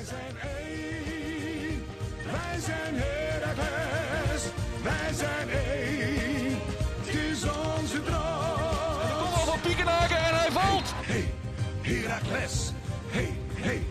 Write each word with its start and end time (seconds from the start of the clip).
Wij 0.00 0.08
zijn 0.08 0.36
één, 0.56 1.84
wij 2.24 2.60
zijn 2.60 2.94
Heracles, 2.94 4.42
wij 4.82 5.12
zijn 5.14 5.48
één, 5.50 6.58
het 7.00 7.14
is 7.14 7.42
onze 7.42 8.02
droom. 8.02 9.32
Kom 9.32 9.44
van 9.46 9.60
Piekenhaken 9.60 10.16
en 10.16 10.34
hij 10.34 10.50
valt. 10.50 10.92
Hey, 10.94 11.34
Heracles, 11.82 12.72
hey, 13.08 13.38
hey, 13.54 13.82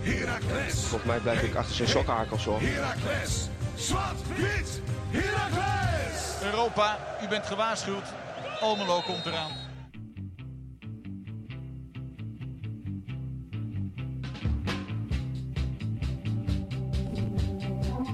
Heracles, 0.00 0.74
Volgens 0.74 1.10
mij 1.10 1.18
blijf 1.18 1.42
ik 1.42 1.54
achter 1.54 1.74
zijn 1.74 1.88
sokkenhakels 1.88 2.44
hoor. 2.44 2.60
Heracles, 2.60 3.48
zwart, 3.74 4.28
wit, 4.36 4.80
Heracles. 5.10 6.42
Europa, 6.42 6.98
u 7.22 7.28
bent 7.28 7.46
gewaarschuwd. 7.46 8.06
Almelo 8.60 9.00
komt 9.00 9.26
eraan. 9.26 9.63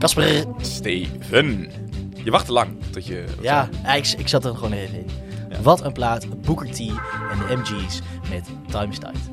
Kasper. 0.01 0.45
Steven. 0.61 1.71
Je 2.25 2.31
wacht 2.31 2.47
te 2.47 2.53
lang 2.53 2.69
tot 2.91 3.07
je... 3.07 3.25
Ja, 3.41 3.69
ik, 3.97 4.07
ik 4.19 4.29
zat 4.29 4.45
er 4.45 4.55
gewoon 4.55 4.73
even 4.73 4.95
in. 4.99 5.07
Wat 5.63 5.85
een 5.85 5.93
plaat. 5.93 6.43
Booker 6.43 6.71
T 6.71 6.79
en 6.81 6.87
de 7.49 7.57
MG's 7.57 8.01
met 8.31 8.45
Time 8.71 8.89
is 8.89 8.99
Tight. 8.99 9.31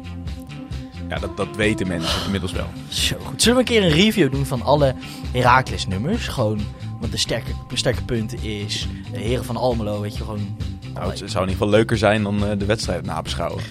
Ja, 1.09 1.19
dat, 1.19 1.37
dat 1.37 1.55
weten 1.55 1.87
mensen 1.87 2.23
inmiddels 2.25 2.51
wel. 2.51 2.67
Zo 2.87 3.15
goed. 3.19 3.41
Zullen 3.41 3.57
we 3.57 3.63
een 3.63 3.79
keer 3.79 3.83
een 3.83 4.03
review 4.03 4.31
doen 4.31 4.45
van 4.45 4.61
alle 4.61 4.95
Heracles 5.31 5.87
nummers? 5.87 6.27
Gewoon, 6.27 6.59
want 6.99 7.11
de 7.11 7.17
sterke, 7.17 7.51
sterke 7.73 8.03
punt 8.03 8.43
is 8.43 8.87
de 9.11 9.19
Heren 9.19 9.45
van 9.45 9.57
Almelo, 9.57 10.01
weet 10.01 10.17
je, 10.17 10.23
gewoon... 10.23 10.57
Nou, 10.93 11.09
het 11.09 11.17
zou 11.17 11.29
in 11.29 11.33
ieder 11.39 11.49
geval 11.49 11.69
leuker 11.69 11.97
zijn 11.97 12.23
dan 12.23 12.45
eh, 12.45 12.57
de 12.57 12.65
wedstrijd 12.65 13.05
nabeschouwen. 13.05 13.63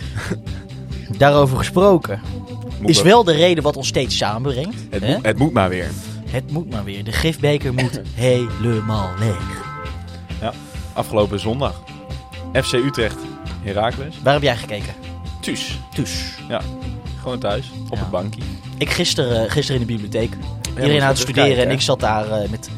Daarover 1.19 1.57
gesproken. 1.59 2.21
Moet 2.81 2.91
Is 2.91 2.97
wel- 2.97 3.05
wel 3.05 3.25
de 3.25 3.33
reden 3.33 3.63
wat 3.63 3.77
ons 3.77 3.89
steeds 3.89 4.17
samenbrengt. 4.17 4.77
Het, 4.91 5.03
hè? 5.03 5.15
moet, 5.15 5.25
het 5.27 5.39
moet 5.39 5.53
maar 5.53 5.69
weer. 5.69 5.91
Het 6.37 6.51
moet 6.51 6.71
maar 6.71 6.85
weer. 6.85 7.05
De 7.05 7.13
gifbeker 7.13 7.75
moet 7.75 8.01
helemaal 8.15 9.11
leeg. 9.19 9.65
Afgelopen 10.93 11.41
zondag. 11.41 11.83
FC 12.53 12.73
Utrecht, 12.73 13.17
Heracles. 13.63 14.15
Waar 14.23 14.33
heb 14.33 14.43
jij 14.43 14.57
gekeken? 14.57 14.95
Thuis. 15.41 15.79
Thuis. 15.95 16.35
Ja, 16.49 16.61
gewoon 17.21 17.39
thuis. 17.39 17.71
Op 17.89 17.95
Ja. 17.95 17.99
het 18.01 18.11
bankje. 18.11 18.41
Ik 18.79 18.91
gisteren, 18.91 19.51
gisteren 19.51 19.81
in 19.81 19.87
de 19.87 19.93
bibliotheek. 19.93 20.37
Iedereen 20.77 21.03
aan 21.03 21.09
het 21.09 21.19
studeren 21.19 21.65
en 21.65 21.71
ik 21.71 21.81
zat 21.81 22.01
daar 22.01 22.31
eh, 22.31 22.49
met 22.49 22.71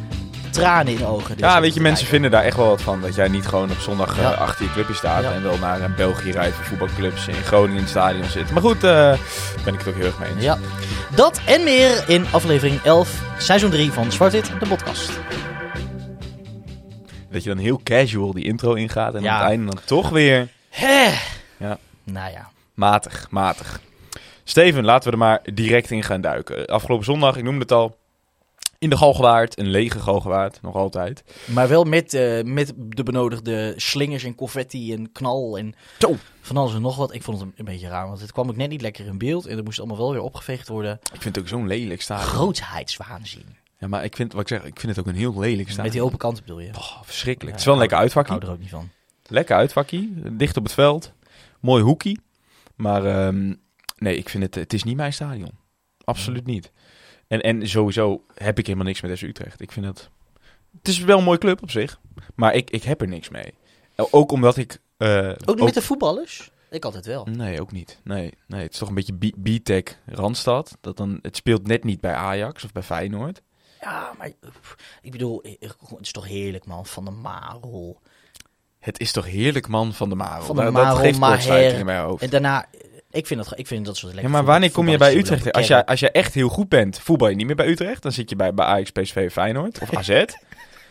tranen 0.50 0.92
in 0.92 0.98
de 0.98 1.06
ogen. 1.06 1.36
Dus 1.36 1.46
Ja, 1.46 1.60
weet 1.60 1.74
je, 1.74 1.80
mensen 1.80 2.06
vinden 2.06 2.30
daar 2.30 2.42
echt 2.42 2.56
wel 2.56 2.68
wat 2.68 2.82
van. 2.82 3.00
Dat 3.00 3.14
jij 3.14 3.28
niet 3.28 3.46
gewoon 3.46 3.70
op 3.70 3.78
zondag 3.78 4.18
eh, 4.18 4.38
achter 4.40 4.64
je 4.64 4.72
clubje 4.72 4.94
staat 4.94 5.22
Ja. 5.22 5.32
en 5.32 5.42
wel 5.42 5.58
naar 5.58 5.80
een 5.80 5.94
België 5.94 6.30
rijdt 6.30 6.54
voor 6.56 6.64
voetbalclubs 6.64 7.28
in 7.28 7.34
Groningen 7.34 7.74
in 7.76 7.80
het 7.80 7.90
stadion 7.90 8.24
zit. 8.24 8.50
Maar 8.50 8.62
goed, 8.62 8.76
eh, 8.76 8.80
daar 8.82 9.18
ben 9.64 9.72
ik 9.74 9.78
het 9.78 9.88
ook 9.88 9.94
heel 9.94 10.04
erg 10.06 10.18
mee 10.18 10.30
eens. 10.30 10.42
Ja, 10.44 10.58
dat 11.14 11.40
en 11.46 11.64
meer 11.64 12.04
in 12.08 12.26
aflevering 12.30 12.80
11, 12.82 13.22
seizoen 13.38 13.70
3 13.70 13.92
van 13.92 14.12
Zwart-Wit, 14.12 14.50
de 14.60 14.66
podcast. 14.68 15.10
Dat 17.30 17.42
je 17.42 17.48
dan 17.48 17.58
heel 17.58 17.80
casual 17.84 18.32
die 18.32 18.44
intro 18.44 18.74
ingaat 18.74 19.14
en 19.14 19.22
Ja. 19.22 19.30
aan 19.34 19.40
het 19.40 19.48
einde 19.50 19.64
dan 19.74 19.80
toch 19.84 20.08
weer 20.08 20.48
Hè? 20.68 21.08
Ja. 21.56 21.78
Nou 22.04 22.30
ja. 22.32 22.48
matig, 22.74 23.26
matig. 23.30 23.80
Steven, 24.44 24.84
laten 24.84 25.04
we 25.04 25.12
er 25.12 25.18
maar 25.18 25.40
direct 25.54 25.90
in 25.90 26.02
gaan 26.02 26.20
duiken. 26.20 26.66
Afgelopen 26.66 27.04
zondag, 27.04 27.36
ik 27.36 27.42
noemde 27.44 27.60
het 27.60 27.72
al, 27.72 27.98
in 28.78 28.90
de 28.90 28.96
Galgenwaard, 28.96 29.58
een 29.58 29.68
lege 29.68 29.98
Galgenwaard, 30.00 30.62
nog 30.62 30.74
altijd. 30.74 31.22
Maar 31.46 31.68
wel 31.68 31.84
met, 31.84 32.14
eh, 32.14 32.42
met 32.42 32.72
de 32.76 33.02
benodigde 33.02 33.74
slingers 33.76 34.24
en 34.24 34.34
confetti 34.34 34.92
en 34.92 35.12
knal 35.12 35.58
en 35.58 35.74
Zo. 35.98 36.16
van 36.40 36.56
alles 36.56 36.74
en 36.74 36.80
nog 36.80 36.96
wat. 36.96 37.14
Ik 37.14 37.22
vond 37.22 37.40
het 37.40 37.48
een, 37.56 37.64
beetje 37.64 37.88
raar, 37.88 38.06
want 38.06 38.20
het 38.20 38.32
kwam 38.32 38.48
ook 38.48 38.56
net 38.56 38.68
niet 38.68 38.80
lekker 38.80 39.06
in 39.06 39.18
beeld. 39.18 39.46
En 39.46 39.56
er 39.56 39.64
moest 39.64 39.78
allemaal 39.78 39.96
wel 39.96 40.12
weer 40.12 40.20
opgeveegd 40.20 40.68
worden. 40.68 40.98
Ik 41.12 41.22
vind 41.22 41.34
het 41.34 41.38
ook 41.38 41.48
zo'n 41.50 41.66
lelijk 41.66 42.02
stadion. 42.02 42.28
Grootheidswaanzin. 42.28 43.56
Ja, 43.78 43.88
maar 43.88 44.04
ik 44.04 44.16
vind, 44.16 44.32
wat 44.32 44.42
ik 44.42 44.48
zeg, 44.48 44.64
ik 44.64 44.80
vind 44.80 44.96
het 44.96 45.06
ook 45.06 45.12
een 45.12 45.18
heel 45.18 45.38
lelijk 45.38 45.62
stadion. 45.68 45.82
Met 45.84 45.92
die 45.92 46.02
open 46.02 46.18
kanten 46.18 46.44
bedoel 46.44 46.60
je? 46.60 46.68
Oh, 46.68 47.02
verschrikkelijk. 47.02 47.42
Ja, 47.42 47.50
het 47.50 47.58
is 47.60 47.64
wel 47.64 47.74
een 47.74 47.80
lekker 47.80 47.96
Ik 47.96 48.02
uitvakkie. 48.02 48.34
hou 48.34 48.46
er 48.46 48.52
ook 48.52 48.60
niet 48.60 48.70
van. 48.70 48.90
Lekker 49.26 49.56
uitvakkie. 49.56 50.12
Dicht 50.32 50.56
op 50.56 50.62
het 50.62 50.72
veld. 50.72 51.12
Mooi 51.60 51.82
hoekie. 51.82 52.20
Maar 52.74 53.04
ehm, 53.04 53.54
nee, 53.96 54.16
ik 54.16 54.28
vind 54.28 54.42
het, 54.42 54.54
het 54.54 54.72
is 54.72 54.82
niet 54.82 54.96
mijn 54.96 55.12
stadion. 55.12 55.50
Absoluut 56.04 56.46
niet. 56.46 56.72
En, 57.28 57.40
en 57.40 57.68
sowieso 57.68 58.24
heb 58.34 58.58
ik 58.58 58.66
helemaal 58.66 58.86
niks 58.86 59.00
met 59.00 59.18
FC 59.18 59.22
Utrecht. 59.22 59.60
Ik 59.60 59.72
vind 59.72 59.86
het... 59.86 60.08
Het 60.78 60.88
is 60.88 60.98
wel 60.98 61.18
een 61.18 61.24
mooie 61.24 61.38
club 61.38 61.62
op 61.62 61.70
zich. 61.70 62.00
Maar 62.34 62.54
ik, 62.54 62.70
ik 62.70 62.82
heb 62.82 63.00
er 63.00 63.08
niks 63.08 63.28
mee. 63.28 63.54
Ook 63.96 64.32
omdat 64.32 64.56
ik... 64.56 64.78
eh, 64.96 65.28
Ook 65.44 65.54
niet 65.56 65.64
met 65.64 65.74
de 65.74 65.82
voetballers? 65.82 66.50
Ik 66.70 66.84
altijd 66.84 67.06
wel. 67.06 67.24
Nee, 67.24 67.60
ook 67.60 67.72
niet. 67.72 68.00
Nee, 68.04 68.32
nee, 68.46 68.62
het 68.62 68.72
is 68.72 68.78
toch 68.78 68.88
een 68.88 68.94
beetje 68.94 69.18
B-Tech 69.42 69.82
Randstad. 70.06 70.76
Dat 70.80 70.96
dan, 70.96 71.18
het 71.22 71.36
speelt 71.36 71.66
net 71.66 71.84
niet 71.84 72.00
bij 72.00 72.14
Ajax 72.14 72.64
of 72.64 72.72
bij 72.72 72.82
Feyenoord. 72.82 73.42
Ja, 73.80 74.12
maar 74.18 74.30
ik 75.02 75.12
bedoel, 75.12 75.42
eh, 75.42 75.52
het 75.60 75.76
is 76.00 76.12
toch 76.12 76.26
heerlijk 76.26 76.66
man, 76.66 76.86
van 76.86 77.04
de 77.04 77.10
Marel. 77.10 78.00
Het 78.78 79.00
is 79.00 79.12
toch 79.12 79.26
heerlijk, 79.26 79.68
man, 79.68 79.92
van 79.94 80.08
de 80.08 80.14
Marel. 80.14 80.44
Van 80.44 80.56
de 80.56 80.62
Dat- 80.62 80.72
Marel, 80.72 80.94
dat 80.94 81.04
geeft 81.04 81.18
kortsluiting 81.18 81.78
in 81.78 81.86
mijn 81.86 82.02
hoofd. 82.02 82.22
En 82.22 82.30
daarna, 82.30 82.64
eh, 82.70 82.80
ik 83.10 83.26
vind 83.26 83.44
dat, 83.44 83.58
ik 83.58 83.66
vind 83.66 83.86
dat 83.86 83.96
soort 83.96 84.12
Ja, 84.12 84.20
lekker 84.20 84.30
maar 84.32 84.38
voetbal- 84.40 84.52
wanneer 84.60 84.70
kom 84.70 84.88
je 84.88 84.98
bij 84.98 85.16
Utrecht? 85.16 85.52
Als 85.52 85.66
jij, 85.66 85.84
als 85.84 86.00
jij 86.00 86.10
echt 86.10 86.34
heel 86.34 86.48
goed 86.48 86.68
bent, 86.68 86.98
voetbal 87.00 87.28
je 87.28 87.36
niet 87.36 87.46
meer 87.46 87.56
bij 87.56 87.66
Utrecht. 87.68 88.02
Dan 88.02 88.12
zit 88.12 88.30
je 88.30 88.36
bij, 88.36 88.54
bij 88.54 88.64
Ajax, 88.66 88.90
PSV, 88.90 89.32
Feyenoord 89.32 89.78
of 89.78 89.94
AZ. 89.96 90.08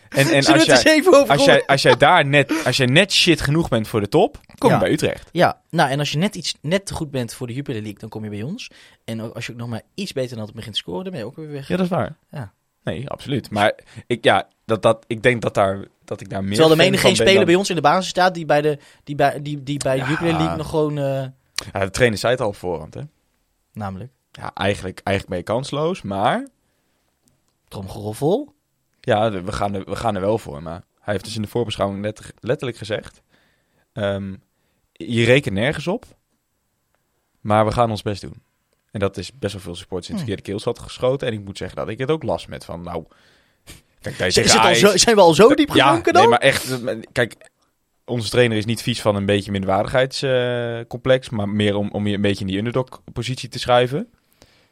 En, 0.10 0.28
en 0.28 0.36
als, 0.36 0.46
jij, 0.66 1.04
als, 1.28 1.46
jij, 1.46 1.64
als 1.66 1.82
jij 1.82 1.98
daar 1.98 2.26
net, 2.26 2.54
als 2.66 2.78
jij 2.78 2.86
net 2.86 3.14
shit 3.14 3.42
genoeg 3.42 3.68
bent 3.70 3.88
voor 3.88 4.02
de 4.02 4.08
top, 4.10 4.40
kom 4.58 4.70
je 4.70 4.76
Ja. 4.76 4.82
bij 4.82 4.92
Utrecht. 4.92 5.30
Ja, 5.32 5.62
nou 5.70 5.90
en 5.90 6.00
als 6.00 6.12
je 6.12 6.18
net 6.18 6.36
iets 6.36 6.56
net 6.62 6.86
te 6.86 6.94
goed 6.94 7.12
bent 7.12 7.34
voor 7.34 7.48
de 7.48 7.54
Jupiler 7.54 7.82
League, 7.82 8.00
dan 8.00 8.10
kom 8.10 8.24
je 8.24 8.30
bij 8.30 8.42
ons. 8.42 8.70
En 9.06 9.34
als 9.34 9.46
je 9.46 9.52
ook 9.52 9.58
nog 9.58 9.68
maar 9.70 9.82
iets 9.96 10.14
beter 10.14 10.36
dan 10.38 10.46
het 10.46 10.56
begint 10.56 10.74
te 10.74 10.80
scoren, 10.80 11.04
dan 11.04 11.12
ben 11.12 11.22
je 11.22 11.28
ook 11.28 11.36
weer 11.36 11.52
weg. 11.52 11.68
Ja, 11.68 11.76
dat 11.76 11.86
is 11.86 11.92
waar. 11.92 12.16
Ja. 12.32 12.52
Nee, 12.84 13.10
absoluut. 13.10 13.50
Maar 13.52 13.74
ik, 14.08 14.24
ja, 14.24 14.48
dat, 14.66 14.82
dat, 14.82 15.04
ik 15.08 15.24
denk 15.24 15.42
dat, 15.42 15.54
daar, 15.54 15.86
dat 16.06 16.22
ik 16.22 16.30
daar 16.30 16.42
meer 16.44 16.50
Terwijl 16.50 16.72
er 16.72 16.78
fan 16.78 16.86
menig 16.86 17.02
geen 17.02 17.16
speler 17.16 17.34
dan- 17.36 17.46
bij 17.46 17.56
ons 17.56 17.70
in 17.70 17.76
de 17.76 17.82
basis 17.82 18.10
staat 18.10 18.34
die 18.34 18.46
bij 18.46 18.62
de, 18.62 18.78
die 19.04 19.16
bij, 19.16 19.42
die, 19.42 19.64
die 19.64 19.78
bij 19.78 19.96
de 19.96 20.02
Ja. 20.02 20.10
Jupiler 20.10 20.34
League 20.34 20.58
nog 20.58 20.70
gewoon, 20.70 20.98
eh, 20.98 21.26
Ja, 21.74 21.80
de 21.80 21.90
trainer 21.90 22.18
zei 22.20 22.32
het 22.34 22.42
al 22.42 22.48
op 22.48 22.56
voorhand, 22.56 22.94
hè. 22.94 23.02
namelijk, 23.74 24.12
Ja, 24.32 24.54
eigenlijk, 24.54 25.00
eigenlijk 25.04 25.28
ben 25.28 25.38
je 25.38 25.44
kansloos, 25.60 26.02
maar... 26.02 26.48
tromgeroffel. 27.68 28.56
Ja, 29.02 29.30
de- 29.30 29.42
we 29.42 29.52
gaan, 29.52 29.74
er, 29.74 29.84
we 29.86 29.96
gaan 29.96 30.16
er 30.16 30.22
wel 30.22 30.38
voor. 30.38 30.64
Maar 30.64 30.84
hij 31.00 31.14
heeft 31.14 31.26
dus 31.26 31.36
in 31.36 31.42
de 31.42 31.48
voorbeschouwing 31.48 32.02
let- 32.04 32.34
letterlijk 32.40 32.78
gezegd... 32.78 33.22
ehm, 33.94 34.36
je 34.92 35.26
rekent 35.26 35.56
nergens 35.56 35.88
op, 35.88 36.06
maar 37.42 37.66
we 37.66 37.72
gaan 37.72 37.90
ons 37.90 38.02
best 38.02 38.22
doen. 38.22 38.42
En 38.92 39.00
dat 39.00 39.18
is 39.18 39.34
best 39.34 39.54
wel 39.54 39.62
veel 39.62 39.76
supporters 39.76 40.10
in 40.10 40.16
het 40.16 40.24
Hm. 40.24 40.30
verkeerde 40.30 40.52
keels 40.52 40.64
had 40.64 40.80
geschoten. 40.86 41.28
En 41.28 41.34
ik 41.34 41.46
moet 41.46 41.58
zeggen 41.58 41.78
dat 41.78 41.88
ik 41.90 41.98
het 41.98 42.12
ook 42.12 42.24
last 42.24 42.48
met 42.48 42.66
van, 42.66 42.82
nou... 42.82 43.06
Kijk, 44.02 44.18
daar 44.18 44.32
zijn 44.98 45.16
we 45.16 45.22
al 45.22 45.34
zo 45.34 45.56
diep 45.56 45.74
ja, 45.74 46.00
dan? 46.02 46.14
nee, 46.14 46.28
maar 46.28 46.40
echt... 46.40 46.84
eh, 46.86 46.98
Kijk, 47.12 47.50
onze 48.08 48.30
trainer 48.30 48.58
is 48.58 48.66
niet 48.66 48.82
vies 48.82 49.02
van 49.02 49.16
een 49.16 49.26
beetje 49.26 49.52
minderwaardigheidscomplex... 49.52 51.30
maar 51.30 51.50
meer 51.50 51.76
om, 51.76 51.90
om 51.92 52.08
je 52.08 52.16
een 52.16 52.22
beetje 52.22 52.42
in 52.42 52.48
die 52.48 52.58
underdog-positie 52.58 53.50
te 53.50 53.60
schuiven. 53.60 54.08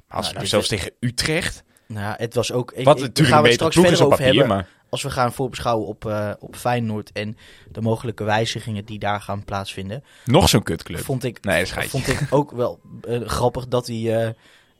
Maar 0.07 0.17
als 0.17 0.25
Nou, 0.25 0.35
nou 0.35 0.47
zelfs 0.47 0.67
tegen 0.67 0.91
Utrecht... 0.99 1.63
Nou, 1.87 2.15
het 2.17 2.33
was 2.33 2.51
ook... 2.51 2.71
Ik, 2.71 2.85
wat 2.85 2.95
ik- 2.97 3.01
natuurlijk 3.01 3.35
gaan 3.35 3.43
we 3.43 3.51
straks 3.51 3.75
verder 3.75 3.99
op 3.99 4.05
over 4.05 4.17
papier, 4.17 4.39
hebben. 4.39 4.47
maar... 4.47 4.67
Als 4.89 5.03
we 5.03 5.09
gaan 5.09 5.33
voorbeschouwen 5.33 5.87
op, 5.87 6.05
eh, 6.05 6.31
op 6.39 6.55
Feyenoord 6.55 7.11
en 7.11 7.37
de 7.71 7.81
mogelijke 7.81 8.23
wijzigingen 8.23 8.85
die 8.85 8.99
daar 8.99 9.21
gaan 9.21 9.43
plaatsvinden, 9.43 10.03
Nog 10.25 10.49
zo'n 10.49 10.63
kutclub. 10.63 10.99
vond 10.99 11.23
ik, 11.23 11.43
Nee, 11.43 11.65
vond 11.65 12.07
ik 12.07 12.27
ook 12.29 12.51
wel 12.51 12.79
eh, 13.01 13.21
grappig 13.21 13.67
dat 13.67 13.87
hij 13.87 14.25
eh, 14.25 14.33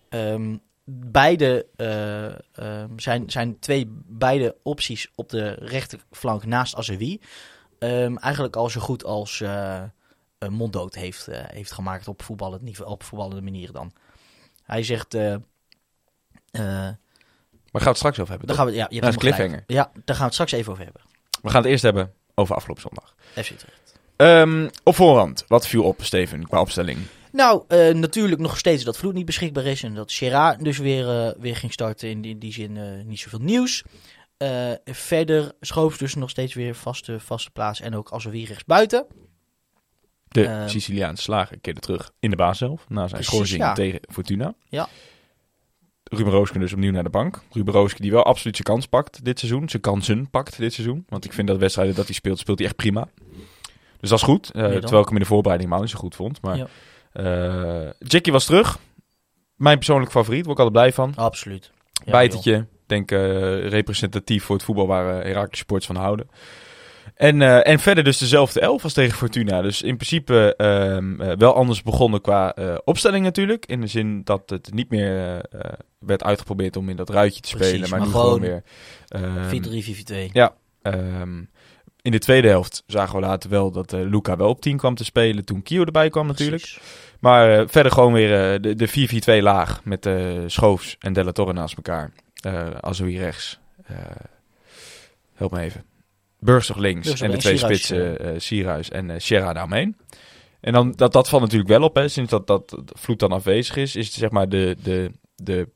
ehm, 0.09 0.55
beide 0.85 1.65
eh, 1.75 2.25
ehm, 2.25 2.89
zijn, 2.95 3.29
zijn 3.29 3.59
twee 3.59 3.87
beide 4.07 4.55
opties 4.63 5.11
op 5.15 5.29
de 5.29 5.49
rechterflank 5.49 6.45
naast 6.45 6.75
Azewi 6.75 7.19
ehm, 7.89 8.15
eigenlijk 8.17 8.55
al 8.55 8.69
zo 8.69 8.79
goed 8.81 9.03
als 9.03 9.41
een 10.37 10.53
monddood 10.53 10.95
heeft, 10.95 11.27
eh, 11.27 11.39
heeft 11.45 11.71
gemaakt 11.71 12.07
op 12.07 12.21
voetballend 12.21 12.61
niveau, 12.61 12.91
op 12.91 13.03
voetballende 13.03 13.41
manier 13.41 13.71
dan. 13.71 13.91
Hij 14.63 14.83
zegt. 14.83 15.13
eh, 15.13 15.35
Maar 16.51 16.63
gaan 16.91 16.97
we 17.71 17.87
het 17.89 17.97
straks 17.97 18.19
over 18.19 18.29
hebben, 18.31 18.47
daar 18.47 18.57
toch? 18.57 18.65
gaan 18.65 18.73
we, 18.73 18.79
ja, 18.79 18.87
je 18.89 18.97
gelijk. 18.97 19.17
cliffhanger. 19.17 19.63
Ja, 19.67 19.91
daar 19.93 20.01
gaan 20.05 20.17
we 20.17 20.23
het 20.23 20.33
straks 20.33 20.51
even 20.51 20.71
over 20.71 20.83
hebben. 20.83 21.01
We 21.41 21.49
gaan 21.49 21.61
het 21.61 21.71
eerst 21.71 21.83
hebben 21.83 22.13
over 22.35 22.55
afgelopen 22.55 22.81
zondag. 22.83 23.15
FC 23.31 23.49
Utrecht. 23.49 23.99
Ehm, 24.15 24.69
op 24.83 24.95
voorhand, 24.95 25.45
wat 25.47 25.67
viel 25.67 25.83
op, 25.83 26.03
Steven, 26.03 26.47
qua 26.47 26.59
opstelling? 26.59 26.99
Nou, 27.31 27.63
natuurlijk 27.93 28.41
nog 28.41 28.57
steeds 28.57 28.83
dat 28.83 28.97
Vloed 28.97 29.13
niet 29.13 29.25
beschikbaar 29.25 29.65
is. 29.65 29.83
En 29.83 29.93
dat 29.93 30.11
Gerard 30.13 30.63
dus 30.63 30.77
weer, 30.77 31.35
weer 31.39 31.55
ging 31.55 31.71
starten. 31.73 32.09
In 32.09 32.21
die, 32.21 32.31
in 32.31 32.39
die 32.39 32.53
zin 32.53 32.77
eh, 32.77 33.05
niet 33.05 33.19
zoveel 33.19 33.39
nieuws. 33.39 33.83
Eh, 34.45 34.93
verder 34.93 35.51
schoof 35.59 35.97
dus 35.97 36.15
nog 36.15 36.29
steeds 36.29 36.53
weer 36.53 36.75
vaste, 36.75 37.19
vaste 37.19 37.51
plaats. 37.51 37.79
En 37.81 37.95
ook 37.95 38.09
als 38.09 38.25
weer 38.25 38.47
rechts 38.47 38.65
buiten. 38.65 39.05
De 40.27 40.45
Ehm. 40.45 40.67
Siciliaanse 40.67 41.23
slager 41.23 41.59
keerde 41.59 41.79
terug 41.79 42.11
in 42.19 42.29
de 42.29 42.35
baas 42.35 42.57
zelf, 42.57 42.85
na 42.89 43.07
zijn 43.07 43.23
schorsing 43.23 43.61
ja. 43.61 43.73
tegen 43.73 43.99
Fortuna. 44.11 44.53
Ja. 44.69 44.87
Ruben 46.03 46.31
Rooske 46.33 46.59
dus 46.59 46.73
opnieuw 46.73 46.91
naar 46.91 47.03
de 47.03 47.09
bank. 47.09 47.41
Ruben 47.51 47.73
Rooske 47.73 48.01
die 48.01 48.11
wel 48.11 48.23
absoluut 48.23 48.55
zijn 48.55 48.67
kans 48.67 48.85
pakt 48.85 49.25
dit 49.25 49.39
seizoen. 49.39 49.69
Zijn 49.69 49.81
kansen 49.81 50.29
pakt 50.29 50.57
dit 50.57 50.73
seizoen. 50.73 51.05
Want 51.09 51.25
ik 51.25 51.33
vind 51.33 51.47
dat 51.47 51.57
wedstrijden 51.57 51.95
dat 51.95 52.05
hij 52.05 52.13
speelt, 52.15 52.39
speelt 52.39 52.57
hij 52.57 52.67
echt 52.67 52.75
prima. 52.77 53.07
Dus 53.99 54.09
dat 54.09 54.19
is 54.19 54.25
goed. 54.25 54.51
Eh, 54.51 54.61
terwijl 54.61 55.01
ik 55.01 55.05
hem 55.07 55.15
in 55.15 55.21
de 55.21 55.25
voorbereiding 55.29 55.69
helemaal 55.69 55.81
niet 55.81 55.89
zo 55.89 55.97
goed 55.99 56.15
vond. 56.15 56.41
Maar 56.41 56.57
Ja. 56.57 56.67
eh, 57.11 57.91
Jackie 57.99 58.31
was 58.31 58.45
terug. 58.45 58.79
mijn 59.55 59.77
persoonlijk 59.77 60.11
favoriet, 60.11 60.45
word 60.45 60.59
ik 60.59 60.63
altijd 60.65 60.83
blij 60.83 60.93
van. 60.93 61.15
Absoluut. 61.15 61.71
Ja, 62.05 62.11
Bijtertje, 62.11 62.55
ik 62.55 62.65
denk 62.85 63.11
eh, 63.11 63.67
representatief 63.67 64.43
voor 64.43 64.55
het 64.55 64.65
voetbal 64.65 64.87
waar 64.87 65.17
uh, 65.17 65.23
Herakles 65.23 65.59
Sports 65.59 65.85
van 65.85 65.95
houden. 65.95 66.29
En, 67.15 67.41
eh, 67.41 67.67
en 67.67 67.79
verder 67.79 68.03
dus 68.03 68.17
dezelfde 68.17 68.59
elf 68.59 68.83
als 68.83 68.93
tegen 68.93 69.17
Fortuna. 69.17 69.61
Dus 69.61 69.81
in 69.81 69.95
principe 69.95 70.53
ehm, 70.57 71.21
eh, 71.21 71.37
wel 71.37 71.55
anders 71.55 71.81
begonnen 71.81 72.21
qua 72.21 72.53
eh, 72.53 72.75
opstelling 72.83 73.23
natuurlijk. 73.23 73.65
In 73.65 73.81
de 73.81 73.87
zin 73.87 74.21
dat 74.23 74.49
het 74.49 74.73
niet 74.73 74.89
meer 74.89 75.17
eh, 75.17 75.35
eh, 75.35 75.73
werd 75.99 76.23
uitgeprobeerd 76.23 76.75
om 76.77 76.89
in 76.89 76.95
dat 76.95 77.09
ruitje 77.09 77.41
te 77.41 77.55
Precies, 77.55 77.67
spelen. 77.73 77.89
Maar, 77.89 77.99
maar 77.99 78.07
nu 78.07 78.13
gewoon 78.13 78.39
weer... 78.39 78.63
ehm, 79.07 79.49
4-3, 79.49 80.27
4-4-2. 80.29 80.31
Ja. 80.31 80.55
ehm, 80.81 81.43
in 82.01 82.11
de 82.11 82.19
tweede 82.19 82.47
helft 82.47 82.83
zagen 82.87 83.15
we 83.15 83.25
later 83.25 83.49
wel 83.49 83.71
dat 83.71 83.93
eh, 83.93 83.99
Luca 84.01 84.35
wel 84.37 84.49
op 84.49 84.61
10 84.61 84.77
kwam 84.77 84.95
te 84.95 85.03
spelen. 85.03 85.45
Toen 85.45 85.63
Kio 85.63 85.83
erbij 85.83 86.09
kwam 86.09 86.27
natuurlijk. 86.27 86.61
Precies. 86.61 86.81
Maar 87.19 87.59
eh, 87.59 87.63
verder 87.67 87.91
gewoon 87.91 88.13
weer 88.13 88.53
eh, 88.53 88.61
de, 88.61 88.75
de 88.75 89.39
4-4-2 89.39 89.43
laag 89.43 89.83
met 89.83 90.05
eh 90.05 90.13
Schoofs 90.47 90.95
en 90.99 91.13
Della 91.13 91.31
Torre 91.31 91.53
naast 91.53 91.75
elkaar. 91.75 92.11
Eh 92.45 92.69
Azoui 92.79 93.17
rechts. 93.17 93.59
Eh, 93.85 93.95
help 95.33 95.51
me 95.51 95.59
even. 95.61 95.83
Burgzorg 96.39 96.79
links 96.79 97.07
Burgzorg 97.07 97.29
en 97.31 97.35
de 97.35 97.41
twee 97.41 97.57
Sierhuis, 97.57 97.83
spitsen 97.85 98.41
Sierhuis 98.41 98.89
en 98.89 99.09
eh 99.09 99.19
Sierra 99.19 99.53
daaromheen. 99.53 99.97
En 100.61 100.73
dan, 100.73 100.91
dat, 100.91 101.13
dat 101.13 101.29
valt 101.29 101.41
natuurlijk 101.41 101.69
wel 101.69 101.81
op, 101.83 101.95
hè, 101.95 102.07
sinds 102.07 102.29
dat, 102.31 102.47
dat 102.47 102.77
Vloed 102.85 103.19
dan 103.19 103.31
afwezig 103.31 103.75
is, 103.75 103.95
is 103.95 104.05
het 104.05 104.15
zeg 104.15 104.29
maar 104.29 104.49
de, 104.49 104.75
de, 104.83 105.11
de 105.35 105.69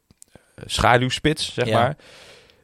schaduwspits, 0.66 1.54
zeg 1.54 1.66
Ja. 1.68 1.80
maar. 1.80 1.98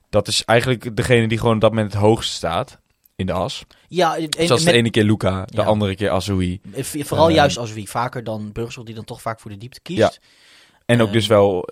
Dat 0.10 0.28
is 0.28 0.44
eigenlijk 0.46 0.96
degene 0.96 1.28
die 1.28 1.38
gewoon 1.38 1.56
op 1.56 1.62
dat 1.62 1.70
moment 1.72 1.94
het 1.94 2.02
hoogst 2.02 2.32
staat 2.32 2.80
in 3.16 3.26
de 3.26 3.32
as. 3.32 3.64
Ja, 3.88 4.18
en, 4.18 4.48
Zoals 4.48 4.64
met- 4.64 4.74
de 4.74 4.80
ene 4.80 4.90
keer 4.90 5.04
Luca, 5.04 5.46
de 5.46 5.58
Ja. 5.62 5.64
andere 5.64 5.96
keer 5.96 6.10
Azoui. 6.10 6.60
vooral 6.82 7.30
juist 7.30 7.74
wie 7.74 7.90
vaker 7.90 8.24
dan 8.24 8.52
Burgzorg, 8.52 8.86
die 8.86 8.96
dan 8.96 9.04
toch 9.06 9.22
vaak 9.22 9.40
voor 9.40 9.52
de 9.52 9.58
diepte 9.58 9.82
kiest. 9.82 10.00
Ja. 10.00 10.12
En 10.86 11.02
ook 11.02 11.12
dus 11.12 11.28
wel, 11.28 11.68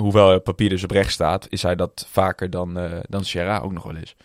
hoewel 0.00 0.30
het 0.30 0.42
papier 0.42 0.68
dus 0.68 0.84
op 0.84 0.90
rechts 0.90 1.14
staat, 1.14 1.46
is 1.48 1.62
hij 1.62 1.76
dat 1.76 2.06
vaker 2.10 2.50
dan, 2.50 2.78
eh 2.78 3.00
dan 3.08 3.24
Sierra 3.24 3.58
ook 3.58 3.72
nog 3.72 3.82
wel 3.82 3.96
is. 3.96 4.16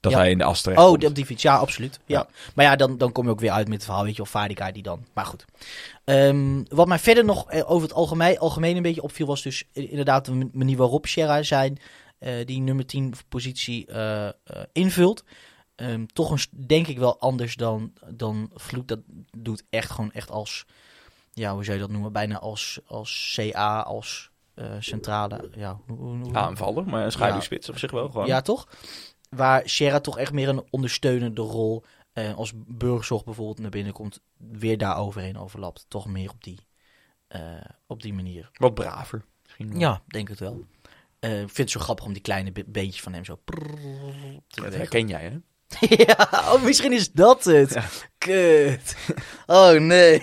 Dat 0.00 0.12
Ja. 0.12 0.18
hij 0.18 0.30
in 0.30 0.38
de 0.38 0.44
as 0.44 0.62
terecht 0.62 0.80
Oh, 0.82 0.88
komt. 0.88 1.04
op 1.04 1.14
die 1.14 1.26
fiets, 1.26 1.42
ja, 1.42 1.56
absoluut. 1.56 2.00
Ja. 2.06 2.18
Ja. 2.18 2.28
Maar 2.54 2.64
ja, 2.64 2.76
dan, 2.76 2.98
dan 2.98 3.12
kom 3.12 3.24
je 3.24 3.30
ook 3.30 3.40
weer 3.40 3.50
uit 3.50 3.66
met 3.66 3.76
het 3.76 3.84
verhaal, 3.84 4.04
weet 4.04 4.16
je, 4.16 4.22
of 4.22 4.28
Vaardica 4.30 4.72
die 4.72 4.82
dan. 4.82 5.06
Maar 5.14 5.26
goed. 5.26 5.44
Ehm, 6.04 6.62
wat 6.68 6.86
mij 6.88 6.98
verder 6.98 7.24
nog 7.24 7.50
eh, 7.50 7.70
over 7.70 7.88
het 7.88 7.96
algemeen, 7.96 8.38
algemeen 8.38 8.76
een 8.76 8.82
beetje 8.82 9.02
opviel, 9.02 9.26
was 9.26 9.42
dus 9.42 9.64
inderdaad 9.72 10.24
de 10.24 10.48
manier 10.52 10.76
waarop 10.76 11.06
Sierra 11.06 11.42
zijn, 11.42 11.78
eh, 12.18 12.46
die 12.46 12.60
nummer 12.60 12.86
10 12.86 13.14
positie 13.28 13.86
invult. 14.72 15.24
Ehm, 15.74 16.06
toch 16.06 16.30
een, 16.30 16.66
denk 16.66 16.86
ik 16.86 16.98
wel 16.98 17.20
anders 17.20 17.54
dan, 17.56 17.92
dan 18.10 18.50
Vloed. 18.54 18.88
Dat 18.88 19.00
doet 19.38 19.62
echt 19.70 19.90
gewoon 19.90 20.12
echt 20.12 20.30
als, 20.30 20.64
ja, 21.32 21.52
hoe 21.54 21.64
zou 21.64 21.76
je 21.76 21.82
dat 21.82 21.92
noemen? 21.92 22.12
Bijna 22.12 22.38
als, 22.38 22.78
als 22.86 23.32
CA, 23.36 23.80
als 23.80 24.30
centrale, 24.78 25.50
ja, 25.54 25.80
hoe, 25.86 26.34
Aanvaller, 26.34 26.84
maar 26.88 27.04
een 27.04 27.12
schaduwspits 27.12 27.68
op 27.68 27.78
zich 27.78 27.90
wel 27.90 28.08
gewoon. 28.10 28.26
ja, 28.26 28.40
toch? 28.40 28.68
Waar 29.30 29.68
Sierra 29.68 30.00
toch 30.00 30.18
echt 30.18 30.32
meer 30.32 30.48
een 30.48 30.64
ondersteunende 30.70 31.40
rol. 31.42 31.84
eh, 32.12 32.34
als 32.34 32.52
Burgzorg 32.56 33.24
bijvoorbeeld 33.24 33.58
naar 33.58 33.70
binnen 33.70 33.92
komt, 33.92 34.20
weer 34.36 34.78
daar 34.78 34.96
overheen 34.98 35.38
overlapt. 35.38 35.84
Toch 35.88 36.06
meer 36.06 36.30
op 36.30 36.44
die, 36.44 36.58
eh, 37.28 37.40
op 37.86 38.02
die 38.02 38.12
manier. 38.14 38.50
Wat 38.52 38.74
braver. 38.74 39.24
Misschien. 39.44 39.78
Ja, 39.78 40.02
denk 40.06 40.28
het 40.28 40.38
wel. 40.38 40.64
Eh, 41.18 41.32
ik 41.40 41.46
vind 41.46 41.56
het 41.56 41.70
zo 41.70 41.80
grappig 41.80 42.04
om 42.04 42.12
die 42.12 42.22
kleine 42.22 42.52
be- 42.52 42.64
beentjes 42.66 43.02
van 43.02 43.12
hem 43.12 43.24
zo. 43.24 43.38
te 43.44 44.60
Dat 44.60 44.74
herken 44.74 45.08
jij, 45.08 45.22
hè? 45.24 45.36
ja, 46.06 46.28
oh, 46.32 46.62
misschien 46.62 46.92
is 46.92 47.12
dat 47.12 47.44
het. 47.44 47.76
Kut. 48.18 48.96
Oh 49.46 49.72
nee. 49.72 50.22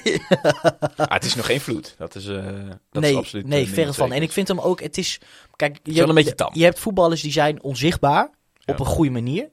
Ah, 0.95 1.09
het 1.09 1.23
is 1.23 1.35
nog 1.35 1.45
geen 1.45 1.61
vloed. 1.61 1.95
Dat 1.97 2.15
is, 2.15 2.27
eh 2.27 2.69
dat 2.91 3.01
nee, 3.01 3.11
is 3.11 3.17
absoluut... 3.17 3.47
nee 3.47 3.65
eh, 3.65 3.71
verre 3.71 3.93
van. 3.93 4.11
En 4.11 4.21
ik 4.21 4.31
vind 4.31 4.47
hem 4.47 4.59
ook, 4.59 4.81
het 4.81 4.97
is, 4.97 5.19
kijk, 5.55 5.79
je, 5.83 5.93
wel 5.93 6.09
een 6.09 6.15
beetje 6.15 6.35
tam. 6.35 6.49
je 6.53 6.63
hebt 6.63 6.79
voetballers 6.79 7.21
die 7.21 7.31
zijn 7.31 7.63
onzichtbaar 7.63 8.29
op 8.65 8.79
een 8.79 8.85
goede 8.85 9.11
manier, 9.11 9.49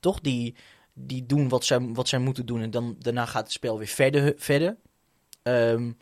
toch? 0.00 0.20
Die, 0.20 0.56
die 0.92 1.26
doen 1.26 1.48
wat 1.48 1.64
zij, 1.64 1.80
wat 1.80 2.08
zij 2.08 2.18
moeten 2.18 2.46
doen 2.46 2.60
en 2.60 2.70
dan, 2.70 2.96
daarna 2.98 3.26
gaat 3.26 3.42
het 3.42 3.52
spel 3.52 3.78
weer 3.78 3.86
verder. 3.86 4.34
verder. 4.36 4.76
Ehm, 5.42 5.92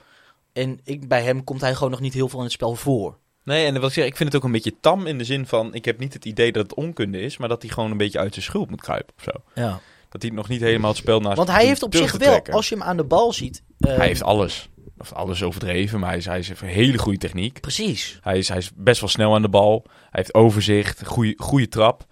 en 0.53 0.81
ik, 0.85 1.09
bij 1.09 1.23
hem 1.23 1.45
komt 1.45 1.61
hij 1.61 1.75
gewoon 1.75 1.91
nog 1.91 2.01
niet 2.01 2.15
heel 2.15 2.29
veel 2.29 2.39
in 2.39 2.45
het 2.45 2.55
spel 2.55 2.75
voor. 2.75 3.19
Nee, 3.45 3.67
en 3.67 3.75
wat 3.81 3.89
ik 3.89 3.95
zeg, 3.95 4.05
ik 4.07 4.17
vind 4.17 4.29
het 4.33 4.39
ook 4.39 4.47
een 4.47 4.53
beetje 4.53 4.75
tam 4.81 5.07
in 5.07 5.19
de 5.19 5.25
zin 5.25 5.47
van... 5.47 5.75
Ik 5.75 5.85
heb 5.85 5.99
niet 5.99 6.13
het 6.13 6.25
idee 6.25 6.53
dat 6.53 6.63
het 6.63 6.75
onkunde 6.75 7.21
is, 7.21 7.37
maar 7.37 7.49
dat 7.49 7.63
hij 7.63 7.71
gewoon 7.71 7.91
een 7.91 7.97
beetje 7.97 8.19
uit 8.19 8.33
zijn 8.33 8.45
schuld 8.45 8.71
moet 8.71 8.81
kruipen 8.81 9.15
of 9.19 9.23
zo. 9.25 9.61
Ja. 9.63 9.81
Dat 10.09 10.23
hij 10.23 10.31
nog 10.31 10.49
niet 10.49 10.61
helemaal 10.61 10.91
het 10.91 10.99
spel 10.99 11.21
naast 11.21 11.37
Want 11.37 11.49
hij 11.49 11.67
heeft 11.67 11.83
op 11.83 11.95
zich 11.95 12.13
wel, 12.17 12.41
als 12.51 12.69
je 12.69 12.75
hem 12.75 12.85
aan 12.85 12.97
de 12.97 13.05
bal 13.05 13.33
ziet. 13.33 13.63
ehm, 13.81 13.97
Hij 13.97 14.07
heeft 14.07 14.23
alles. 14.23 14.69
Of 14.99 15.13
alles 15.13 15.43
overdreven, 15.43 16.01
maar 16.01 16.09
hij 16.09 16.19
is, 16.19 16.25
hij 16.25 16.39
is 16.39 16.49
een 16.49 16.57
hele 16.67 16.99
goede 16.99 17.19
techniek. 17.19 17.61
Precies. 17.61 18.19
Hij 18.21 18.39
is, 18.39 18.49
hij 18.49 18.57
is 18.59 18.71
best 18.75 19.01
wel 19.01 19.09
snel 19.09 19.35
aan 19.35 19.43
de 19.43 19.49
bal. 19.49 19.83
Hij 19.87 20.09
heeft 20.11 20.35
overzicht, 20.35 21.07
goede, 21.07 21.35
goede 21.37 21.69
trap. 21.69 22.05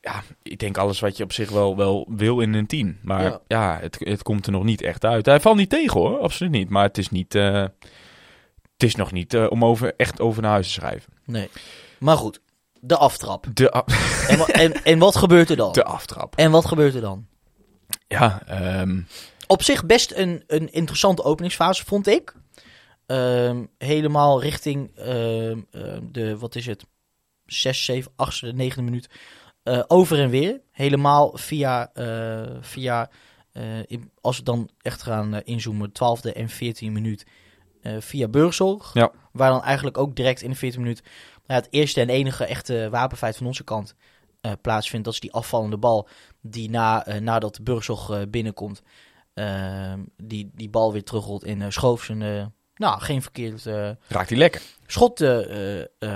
Ja, 0.00 0.22
ik 0.42 0.58
denk 0.58 0.76
alles 0.78 1.00
wat 1.00 1.16
je 1.16 1.22
op 1.24 1.32
zich 1.32 1.50
wel, 1.50 1.76
wel 1.76 2.06
wil 2.10 2.40
in 2.40 2.54
een 2.54 2.66
team. 2.66 2.98
Maar 3.02 3.22
Ja. 3.22 3.40
ja, 3.46 3.78
het, 3.80 3.96
het 3.98 4.22
komt 4.22 4.46
er 4.46 4.52
nog 4.52 4.64
niet 4.64 4.82
echt 4.82 5.04
uit. 5.04 5.26
Hij 5.26 5.40
valt 5.40 5.56
niet 5.56 5.70
tegen 5.70 6.00
hoor, 6.00 6.18
absoluut 6.18 6.52
niet. 6.52 6.68
Maar 6.68 6.82
het 6.84 6.98
is, 6.98 7.08
niet, 7.10 7.34
eh, 7.34 7.64
het 8.82 8.90
is 8.90 8.96
nog 8.96 9.12
niet 9.12 9.34
eh, 9.34 9.46
om 9.50 9.64
over, 9.64 9.94
echt 9.96 10.20
over 10.20 10.42
naar 10.42 10.50
huis 10.50 10.66
te 10.66 10.72
schrijven. 10.72 11.12
Nee. 11.24 11.48
Maar 11.98 12.16
goed, 12.16 12.40
de 12.80 12.96
aftrap. 12.96 13.46
De, 13.54 13.70
En, 14.28 14.38
wa- 14.38 14.46
en, 14.46 14.84
en 14.84 14.98
wat 14.98 15.16
gebeurt 15.16 15.50
er 15.50 15.56
dan? 15.56 15.72
de 15.72 15.84
aftrap. 15.84 16.36
En 16.36 16.50
wat 16.50 16.66
gebeurt 16.66 16.94
er 16.94 17.00
dan? 17.00 17.26
Ja, 18.08 18.42
ehm, 18.46 19.00
Op 19.46 19.62
zich 19.62 19.86
best 19.86 20.12
een, 20.12 20.44
een 20.46 20.72
interessante 20.72 21.24
openingsfase, 21.24 21.84
vond 21.84 22.06
ik. 22.06 22.34
Ehm, 23.06 23.64
helemaal 23.78 24.40
richting 24.42 24.96
ehm, 24.96 25.60
de, 26.12 26.36
wat 26.38 26.54
is 26.54 26.66
het, 26.66 26.84
6, 27.46 27.84
7, 27.84 28.12
8, 28.16 28.40
de 28.40 28.52
negende 28.52 28.90
minuut. 28.90 29.08
Eh, 29.62 29.82
over 29.86 30.18
en 30.18 30.30
weer. 30.30 30.60
Helemaal 30.70 31.36
via, 31.38 31.90
eh, 31.94 32.56
via 32.60 33.10
in- 33.86 34.10
als 34.20 34.36
we 34.36 34.42
dan 34.42 34.70
echt 34.80 35.02
gaan 35.02 35.42
inzoomen, 35.42 35.92
12e 35.92 36.32
en 36.32 36.48
14e 36.50 36.90
minuut. 36.90 37.26
Eh, 37.82 37.92
via 37.98 38.28
Burgzorg. 38.28 38.90
Ja. 38.94 39.10
Waar 39.32 39.50
dan 39.50 39.62
eigenlijk 39.62 39.98
ook 39.98 40.16
direct 40.16 40.42
in 40.42 40.50
de 40.50 40.56
14e 40.72 40.76
minuut 40.78 41.02
nou 41.46 41.60
het 41.60 41.68
eerste 41.72 42.00
en 42.00 42.08
enige 42.08 42.44
echte 42.44 42.88
wapenfeit 42.90 43.36
van 43.36 43.46
onze 43.46 43.64
kant 43.64 43.94
eh, 44.40 44.52
plaatsvindt. 44.60 45.04
Dat 45.04 45.14
is 45.14 45.20
die 45.20 45.32
afvallende 45.32 45.76
bal 45.76 46.08
die 46.40 46.70
na, 46.70 47.06
eh, 47.06 47.20
nadat 47.20 47.54
de 47.56 47.62
Burgzorg 47.62 48.28
binnenkomt, 48.30 48.82
ehm, 49.34 49.98
die, 50.22 50.50
die 50.54 50.68
bal 50.70 50.92
weer 50.92 51.04
terugrolt 51.04 51.44
in 51.44 51.72
Schoof 51.72 52.02
zijn, 52.04 52.52
nou, 52.74 53.00
geen 53.00 53.22
verkeerd 53.22 53.64
raakt 54.08 54.28
hij 54.28 54.38
lekker. 54.38 54.62
schot 54.86 55.20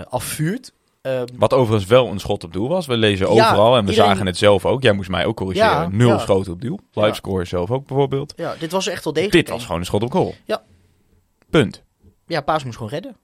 afvuurt. 0.08 0.72
Ehm, 1.02 1.26
Wat 1.34 1.52
overigens 1.52 1.90
wel 1.90 2.06
een 2.06 2.18
schot 2.18 2.44
op 2.44 2.52
doel 2.52 2.68
was. 2.68 2.86
We 2.86 2.96
lezen 2.96 3.26
Ja, 3.34 3.46
overal 3.48 3.76
en 3.76 3.84
we 3.84 3.90
iedereen- 3.90 4.10
zagen 4.10 4.26
het 4.26 4.36
zelf 4.36 4.66
ook. 4.66 4.82
Jij 4.82 4.92
moest 4.92 5.08
mij 5.10 5.24
ook 5.26 5.36
corrigeren. 5.36 5.70
Ja, 5.70 5.88
Nul 5.88 6.08
ja. 6.08 6.18
schoten 6.18 6.52
op 6.52 6.60
doel. 6.60 6.78
Ja. 6.90 7.02
Livescore 7.02 7.44
zelf 7.44 7.70
ook 7.70 7.86
bijvoorbeeld. 7.86 8.32
ja, 8.36 8.54
dit 8.58 8.72
was 8.72 8.86
echt 8.86 9.04
wel 9.04 9.12
degelijk. 9.12 9.44
Dit 9.44 9.48
was 9.54 9.64
gewoon 9.64 9.80
een 9.80 9.86
schot 9.86 10.02
op 10.02 10.12
goal. 10.12 10.34
Ja. 10.44 10.62
Punt. 11.50 11.82
Ja, 12.26 12.40
Paas 12.40 12.64
moest 12.64 12.76
gewoon 12.76 12.92
redden. 12.92 13.16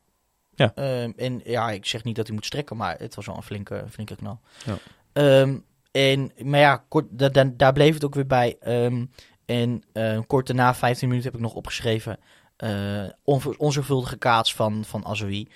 Ja. 0.54 0.72
Ehm, 0.74 1.12
en 1.16 1.40
ja, 1.44 1.70
ik 1.70 1.86
zeg 1.86 2.04
niet 2.04 2.16
dat 2.16 2.26
hij 2.26 2.34
moet 2.34 2.44
strekken, 2.46 2.76
maar 2.76 2.98
het 2.98 3.14
was 3.14 3.26
wel 3.26 3.36
een 3.36 3.42
flinke, 3.42 3.84
flinke 3.90 4.16
knal. 4.16 4.40
Ja. 4.66 4.76
Ehm, 5.12 5.58
en, 5.90 6.32
maar 6.44 6.60
ja, 6.60 6.84
kort, 6.88 7.04
da- 7.10 7.28
da- 7.28 7.52
daar 7.56 7.72
bleef 7.72 7.94
het 7.94 8.04
ook 8.04 8.14
weer 8.14 8.26
bij. 8.26 8.56
Ehm, 8.60 9.04
en 9.44 9.82
eh, 9.92 10.18
kort 10.26 10.46
daarna, 10.46 10.74
15 10.74 11.08
minuten, 11.08 11.30
heb 11.30 11.40
ik 11.40 11.46
nog 11.46 11.54
opgeschreven. 11.54 12.18
eh 12.56 13.04
onver- 13.24 13.56
onzorgvuldige 13.58 14.16
kaats 14.16 14.54
van, 14.54 14.84
van 14.84 15.06
Azoui. 15.06 15.48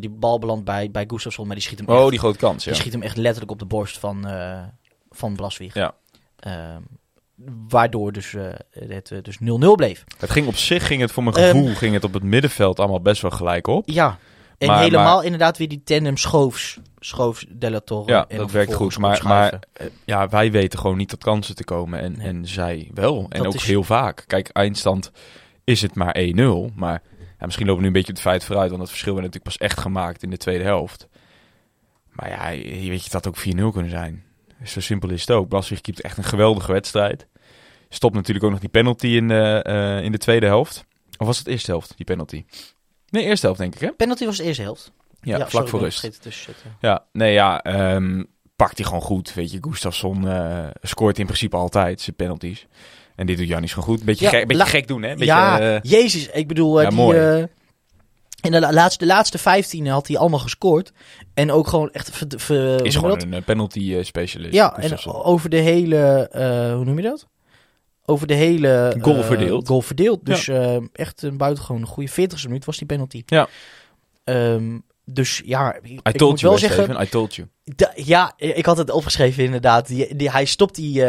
Die 0.00 0.10
bal 0.10 0.38
belandt 0.38 0.64
bij, 0.64 0.90
bij 0.90 1.04
Gustafsson, 1.08 1.46
maar 1.46 1.54
die 1.56 1.64
schiet 1.64 1.78
hem 1.78 1.88
echt, 1.88 1.98
Oh, 1.98 2.10
die 2.10 2.18
grote 2.18 2.38
kans, 2.38 2.64
ja. 2.64 2.70
die 2.70 2.80
schiet 2.80 2.92
hem 2.92 3.02
echt 3.02 3.16
letterlijk 3.16 3.50
op 3.52 3.58
de 3.58 3.64
borst 3.64 3.98
van, 3.98 4.26
eh 4.26 4.62
van 5.10 5.36
Blaswieg. 5.36 5.74
Ja. 5.74 5.94
Waardoor 7.68 8.12
dus, 8.12 8.34
eh, 8.34 8.42
het 8.70 9.10
eh, 9.10 9.18
dus 9.22 9.38
0-0 9.40 9.74
bleef. 9.74 10.04
Het 10.18 10.30
ging 10.30 10.46
op 10.46 10.56
zich, 10.56 10.86
ging 10.86 11.00
het 11.00 11.12
voor 11.12 11.22
mijn 11.22 11.36
Ehm, 11.36 11.46
gevoel, 11.46 11.74
ging 11.74 11.94
het 11.94 12.04
op 12.04 12.12
het 12.14 12.22
middenveld 12.22 12.78
allemaal 12.78 13.00
best 13.00 13.22
wel 13.22 13.30
gelijk 13.30 13.66
op. 13.66 13.82
Ja, 13.88 14.18
en 14.58 14.66
Maar- 14.68 14.78
helemaal 14.82 15.14
maar- 15.16 15.24
inderdaad 15.24 15.58
weer 15.58 15.68
die 15.68 15.82
tandem 15.84 16.16
Schoofs, 16.16 16.78
Schoofs 16.98 17.46
Della 17.48 17.80
Torre. 17.80 18.10
Ja, 18.12 18.24
en 18.28 18.36
dat 18.36 18.50
werkt 18.50 18.74
goed. 18.74 18.98
Maar, 18.98 19.20
maar 19.24 19.58
eh, 19.72 19.86
ja, 20.04 20.28
wij 20.28 20.50
weten 20.50 20.78
gewoon 20.78 20.96
niet 20.96 21.08
tot 21.08 21.24
kansen 21.24 21.54
te 21.54 21.64
komen. 21.64 22.00
En, 22.00 22.12
Nee. 22.16 22.26
en 22.26 22.46
zij 22.46 22.90
wel. 22.94 23.26
En 23.28 23.38
Dat 23.38 23.46
ook 23.46 23.54
is- 23.54 23.64
heel 23.66 23.84
vaak. 23.84 24.24
Kijk, 24.26 24.48
eindstand 24.48 25.10
is 25.64 25.82
het 25.82 25.94
maar 25.94 26.16
1-0. 26.18 26.70
Maar 26.74 27.02
ja, 27.38 27.44
misschien 27.44 27.66
lopen 27.66 27.82
we 27.82 27.88
nu 27.88 27.94
een 27.96 28.02
beetje 28.02 28.12
op 28.12 28.18
het 28.18 28.28
feit 28.28 28.44
vooruit. 28.44 28.68
Want 28.68 28.80
het 28.80 28.90
verschil 28.90 29.12
werd 29.14 29.26
natuurlijk 29.26 29.56
pas 29.58 29.68
echt 29.68 29.80
gemaakt 29.80 30.22
in 30.22 30.30
de 30.30 30.36
tweede 30.36 30.64
helft. 30.64 31.08
Maar 32.10 32.28
ja, 32.30 32.48
je 32.48 32.88
weet 32.88 33.04
je, 33.04 33.10
dat 33.10 33.26
ook 33.28 33.36
4-0 33.36 33.72
kunnen 33.72 33.90
zijn. 33.90 34.24
Zo 34.64 34.80
simpel 34.80 35.10
is 35.10 35.20
het 35.20 35.30
ook. 35.30 35.48
Blaswig 35.48 35.80
keept 35.80 36.00
echt 36.00 36.18
een 36.18 36.24
geweldige 36.24 36.72
wedstrijd. 36.72 37.26
Stopt 37.88 38.14
natuurlijk 38.14 38.44
ook 38.44 38.50
nog 38.50 38.60
die 38.60 38.68
penalty 38.68 39.06
in 39.06 39.28
de, 39.28 39.62
eh, 39.62 40.04
in 40.04 40.12
de 40.12 40.18
tweede 40.18 40.46
helft. 40.46 40.84
Of 41.18 41.26
was 41.26 41.38
het 41.38 41.46
eerste 41.46 41.70
helft, 41.70 41.92
die 41.96 42.06
penalty? 42.06 42.44
Nee, 43.10 43.24
eerste 43.24 43.46
helft 43.46 43.60
denk 43.60 43.74
ik, 43.74 43.80
hè? 43.80 43.92
Penalty 43.92 44.24
was 44.24 44.36
de 44.36 44.42
eerste 44.42 44.62
helft. 44.62 44.92
Ja, 45.20 45.48
vlak 45.48 45.68
voor 45.68 45.80
rust. 45.80 46.00
Ja, 46.80 47.04
nee, 47.12 47.32
ja, 47.32 47.62
ehm, 47.62 48.22
pakt 48.56 48.78
hij 48.78 48.86
gewoon 48.86 49.02
goed. 49.02 49.34
Weet 49.34 49.50
je, 49.50 49.58
Gustafsson 49.60 50.28
eh, 50.28 50.66
scoort 50.82 51.18
in 51.18 51.26
principe 51.26 51.56
altijd 51.56 52.00
zijn 52.00 52.16
penalties. 52.16 52.66
En 53.16 53.26
dit 53.26 53.36
doet 53.36 53.48
Janis 53.48 53.72
gewoon 53.72 53.88
goed. 53.88 54.04
Beetje, 54.04 54.24
Ja, 54.24 54.30
gek, 54.30 54.46
beetje 54.46 54.66
gek 54.66 54.86
doen, 54.86 55.02
hè? 55.02 55.10
Beetje, 55.10 55.24
ja, 55.24 55.60
eh, 55.60 55.80
jezus, 55.82 56.28
ik 56.28 56.48
bedoel, 56.48 56.80
eh, 56.80 56.90
ja, 56.90 56.90
die. 56.90 57.48
En 58.40 58.50
de 58.50 58.60
la- 58.60 58.72
laatste, 58.72 58.98
de 59.04 59.12
laatste 59.12 59.38
15 59.38 59.86
had 59.86 60.06
hij 60.08 60.16
allemaal 60.18 60.38
gescoord. 60.38 60.92
En 61.34 61.52
ook 61.52 61.66
gewoon 61.68 61.90
echt... 61.90 62.10
ver- 62.10 62.26
ver- 62.36 62.76
hoe 62.76 62.82
Is 62.86 62.94
gewoon 62.94 63.10
dat? 63.10 63.22
een 63.22 63.32
eh, 63.34 63.42
penalty 63.42 63.94
eh, 63.94 64.04
specialist. 64.04 64.54
Ja, 64.54 64.76
en 64.76 65.04
over 65.06 65.50
de 65.50 65.56
hele... 65.56 66.28
eh, 66.28 66.74
hoe 66.74 66.84
noem 66.84 66.96
je 66.96 67.02
dat? 67.02 67.26
Over 68.04 68.26
de 68.26 68.34
hele... 68.34 68.96
Goal 69.00 69.22
verdeeld. 69.22 69.66
Goal 69.68 69.80
verdeeld. 69.82 70.26
Dus 70.26 70.48
eh, 70.48 70.76
echt 70.92 71.22
een 71.22 71.36
buitengewoon 71.36 71.86
goede 71.86 72.10
40 72.10 72.44
minuut 72.44 72.64
was 72.64 72.78
die 72.78 72.86
penalty. 72.86 73.22
Ja. 73.26 73.48
Ehm, 74.24 74.78
dus 75.04 75.42
ja, 75.44 75.74
ik, 75.74 75.84
I 75.84 76.00
ik 76.02 76.16
told 76.16 76.30
moet 76.30 76.40
you, 76.40 76.52
wel 76.52 76.60
zeggen... 76.60 76.84
Steven, 76.84 77.02
I 77.02 77.08
told 77.08 77.34
you. 77.34 77.48
Ja, 77.94 78.32
ik 78.36 78.66
had 78.66 78.76
het 78.78 78.90
opgeschreven 78.90 79.44
inderdaad. 79.44 79.86
Die, 79.86 80.16
die, 80.16 80.30
hij 80.30 80.44
stopt 80.44 80.74
die, 80.74 81.04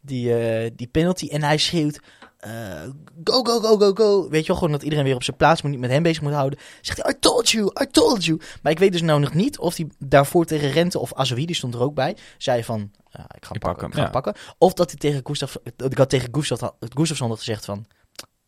die, 0.00 0.34
die 0.74 0.86
penalty 0.86 1.28
en 1.28 1.42
hij 1.42 1.58
schreeuwt... 1.58 2.00
eh, 2.40 2.82
go, 3.24 3.42
go, 3.42 3.60
go, 3.60 3.76
go, 3.76 3.92
go. 3.94 4.28
Weet 4.28 4.40
je 4.40 4.46
wel, 4.46 4.56
gewoon 4.56 4.72
dat 4.72 4.82
iedereen 4.82 5.04
weer 5.04 5.14
op 5.14 5.22
zijn 5.22 5.36
plaats 5.36 5.62
moet, 5.62 5.70
niet 5.70 5.80
met 5.80 5.90
hem 5.90 6.02
bezig 6.02 6.22
moet 6.22 6.32
houden. 6.32 6.58
Zegt 6.80 7.02
hij, 7.02 7.12
I 7.12 7.18
told 7.18 7.50
you, 7.50 7.70
I 7.82 7.86
told 7.86 8.24
you. 8.24 8.40
Maar 8.62 8.72
ik 8.72 8.78
weet 8.78 8.92
dus 8.92 9.02
nou 9.02 9.20
nog 9.20 9.34
niet 9.34 9.58
of 9.58 9.76
hij 9.76 9.86
daarvoor 9.98 10.44
tegen 10.44 10.70
Rente 10.70 10.98
of 10.98 11.14
Azoui, 11.14 11.46
die 11.46 11.56
stond 11.56 11.74
er 11.74 11.80
ook 11.80 11.94
bij, 11.94 12.16
zei 12.38 12.64
van, 12.64 12.80
ik 13.10 13.44
ga 13.44 13.50
hem 13.50 13.58
pakken, 13.58 13.88
ik 13.88 13.94
ga 13.94 14.00
ja. 14.00 14.10
pakken. 14.10 14.34
Of 14.58 14.72
dat 14.72 14.90
hij 14.90 14.98
tegen 14.98 15.20
Gustaf, 15.24 15.56
dat 15.76 15.92
ik 15.92 15.98
had 15.98 16.08
tegen 16.10 16.28
Gustaf, 16.32 16.72
Gustafsson 16.78 17.28
had 17.28 17.38
gezegd 17.38 17.64
van, 17.64 17.86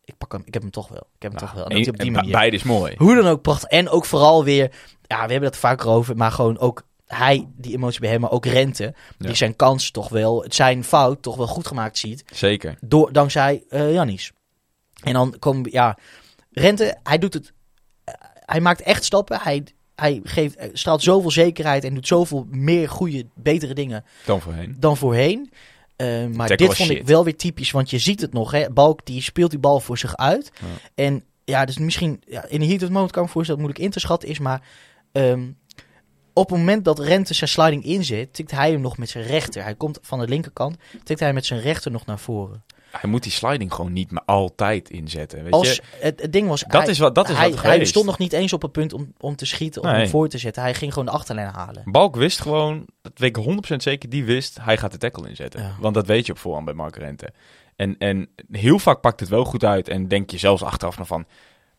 ik 0.05 0.17
pak 0.17 0.31
hem, 0.31 0.41
ik 0.45 0.53
heb 0.53 0.61
hem 0.61 0.71
toch 0.71 0.87
wel. 0.87 1.07
Ik 1.15 1.21
heb 1.21 1.31
hem 1.31 1.39
toch 1.39 1.51
wel. 1.51 1.67
En 1.67 2.13
dat 2.13 2.31
beide 2.31 2.55
is 2.55 2.63
mooi. 2.63 2.95
Hoe 2.97 3.15
dan 3.15 3.27
ook 3.27 3.41
prachtig. 3.41 3.69
En 3.69 3.89
ook 3.89 4.05
vooral 4.05 4.43
weer, 4.43 4.71
ja, 5.01 5.25
we 5.25 5.31
hebben 5.31 5.49
het 5.49 5.57
vaker 5.57 5.87
over, 5.87 6.15
maar 6.15 6.31
gewoon 6.31 6.59
ook 6.59 6.83
hij, 7.13 7.47
die 7.55 7.73
emotie 7.73 7.99
bij 7.99 8.09
hem, 8.09 8.21
maar 8.21 8.31
ook 8.31 8.45
Rente, 8.45 8.93
die 9.17 9.35
zijn 9.35 9.55
kans 9.55 9.91
toch 9.91 10.09
wel, 10.09 10.45
zijn 10.47 10.83
fout 10.83 11.21
toch 11.21 11.35
wel 11.35 11.47
goed 11.47 11.67
gemaakt 11.67 11.97
ziet, 11.97 12.23
Zeker. 12.33 12.77
door, 12.81 13.13
dankzij 13.13 13.63
eh 13.69 13.93
Jannis. 13.93 14.31
En 15.03 15.13
dan 15.13 15.35
komen 15.39 15.71
ja, 15.71 15.97
Rente, 16.51 16.97
hij 17.03 17.17
doet 17.17 17.33
het, 17.33 17.53
eh, 18.03 18.13
hij 18.45 18.61
maakt 18.61 18.81
echt 18.81 19.03
stappen, 19.03 19.39
hij, 19.41 19.63
hij 19.95 20.19
geeft, 20.23 20.55
eh, 20.55 20.69
straalt 20.73 21.03
zoveel 21.03 21.31
zekerheid 21.31 21.83
en 21.83 21.93
doet 21.93 22.07
zoveel 22.07 22.47
meer 22.49 22.89
goede, 22.89 23.25
betere 23.35 23.73
dingen 23.73 24.05
Dan 24.25 24.41
voorheen. 24.41 24.75
dan 24.79 24.97
voorheen. 24.97 25.51
Maar 26.31 26.47
Tackle 26.47 26.67
dit 26.67 26.75
vond 26.75 26.89
ik 26.89 27.05
wel 27.05 27.23
weer 27.23 27.35
typisch, 27.35 27.71
want 27.71 27.89
je 27.89 27.99
ziet 27.99 28.21
het 28.21 28.33
nog. 28.33 28.51
Hè? 28.51 28.69
Balk 28.69 29.05
die 29.05 29.21
speelt 29.21 29.49
die 29.49 29.59
bal 29.59 29.79
voor 29.79 29.97
zich 29.97 30.17
uit. 30.17 30.51
Ja. 30.61 30.67
En 30.95 31.23
ja, 31.45 31.65
dus 31.65 31.77
misschien 31.77 32.21
ja, 32.25 32.45
in 32.47 32.59
de 32.59 32.65
heat 32.65 32.83
of 32.83 32.89
moment 32.89 33.11
kan 33.11 33.21
ik 33.21 33.27
me 33.27 33.33
voorstellen 33.33 33.61
dat 33.61 33.69
moeilijk 33.69 33.79
in 33.79 33.91
te 33.91 34.07
schatten 34.07 34.29
is. 34.29 34.39
Maar 34.39 34.61
ehm, 35.11 35.51
op 36.33 36.49
het 36.49 36.57
moment 36.57 36.85
dat 36.85 36.99
Rente 36.99 37.33
zijn 37.33 37.49
sliding 37.49 37.83
inzet, 37.83 38.33
tikt 38.33 38.51
hij 38.51 38.71
hem 38.71 38.81
nog 38.81 38.97
met 38.97 39.09
zijn 39.09 39.23
rechter. 39.23 39.63
Hij 39.63 39.75
komt 39.75 39.99
van 40.01 40.19
de 40.19 40.27
linkerkant, 40.27 40.77
tikt 41.03 41.19
hij 41.19 41.33
met 41.33 41.45
zijn 41.45 41.59
rechter 41.61 41.91
nog 41.91 42.05
naar 42.05 42.19
voren. 42.19 42.63
Hij 42.91 43.09
moet 43.09 43.23
die 43.23 43.31
sliding 43.31 43.73
gewoon 43.73 43.93
niet 43.93 44.11
meer 44.11 44.21
altijd 44.25 44.89
inzetten. 44.89 45.43
Weet 45.43 45.53
Als 45.53 45.75
je? 45.75 45.81
het, 45.99 46.21
het 46.21 46.33
ding 46.33 46.47
was, 46.47 46.63
Dat 46.67 46.81
hij, 46.81 46.89
is 46.91 46.99
wat, 46.99 47.15
dat 47.15 47.29
is 47.29 47.35
hij, 47.35 47.49
wat 47.49 47.61
hij 47.61 47.85
stond 47.85 48.05
nog 48.05 48.17
niet 48.17 48.33
eens 48.33 48.53
op 48.53 48.61
het 48.61 48.71
punt 48.71 48.93
om, 48.93 49.13
om 49.19 49.35
te 49.35 49.45
schieten 49.45 49.81
Nee. 49.81 50.03
om 50.03 50.09
voor 50.09 50.27
te 50.29 50.37
zetten. 50.37 50.61
Hij 50.61 50.73
ging 50.73 50.91
gewoon 50.93 51.07
de 51.07 51.13
achterlijn 51.13 51.53
halen. 51.53 51.81
Balk 51.85 52.15
wist 52.15 52.41
gewoon, 52.41 52.85
dat 53.01 53.11
weet 53.15 53.37
ik 53.37 53.73
100% 53.73 53.75
zeker, 53.75 54.09
die 54.09 54.23
wist, 54.23 54.57
hij 54.61 54.77
gaat 54.77 54.91
de 54.91 54.97
tackle 54.97 55.29
inzetten. 55.29 55.61
Ja. 55.61 55.75
Want 55.79 55.93
dat 55.93 56.07
weet 56.07 56.25
je 56.25 56.31
op 56.31 56.37
voorhand 56.37 56.65
bij 56.65 56.73
Mark 56.73 56.95
Rente. 56.95 57.33
En, 57.75 57.97
en 57.97 58.29
heel 58.51 58.79
vaak 58.79 59.01
pakt 59.01 59.19
het 59.19 59.29
wel 59.29 59.43
goed 59.45 59.63
uit 59.63 59.87
en 59.87 60.07
denk 60.07 60.29
je 60.31 60.37
zelfs 60.37 60.63
achteraf 60.63 60.97
nog 60.97 61.07
van, 61.07 61.25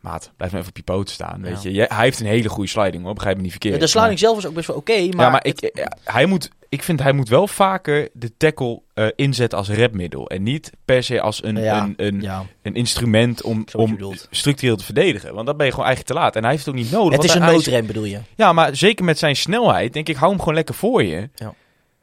maat, 0.04 0.32
blijf 0.36 0.52
nou 0.52 0.62
even 0.64 0.68
op 0.76 0.76
je 0.86 0.92
poten 0.92 1.14
staan. 1.14 1.42
Weet 1.42 1.62
Ja. 1.62 1.70
je? 1.70 1.84
Hij 1.88 2.04
heeft 2.04 2.20
een 2.20 2.26
hele 2.26 2.48
goede 2.48 2.70
sliding 2.70 3.04
hoor, 3.04 3.14
begrijp 3.14 3.36
me 3.36 3.42
niet 3.42 3.50
verkeerd. 3.50 3.80
de 3.80 3.86
sliding 3.86 4.18
zelf 4.18 4.34
was 4.34 4.46
ook 4.46 4.54
best 4.54 4.66
wel 4.66 4.76
oké, 4.76 4.92
Maar, 5.06 5.14
maar, 5.16 5.24
ja, 5.24 5.30
maar 5.30 5.46
ik, 5.46 5.70
ja, 5.74 5.92
hij 6.04 6.26
moet, 6.26 6.50
ik 6.68 6.82
vind 6.82 7.02
hij 7.02 7.12
moet 7.12 7.28
wel 7.28 7.46
vaker 7.46 8.08
de 8.12 8.36
tackle 8.36 8.82
eh, 8.94 9.06
inzetten 9.16 9.58
als 9.58 9.68
repmiddel. 9.68 10.28
En 10.28 10.42
niet 10.42 10.70
per 10.84 11.02
se 11.02 11.20
als 11.20 11.44
een, 11.44 11.56
Ja, 11.56 11.82
een, 11.82 11.94
een, 11.96 12.20
ja, 12.20 12.44
een 12.62 12.74
instrument 12.74 13.42
om, 13.42 13.64
om 13.72 13.98
structureel 14.30 14.76
te 14.76 14.84
verdedigen. 14.84 15.34
Want 15.34 15.46
dan 15.46 15.56
ben 15.56 15.66
je 15.66 15.72
gewoon 15.72 15.86
eigenlijk 15.86 16.16
te 16.16 16.22
laat. 16.24 16.36
En 16.36 16.42
hij 16.42 16.50
heeft 16.50 16.64
het 16.64 16.74
ook 16.74 16.80
niet 16.80 16.90
nodig. 16.90 17.12
het 17.16 17.24
is 17.24 17.34
een 17.34 17.42
noodrem 17.42 17.86
bedoel 17.86 18.04
je? 18.04 18.18
ja, 18.36 18.52
maar 18.52 18.76
zeker 18.76 19.04
met 19.04 19.18
zijn 19.18 19.36
snelheid, 19.36 19.92
denk 19.92 20.08
ik, 20.08 20.16
hou 20.16 20.30
hem 20.30 20.38
gewoon 20.38 20.54
lekker 20.54 20.74
voor 20.74 21.02
je. 21.04 21.28
Ja. 21.34 21.54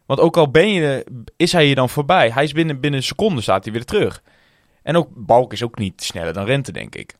Want 0.05 0.19
ook 0.19 0.37
al 0.37 0.51
ben 0.51 0.69
je, 0.69 1.05
is 1.37 1.51
hij 1.51 1.67
je 1.67 1.75
dan 1.75 1.89
voorbij, 1.89 2.29
hij 2.29 2.43
is 2.43 2.51
binnen, 2.51 2.79
binnen 2.79 2.99
een 2.99 3.05
seconde 3.05 3.41
staat 3.41 3.63
hij 3.63 3.73
weer 3.73 3.85
terug. 3.85 4.21
En 4.83 4.95
ook 4.95 5.07
Balk 5.15 5.53
is 5.53 5.63
ook 5.63 5.77
niet 5.77 6.03
sneller 6.03 6.33
dan 6.33 6.45
Rente, 6.45 6.71
denk 6.71 6.95
ik. 6.95 7.15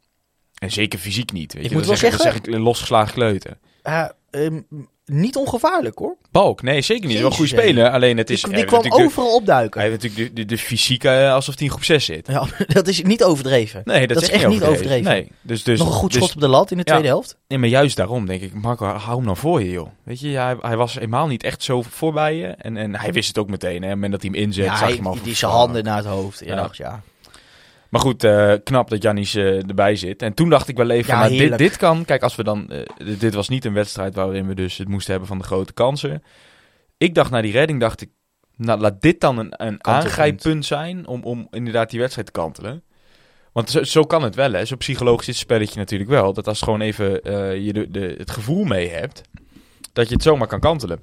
En 0.61 0.71
zeker 0.71 0.99
fysiek 0.99 1.31
niet. 1.31 1.53
Weet 1.53 1.63
Ik 1.63 1.69
je. 1.69 1.75
moet 1.75 1.87
dat 1.87 1.99
wel 1.99 2.09
zeg, 2.09 2.19
dat 2.19 2.27
zeg 2.27 2.35
ik 2.35 2.47
een 2.47 2.61
losgeslagen 2.61 3.13
kleuter. 3.13 3.57
Uh, 3.83 4.05
ehm, 4.29 4.61
niet 5.05 5.35
ongevaarlijk 5.35 5.97
hoor. 5.97 6.15
Balk, 6.31 6.61
nee, 6.61 6.81
zeker 6.81 7.07
niet. 7.07 7.17
Wel 7.17 7.25
een 7.25 7.31
goede 7.31 7.51
Jezus, 7.51 7.65
speler. 7.65 7.89
Alleen 7.89 8.17
het 8.17 8.29
is. 8.29 8.41
die 8.41 8.53
die 8.55 8.65
kwam 8.65 8.91
overal 8.91 9.35
opduiken. 9.35 9.81
Hij 9.81 9.89
heeft 9.89 10.03
natuurlijk 10.03 10.35
de, 10.35 10.41
de, 10.41 10.47
de 10.47 10.57
fysiek 10.57 11.03
eh, 11.03 11.33
alsof 11.33 11.55
hij 11.55 11.63
in 11.63 11.69
groep 11.69 11.83
6 11.83 12.05
zit. 12.05 12.27
Ja, 12.27 12.45
dat 12.67 12.87
is 12.87 13.01
niet 13.01 13.23
overdreven. 13.23 13.81
Nee, 13.85 14.07
dat, 14.07 14.13
Dat 14.17 14.23
is 14.23 14.29
echt 14.29 14.47
niet 14.47 14.63
overdreven. 14.63 15.11
Nee, 15.11 15.31
dus, 15.41 15.63
dus, 15.63 15.79
Nog 15.79 15.87
een 15.87 15.93
goed 15.93 16.11
dus, 16.13 16.21
schot 16.23 16.35
op 16.35 16.41
de 16.41 16.47
lat 16.47 16.71
in 16.71 16.77
de 16.77 16.83
Ja. 16.85 16.91
tweede 16.91 17.07
helft. 17.07 17.37
Nee, 17.47 17.57
maar 17.57 17.69
juist 17.69 17.95
daarom 17.97 18.25
denk 18.25 18.41
ik, 18.41 18.53
Marco, 18.53 18.85
hou 18.85 19.15
hem 19.15 19.25
nou 19.25 19.37
voor 19.37 19.61
je, 19.63 19.69
joh. 19.69 19.89
Weet 20.03 20.19
je, 20.19 20.29
ja, 20.29 20.45
hij, 20.45 20.55
hij 20.61 20.77
was 20.77 20.97
eenmaal 20.97 21.27
niet 21.27 21.43
echt 21.43 21.63
zo 21.63 21.81
voorbij 21.81 22.35
je. 22.35 22.47
En, 22.47 22.77
en 22.77 22.95
hij 22.95 23.13
wist 23.13 23.27
het 23.27 23.37
ook 23.37 23.49
meteen, 23.49 23.81
hè. 23.81 23.89
Moment 23.89 24.11
dat 24.11 24.21
hij 24.21 24.31
hem 24.31 24.39
inzet, 24.41 24.65
Ja, 24.65 24.71
zag 24.71 24.79
hij, 24.79 24.89
je 24.89 24.95
hem 24.95 25.07
al 25.07 25.17
die, 25.23 25.35
zijn 25.35 25.51
handen 25.51 25.83
naar 25.83 25.97
het 25.97 26.05
hoofd. 26.05 26.41
Ja. 26.45 26.55
dacht, 26.55 26.77
ja. 26.77 27.01
Maar 27.91 28.01
goed, 28.01 28.23
eh, 28.23 28.53
knap 28.63 28.89
dat 28.89 29.01
Jannis 29.01 29.35
eh, 29.35 29.67
erbij 29.67 29.95
zit. 29.95 30.21
En 30.21 30.33
toen 30.33 30.49
dacht 30.49 30.67
ik 30.67 30.77
wel 30.77 30.89
even, 30.89 31.13
Ja, 31.13 31.19
nou, 31.19 31.31
dit, 31.49 31.57
dit 31.57 31.77
kan... 31.77 32.05
Kijk, 32.05 32.23
als 32.23 32.35
we 32.35 32.43
dan... 32.43 32.69
eh, 32.69 33.19
dit- 33.19 33.33
was 33.33 33.49
niet 33.49 33.65
een 33.65 33.73
wedstrijd 33.73 34.15
waarin 34.15 34.47
we 34.47 34.55
dus 34.55 34.77
het 34.77 34.87
moesten 34.87 35.11
hebben 35.11 35.29
van 35.29 35.37
de 35.37 35.43
grote 35.43 35.73
kansen. 35.73 36.23
Ik 36.97 37.15
dacht 37.15 37.31
na 37.31 37.41
die 37.41 37.51
redding, 37.51 37.79
dacht 37.79 38.01
ik... 38.01 38.09
Nou, 38.55 38.79
laat 38.79 39.01
dit 39.01 39.19
dan 39.19 39.37
een, 39.37 39.53
een 39.65 39.85
aangrijppunt 39.85 40.65
zijn 40.65 41.07
om, 41.07 41.23
om 41.23 41.47
inderdaad 41.49 41.89
die 41.89 41.99
wedstrijd 41.99 42.27
te 42.27 42.39
kantelen. 42.39 42.83
Want 43.51 43.69
zo, 43.69 43.83
zo 43.83 44.03
kan 44.03 44.23
het 44.23 44.35
wel, 44.35 44.51
hè. 44.53 44.65
Zo 44.65 44.75
psychologisch 44.75 45.27
is 45.27 45.33
het 45.35 45.43
spelletje 45.43 45.79
natuurlijk 45.79 46.09
wel. 46.09 46.33
Dat 46.33 46.47
als 46.47 46.61
gewoon 46.61 46.81
even 46.81 47.09
je 47.63 47.73
de, 47.73 47.87
de, 47.91 48.15
het 48.17 48.31
gevoel 48.31 48.63
mee 48.63 48.89
hebt... 48.89 49.21
Dat 49.93 50.07
je 50.07 50.13
het 50.13 50.23
zomaar 50.23 50.47
kan 50.47 50.59
kantelen. 50.59 50.99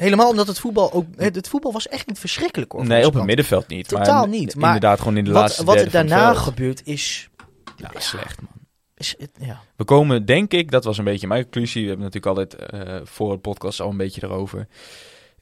Helemaal 0.00 0.28
omdat 0.28 0.46
het 0.46 0.58
voetbal 0.58 0.92
ook... 0.92 1.06
Het, 1.16 1.48
voetbal 1.48 1.72
was 1.72 1.88
echt 1.88 2.06
niet 2.06 2.18
verschrikkelijk 2.18 2.72
hoor. 2.72 2.86
Nee, 2.86 3.06
op 3.06 3.14
het 3.14 3.24
middenveld 3.24 3.68
niet. 3.68 3.88
Totaal 3.88 4.20
maar 4.20 4.28
niet, 4.28 4.56
maar 4.56 4.74
inderdaad 4.74 4.98
gewoon 4.98 5.16
in 5.16 5.24
de 5.24 5.32
Wat, 5.32 5.40
laatste 5.40 5.64
wat 5.64 5.76
er 5.76 5.90
daarna 5.90 6.34
gebeurt 6.34 6.86
is... 6.86 7.28
Ja, 7.76 7.90
slecht, 8.00 8.40
man. 8.40 8.50
is 8.96 9.14
ja. 9.40 9.60
We 9.76 9.84
komen, 9.84 10.24
denk 10.24 10.52
ik, 10.52 10.70
dat 10.70 10.84
was 10.84 10.98
een 10.98 11.04
beetje 11.04 11.26
mijn 11.26 11.42
conclusie. 11.42 11.82
We 11.82 11.88
hebben 11.88 12.06
natuurlijk 12.06 12.38
altijd 12.38 12.70
eh, 12.70 13.00
voor 13.04 13.30
het 13.30 13.40
podcast 13.40 13.80
al 13.80 13.90
een 13.90 13.96
beetje 13.96 14.24
erover. 14.24 14.66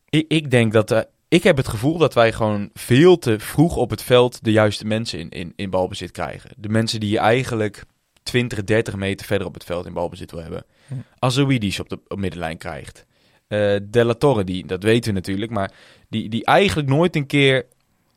Ik, 0.09 0.25
ik 0.29 0.51
denk 0.51 0.73
dat. 0.73 0.91
eh, 0.91 1.01
ik 1.29 1.43
heb 1.43 1.57
het 1.57 1.69
gevoel 1.69 1.99
dat 1.99 2.15
wij 2.15 2.33
gewoon 2.33 2.71
veel 2.73 3.19
te 3.19 3.39
vroeg 3.39 3.77
op 3.77 3.91
het 3.91 4.03
veld 4.03 4.45
de 4.45 4.53
juiste 4.53 4.87
mensen 4.87 5.19
in, 5.19 5.29
in, 5.29 5.53
in 5.57 5.71
balbezit 5.71 6.11
krijgen. 6.11 6.51
De 6.57 6.69
mensen 6.69 7.01
die 7.01 7.11
je 7.11 7.19
eigenlijk 7.19 7.85
20, 8.23 8.65
30 8.65 8.97
meter 8.97 9.27
verder 9.27 9.47
op 9.47 9.55
het 9.55 9.65
veld 9.65 9.87
in 9.87 9.93
balbezit 9.93 10.31
wil 10.31 10.41
hebben. 10.41 10.65
Hm. 10.87 11.59
Die 11.59 11.73
ze 11.73 11.81
op 11.81 11.89
de 11.89 12.01
op 12.09 12.19
middenlijn 12.19 12.59
krijgt. 12.59 13.07
Eh 13.49 13.77
Della 13.83 14.15
Torre, 14.15 14.45
die, 14.45 14.67
dat 14.67 14.83
weten 14.83 15.09
we 15.11 15.17
natuurlijk, 15.19 15.51
maar 15.51 15.73
die, 16.09 16.29
die 16.29 16.45
eigenlijk 16.45 16.89
nooit 16.89 17.17
een 17.17 17.27
keer 17.27 17.67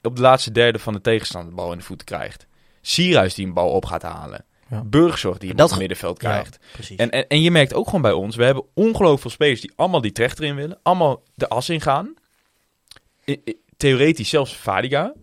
op 0.02 0.16
de 0.16 0.22
laatste 0.22 0.52
derde 0.52 0.80
van 0.80 0.94
de 0.94 1.02
tegenstander 1.02 1.50
de 1.50 1.56
bal 1.56 1.72
in 1.72 1.78
de 1.78 1.84
voeten 1.84 2.06
krijgt. 2.06 2.48
Sierhuis 2.82 3.34
die 3.34 3.46
een 3.46 3.54
bal 3.54 3.70
op 3.70 3.86
gaat 3.86 4.02
halen. 4.02 4.46
Ja. 4.70 4.84
Burgzorg 4.84 5.38
die 5.38 5.50
Dat 5.50 5.56
op 5.58 5.64
het 5.64 5.72
ge- 5.74 5.80
middenveld 5.80 6.18
krijgt. 6.18 6.60
En, 6.98 7.10
en, 7.10 7.28
en 7.28 7.42
je 7.42 7.52
merkt 7.52 7.74
ook 7.74 7.86
gewoon 7.86 8.02
bij 8.02 8.12
ons, 8.12 8.36
we 8.36 8.44
hebben 8.44 8.64
ongelooflijk 8.74 9.22
veel 9.22 9.30
spelers 9.32 9.62
die 9.62 9.72
allemaal 9.76 10.02
die 10.02 10.12
trechter 10.12 10.44
in 10.44 10.56
willen. 10.56 10.80
Allemaal 10.84 11.24
de 11.36 11.48
as 11.50 11.70
in 11.70 11.82
gaan. 11.82 12.14
I- 13.26 13.42
I- 13.46 13.56
theoretisch 13.78 14.30
zelfs 14.30 14.54
Fadiga, 14.54 15.14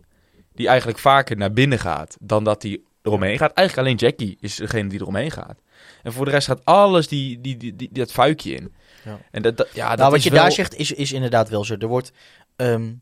die 0.53 0.67
eigenlijk 0.67 0.99
vaker 0.99 1.37
naar 1.37 1.53
binnen 1.53 1.79
gaat 1.79 2.17
dan 2.21 2.43
dat 2.43 2.61
hij 2.63 2.79
eromheen 3.09 3.37
gaat. 3.37 3.53
Eigenlijk 3.53 3.87
alleen 3.87 3.99
Jackie 3.99 4.37
is 4.39 4.55
degene 4.55 4.89
die 4.89 4.99
eromheen 5.01 5.31
gaat. 5.31 5.59
En 6.03 6.13
voor 6.13 6.25
de 6.25 6.31
rest 6.31 6.47
gaat 6.47 6.65
alles 6.65 7.07
die, 7.07 7.41
die, 7.41 7.57
die, 7.57 7.75
die, 7.75 7.89
dat 7.91 8.11
fuikje 8.11 8.53
in. 8.53 8.73
Ja. 9.05 9.19
En 9.31 9.41
dat, 9.41 9.57
dat, 9.57 9.69
ja, 9.73 9.89
dat 9.89 9.97
nou, 9.97 10.11
wat 10.11 10.23
je 10.23 10.29
wel- 10.29 10.41
daar 10.41 10.51
zegt 10.51 10.75
is, 10.75 10.91
is 10.91 11.11
inderdaad 11.11 11.49
wel 11.49 11.63
zo. 11.65 11.75
Er 11.79 11.87
wordt... 11.87 12.11
ehm, 12.55 12.93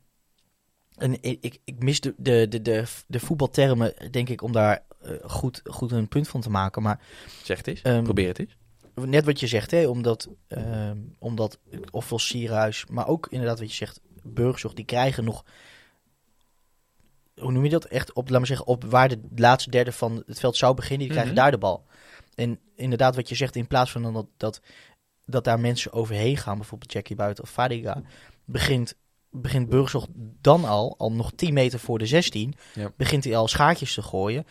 en 0.98 1.18
ik, 1.22 1.58
ik, 1.66 1.84
mis 1.84 2.00
de, 2.02 2.14
de, 2.18 2.48
de, 2.48 2.62
de, 2.62 2.84
de 3.08 3.20
voetbaltermen, 3.20 3.94
denk 4.12 4.30
ik, 4.30 4.42
om 4.42 4.52
daar 4.52 4.84
eh, 5.02 5.12
goed, 5.24 5.62
goed 5.64 5.92
een 5.92 6.08
punt 6.08 6.28
van 6.28 6.42
te 6.42 6.50
maken. 6.50 6.82
Maar 6.82 7.00
Zeg 7.44 7.58
het 7.58 7.68
eens, 7.68 7.82
Ehm, 7.82 8.04
probeer 8.04 8.28
het 8.28 8.40
eens. 8.40 8.58
net 8.96 9.26
wat 9.26 9.40
je 9.40 9.48
zegt, 9.48 9.72
hè, 9.72 9.88
omdat, 9.88 10.30
ehm, 10.48 10.98
omdat 11.20 11.60
ofwel 11.92 12.20
Sierhuis, 12.20 12.86
maar 12.90 13.08
ook 13.08 13.28
inderdaad 13.30 13.60
wat 13.60 13.70
je 13.70 13.76
zegt, 13.76 14.00
Burgzorg, 14.24 14.74
die 14.74 14.86
krijgen 14.86 15.24
nog, 15.24 15.44
hoe 17.40 17.52
noem 17.52 17.64
je 17.64 17.70
dat, 17.70 17.86
echt 17.86 18.14
op, 18.14 18.30
laat 18.30 18.38
maar 18.38 18.48
zeggen, 18.48 18.68
op 18.68 18.84
waar 18.84 19.08
de 19.10 19.22
laatste 19.36 19.70
derde 19.70 19.92
van 19.92 20.24
het 20.26 20.40
veld 20.40 20.56
zou 20.56 20.74
beginnen, 20.76 21.00
die 21.00 21.10
krijgen 21.10 21.34
Mhm. 21.34 21.42
daar 21.42 21.52
de 21.52 21.58
bal. 21.58 21.86
En 22.36 22.60
inderdaad 22.76 23.16
wat 23.16 23.30
je 23.30 23.36
zegt, 23.36 23.56
in 23.56 23.68
plaats 23.68 23.92
van 23.92 24.14
dat, 24.14 24.28
dat, 24.38 24.62
dat 25.26 25.44
daar 25.44 25.60
mensen 25.60 25.94
overheen 25.94 26.38
gaan, 26.38 26.58
bijvoorbeeld 26.58 26.92
Jackie 26.92 27.16
Buiten 27.16 27.44
of 27.44 27.50
Fadiga, 27.50 28.02
begint, 28.46 28.96
begint 29.42 29.70
Burgzorg 29.70 30.06
dan 30.42 30.66
al, 30.66 30.96
al 30.98 31.12
nog 31.12 31.32
10 31.36 31.54
meter 31.54 31.80
voor 31.80 32.00
de 32.00 32.06
16, 32.06 32.54
Ja. 32.74 32.92
begint 32.98 33.24
hij 33.24 33.36
al 33.38 33.48
schaartjes 33.48 33.94
te 33.94 34.02
gooien. 34.02 34.46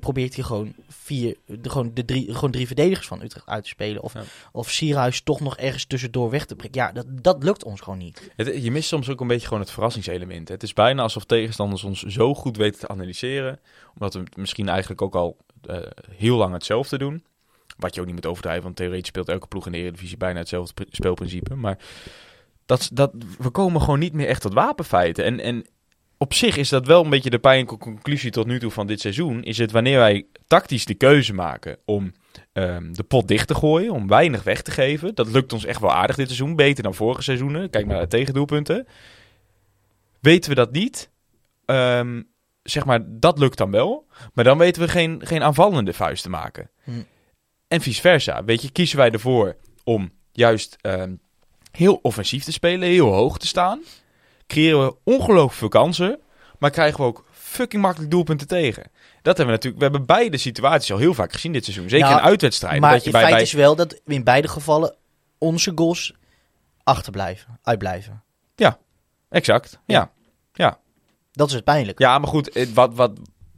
Probeert 0.00 0.34
hij 0.34 0.44
gewoon, 0.44 0.74
vier, 0.88 1.36
de, 1.46 1.70
gewoon, 1.70 1.90
de 1.94 2.04
drie, 2.04 2.34
gewoon 2.34 2.50
drie 2.50 2.66
verdedigers 2.66 3.06
van 3.06 3.22
Utrecht 3.22 3.46
uit 3.46 3.62
te 3.62 3.68
spelen. 3.68 4.02
Of, 4.02 4.12
Ja. 4.12 4.22
of 4.52 4.70
Sierhuis 4.70 5.20
toch 5.22 5.40
nog 5.40 5.56
ergens 5.56 5.84
tussendoor 5.84 6.30
weg 6.30 6.44
te 6.46 6.56
prikken. 6.56 6.80
Ja, 6.82 6.92
dat, 6.92 7.06
dat 7.08 7.42
lukt 7.42 7.64
ons 7.64 7.80
gewoon 7.80 7.98
niet. 7.98 8.30
Het, 8.36 8.62
je 8.62 8.70
mist 8.70 8.88
soms 8.88 9.08
ook 9.08 9.20
een 9.20 9.26
beetje 9.26 9.46
gewoon 9.46 9.62
het 9.62 9.70
verrassingselement. 9.70 10.48
Het 10.48 10.62
is 10.62 10.72
bijna 10.72 11.02
alsof 11.02 11.24
tegenstanders 11.24 11.84
ons 11.84 12.02
zo 12.02 12.34
goed 12.34 12.56
weten 12.56 12.80
te 12.80 12.88
analyseren. 12.88 13.60
Omdat 13.94 14.14
we 14.14 14.22
misschien 14.36 14.68
eigenlijk 14.68 15.02
ook 15.02 15.14
al 15.14 15.36
eh, 15.66 15.76
heel 16.10 16.36
lang 16.36 16.52
hetzelfde 16.52 16.98
doen. 16.98 17.24
Wat 17.76 17.94
je 17.94 18.00
ook 18.00 18.06
niet 18.06 18.14
moet 18.14 18.26
overdrijven, 18.26 18.62
want 18.62 18.76
theoretisch 18.76 19.08
speelt 19.08 19.28
elke 19.28 19.46
ploeg 19.46 19.66
in 19.66 19.72
de 19.72 19.78
Eredivisie 19.78 20.16
bijna 20.16 20.38
hetzelfde 20.38 20.72
pr- 20.74 20.90
spelprincipe. 20.96 21.54
Maar 21.54 21.78
dat, 22.68 22.90
dat, 22.92 23.12
we 23.38 23.50
komen 23.50 23.80
gewoon 23.80 23.98
niet 23.98 24.12
meer 24.12 24.26
echt 24.26 24.40
tot 24.40 24.54
wapenfeiten. 24.54 25.24
En, 25.24 25.40
en 25.40 25.66
op 26.18 26.34
zich 26.34 26.56
is 26.56 26.68
dat 26.68 26.86
wel 26.86 27.04
een 27.04 27.10
beetje 27.10 27.30
de 27.30 27.38
pijnlijke 27.38 27.76
conclusie 27.76 28.30
tot 28.30 28.46
nu 28.46 28.58
toe 28.58 28.70
van 28.70 28.86
dit 28.86 29.00
seizoen. 29.00 29.42
Is 29.44 29.58
het 29.58 29.70
wanneer 29.70 29.98
wij 29.98 30.26
tactisch 30.46 30.84
de 30.84 30.94
keuze 30.94 31.34
maken 31.34 31.78
om 31.84 32.12
ehm, 32.52 32.92
de 32.92 33.02
pot 33.02 33.28
dicht 33.28 33.48
te 33.48 33.54
gooien, 33.54 33.92
om 33.92 34.08
weinig 34.08 34.42
weg 34.42 34.62
te 34.62 34.70
geven. 34.70 35.14
Dat 35.14 35.28
lukt 35.28 35.52
ons 35.52 35.64
echt 35.64 35.80
wel 35.80 35.92
aardig 35.92 36.16
dit 36.16 36.26
seizoen, 36.26 36.56
beter 36.56 36.82
dan 36.82 36.94
vorige 36.94 37.22
seizoenen. 37.22 37.70
Kijk 37.70 37.86
naar 37.86 38.00
de 38.00 38.06
tegendoelpunten. 38.06 38.86
Weten 40.20 40.50
we 40.50 40.56
dat 40.56 40.72
niet, 40.72 41.10
ehm, 41.64 42.22
zeg 42.62 42.84
maar, 42.84 43.00
dat 43.06 43.38
lukt 43.38 43.58
dan 43.58 43.70
wel. 43.70 44.06
Maar 44.34 44.44
dan 44.44 44.58
weten 44.58 44.82
we 44.82 44.88
geen, 44.88 45.20
geen 45.26 45.42
aanvallende 45.42 45.92
vuist 45.92 46.22
te 46.22 46.30
maken. 46.30 46.70
Hm. 46.84 46.90
En 47.68 47.80
vice 47.80 48.00
versa. 48.00 48.44
Weet 48.44 48.62
je, 48.62 48.70
kiezen 48.70 48.96
wij 48.96 49.10
ervoor 49.10 49.56
om 49.84 50.10
juist 50.32 50.76
ehm, 50.80 51.14
heel 51.78 51.98
offensief 52.02 52.44
te 52.44 52.52
spelen, 52.52 52.88
heel 52.88 53.12
hoog 53.12 53.38
te 53.38 53.46
staan. 53.46 53.82
Creëren 54.46 54.84
we 54.84 54.96
ongelooflijk 55.04 55.52
veel 55.52 55.68
kansen, 55.68 56.20
maar 56.58 56.70
krijgen 56.70 57.00
we 57.00 57.06
ook 57.06 57.24
fucking 57.32 57.82
makkelijk 57.82 58.10
doelpunten 58.10 58.46
tegen. 58.46 58.82
Dat 59.22 59.36
hebben 59.36 59.46
we 59.46 59.52
natuurlijk, 59.52 59.76
we 59.76 59.82
hebben 59.82 60.06
beide 60.06 60.36
situaties 60.36 60.92
al 60.92 60.98
heel 60.98 61.14
vaak 61.14 61.32
gezien 61.32 61.52
dit 61.52 61.64
seizoen. 61.64 61.88
Zeker 61.88 62.08
Ja, 62.08 62.18
in 62.18 62.24
uitwedstrijden. 62.24 62.80
maar 62.80 62.92
dat 62.92 63.04
je 63.04 63.10
het 63.10 63.12
bij, 63.12 63.22
feit 63.22 63.34
bij, 63.34 63.44
is 63.44 63.52
wel 63.52 63.76
dat 63.76 64.00
in 64.06 64.24
beide 64.24 64.48
gevallen 64.48 64.96
onze 65.38 65.72
goals 65.74 66.14
achterblijven, 66.82 67.58
uitblijven. 67.62 68.22
Exact, 69.30 69.78
ja. 69.86 70.10
Dat 71.32 71.48
is 71.48 71.54
het 71.54 71.64
pijnlijk. 71.64 71.98
Ja, 71.98 72.18
maar 72.18 72.28
goed, 72.28 72.68
wat, 72.74 72.94
wat, 72.94 73.12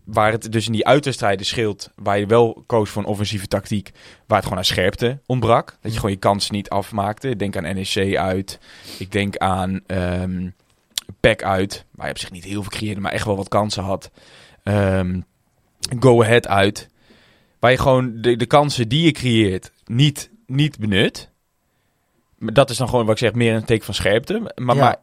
waar 0.04 0.32
het 0.32 0.52
dus 0.52 0.66
in 0.66 0.72
die 0.72 0.86
uitwedstrijden 0.86 1.46
scheelt, 1.46 1.90
waar 1.96 2.18
je 2.18 2.26
wel 2.26 2.62
koos 2.66 2.90
voor 2.90 3.02
een 3.02 3.08
offensieve 3.08 3.46
tactiek, 3.46 3.90
waar 4.26 4.36
het 4.36 4.42
gewoon 4.42 4.58
aan 4.58 4.64
scherpte 4.64 5.20
ontbrak. 5.26 5.66
Dat 5.66 5.76
je 5.82 5.88
Mm. 5.88 5.94
gewoon 5.94 6.10
je 6.10 6.16
kansen 6.16 6.54
niet 6.54 6.68
afmaakte. 6.68 7.28
Ik 7.28 7.38
denk 7.38 7.56
aan 7.56 7.62
NEC 7.74 8.16
uit. 8.16 8.58
Ik 8.98 9.12
denk 9.12 9.36
aan 9.36 9.80
PEC 11.20 11.42
uit, 11.42 11.84
waar 11.90 12.06
je 12.06 12.12
op 12.12 12.18
zich 12.18 12.30
niet 12.30 12.44
heel 12.44 12.62
veel 12.62 12.70
creëerde, 12.70 13.00
maar 13.00 13.12
echt 13.12 13.24
wel 13.24 13.36
wat 13.36 13.48
kansen 13.48 13.82
had. 13.82 14.10
Ehm, 14.64 15.20
go 16.00 16.22
Ahead 16.22 16.48
uit. 16.48 16.88
Waar 17.58 17.70
je 17.70 17.78
gewoon 17.78 18.20
de, 18.20 18.36
de 18.36 18.46
kansen 18.46 18.88
die 18.88 19.04
je 19.04 19.12
creëert 19.12 19.72
niet, 19.86 20.30
niet 20.46 20.78
benut. 20.78 21.30
Dat 22.38 22.70
is 22.70 22.76
dan 22.76 22.88
gewoon 22.88 23.04
wat 23.04 23.14
ik 23.14 23.20
zeg, 23.20 23.32
meer 23.34 23.54
een 23.54 23.64
teken 23.64 23.84
van 23.84 23.94
scherpte. 23.94 24.52
Maar, 24.56 24.76
Ja. 24.76 24.82
maar 24.82 24.98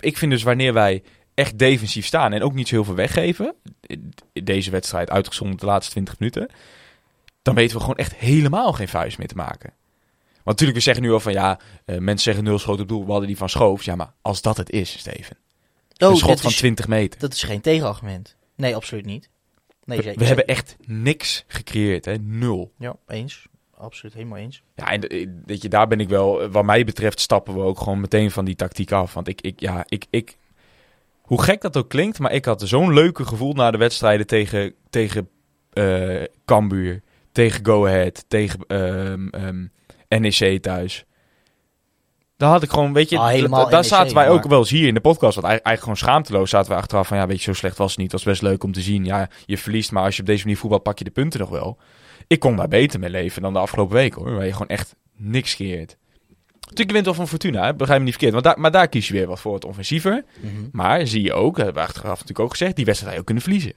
ik 0.00 0.16
vind 0.18 0.30
dus 0.32 0.42
wanneer 0.42 0.72
wij 0.72 1.02
echt 1.34 1.58
defensief 1.58 2.06
staan 2.06 2.32
en 2.32 2.42
ook 2.42 2.54
niet 2.54 2.68
zo 2.68 2.74
heel 2.74 2.84
veel 2.84 2.94
weggeven. 2.94 3.54
Deze 4.32 4.70
wedstrijd 4.70 5.10
uitgezonderd 5.10 5.60
de 5.60 5.66
laatste 5.66 5.90
20 5.92 6.18
minuten. 6.18 6.48
Dan 7.42 7.54
weten 7.54 7.74
we 7.76 7.80
gewoon 7.80 7.96
echt 7.96 8.14
helemaal 8.14 8.72
geen 8.72 8.88
vuist 8.88 9.18
meer 9.18 9.28
te 9.28 9.34
maken. 9.34 9.72
Want 10.32 10.44
natuurlijk, 10.44 10.78
we 10.78 10.84
zeggen 10.84 11.02
nu 11.04 11.12
al 11.12 11.20
van 11.20 11.32
ja, 11.32 11.60
eh, 11.84 11.98
mensen 11.98 12.18
zeggen 12.24 12.44
nul 12.44 12.58
schoot 12.58 12.80
op 12.80 12.88
doel, 12.88 13.04
we 13.04 13.10
hadden 13.10 13.28
die 13.28 13.36
van 13.36 13.48
Schoof. 13.48 13.82
Ja, 13.82 13.94
maar 13.94 14.12
als 14.22 14.42
dat 14.42 14.56
het 14.56 14.70
is, 14.70 14.98
Steven. 14.98 15.36
Oh, 15.98 16.10
een 16.10 16.16
schot 16.16 16.40
van 16.40 16.50
is, 16.50 16.56
20 16.56 16.88
meter. 16.88 17.20
dat 17.20 17.32
is 17.32 17.42
geen 17.42 17.60
tegenargument. 17.60 18.36
Nee, 18.56 18.76
absoluut 18.76 19.04
niet. 19.04 19.28
Nee, 19.84 19.96
we 19.96 20.02
zeker- 20.02 20.18
we 20.18 20.26
hebben 20.26 20.46
echt 20.46 20.76
niks 20.86 21.44
gecreëerd, 21.46 22.04
hè? 22.04 22.14
Nul. 22.18 22.72
Ja, 22.78 22.96
eens. 23.06 23.46
Absoluut, 23.76 24.14
helemaal 24.14 24.38
eens. 24.38 24.62
Ja, 24.74 24.90
en 24.90 25.08
eh, 25.08 25.28
weet 25.46 25.62
je, 25.62 25.68
daar 25.68 25.86
ben 25.88 26.00
ik 26.00 26.08
wel, 26.08 26.48
wat 26.48 26.64
mij 26.64 26.84
betreft, 26.84 27.20
stappen 27.20 27.54
we 27.54 27.60
ook 27.60 27.78
gewoon 27.78 28.00
meteen 28.00 28.30
van 28.30 28.44
die 28.44 28.54
tactiek 28.54 28.92
af. 28.92 29.14
Want 29.14 29.28
ik, 29.28 29.40
ik 29.40 29.60
ja, 29.60 29.84
ik, 29.88 30.06
ik, 30.10 30.36
hoe 31.22 31.42
gek 31.42 31.60
dat 31.60 31.76
ook 31.76 31.88
klinkt, 31.88 32.18
maar 32.18 32.32
ik 32.32 32.44
had 32.44 32.62
zo'n 32.64 32.92
leuke 32.92 33.24
gevoel 33.24 33.52
na 33.52 33.70
de 33.70 33.78
wedstrijden 33.78 34.26
tegen, 34.26 34.74
tegen 34.90 35.28
eh 35.72 36.22
Cambuur, 36.44 37.02
tegen 37.32 37.64
Go 37.66 37.86
Ahead, 37.86 38.24
tegen 38.28 38.60
ehm, 38.66 39.28
ehm, 39.28 39.66
NEC 40.08 40.62
thuis. 40.62 41.04
Daar 42.36 42.50
had 42.50 42.62
ik 42.62 42.70
gewoon, 42.70 42.92
weet 42.92 43.10
je, 43.10 43.18
Ah, 43.18 43.50
daar 43.50 43.70
NEC, 43.70 43.84
zaten 43.84 44.14
wij 44.14 44.28
ook 44.28 44.46
wel 44.46 44.58
eens 44.58 44.70
hier 44.70 44.86
in 44.86 44.94
de 44.94 45.00
podcast. 45.00 45.34
Want 45.34 45.46
eigenlijk, 45.46 45.66
eigenlijk 45.66 45.80
gewoon 45.80 45.96
schaamteloos 45.96 46.50
zaten 46.50 46.70
we 46.72 46.78
achteraf 46.78 47.06
van, 47.06 47.16
ja, 47.16 47.26
weet 47.26 47.36
je, 47.36 47.42
zo 47.42 47.52
slecht 47.52 47.78
was 47.78 47.90
het 47.90 47.98
niet. 47.98 48.12
Het 48.12 48.24
was 48.24 48.32
best 48.32 48.42
leuk 48.42 48.64
om 48.64 48.72
te 48.72 48.80
zien. 48.80 49.04
Ja, 49.04 49.28
je 49.46 49.58
verliest, 49.58 49.92
maar 49.92 50.04
als 50.04 50.14
je 50.14 50.20
op 50.20 50.26
deze 50.26 50.42
manier 50.42 50.58
voetbal 50.58 50.78
pak 50.78 50.98
je 50.98 51.04
de 51.04 51.10
punten 51.10 51.40
nog 51.40 51.48
wel. 51.48 51.78
Ik 52.26 52.40
kon 52.40 52.56
daar 52.56 52.68
beter 52.68 53.00
mee 53.00 53.10
leven 53.10 53.42
dan 53.42 53.52
de 53.52 53.58
afgelopen 53.58 53.94
week, 53.94 54.14
hoor. 54.14 54.34
Waar 54.34 54.44
je 54.44 54.52
gewoon 54.52 54.68
echt 54.68 54.94
niks 55.16 55.54
creëert. 55.54 55.96
Natuurlijk 56.72 56.90
wint 56.92 57.04
wel 57.04 57.14
van 57.14 57.28
Fortuna, 57.28 57.64
hè? 57.64 57.74
begrijp 57.74 57.98
me 57.98 58.04
niet 58.04 58.14
verkeerd. 58.14 58.32
Want 58.32 58.44
daar, 58.44 58.60
maar 58.60 58.70
daar 58.70 58.88
kies 58.88 59.08
je 59.08 59.12
weer 59.14 59.26
wat 59.26 59.40
voor 59.40 59.54
het 59.54 59.64
offensiever. 59.64 60.24
Mhm. 60.40 60.68
Maar 60.72 61.06
zie 61.06 61.22
je 61.22 61.32
ook, 61.32 61.56
dat 61.56 61.64
hebben 61.64 61.82
we 61.82 61.88
achteraf 61.88 62.12
natuurlijk 62.12 62.38
ook 62.40 62.50
gezegd, 62.50 62.76
die 62.76 62.84
wedstrijd 62.84 63.18
ook 63.18 63.24
kunnen 63.24 63.42
verliezen. 63.42 63.72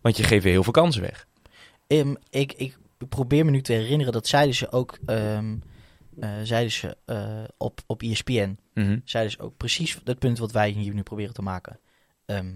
Want 0.00 0.16
je 0.16 0.22
geeft 0.22 0.42
weer 0.44 0.52
heel 0.52 0.62
veel 0.62 0.72
kansen 0.72 1.02
weg. 1.02 1.26
Ehm, 1.86 2.14
ik, 2.30 2.52
ik 2.52 2.76
probeer 3.08 3.44
me 3.44 3.50
nu 3.50 3.60
te 3.62 3.72
herinneren, 3.72 4.12
dat 4.12 4.26
zeiden 4.26 4.54
ze 4.54 4.72
ook 4.72 4.98
ehm, 5.06 5.56
eh, 6.20 6.30
zeiden 6.42 6.72
ze, 6.72 6.96
eh, 7.04 7.44
op, 7.56 7.80
op 7.86 8.02
ESPN. 8.02 8.58
Mhm. 8.74 8.98
Zeiden 9.04 9.32
ze 9.32 9.40
ook 9.40 9.56
precies 9.56 9.98
het 10.04 10.18
punt 10.18 10.38
wat 10.38 10.52
wij 10.52 10.70
hier 10.70 10.94
nu 10.94 11.02
proberen 11.02 11.34
te 11.34 11.42
maken. 11.42 11.78
Ehm, 12.26 12.52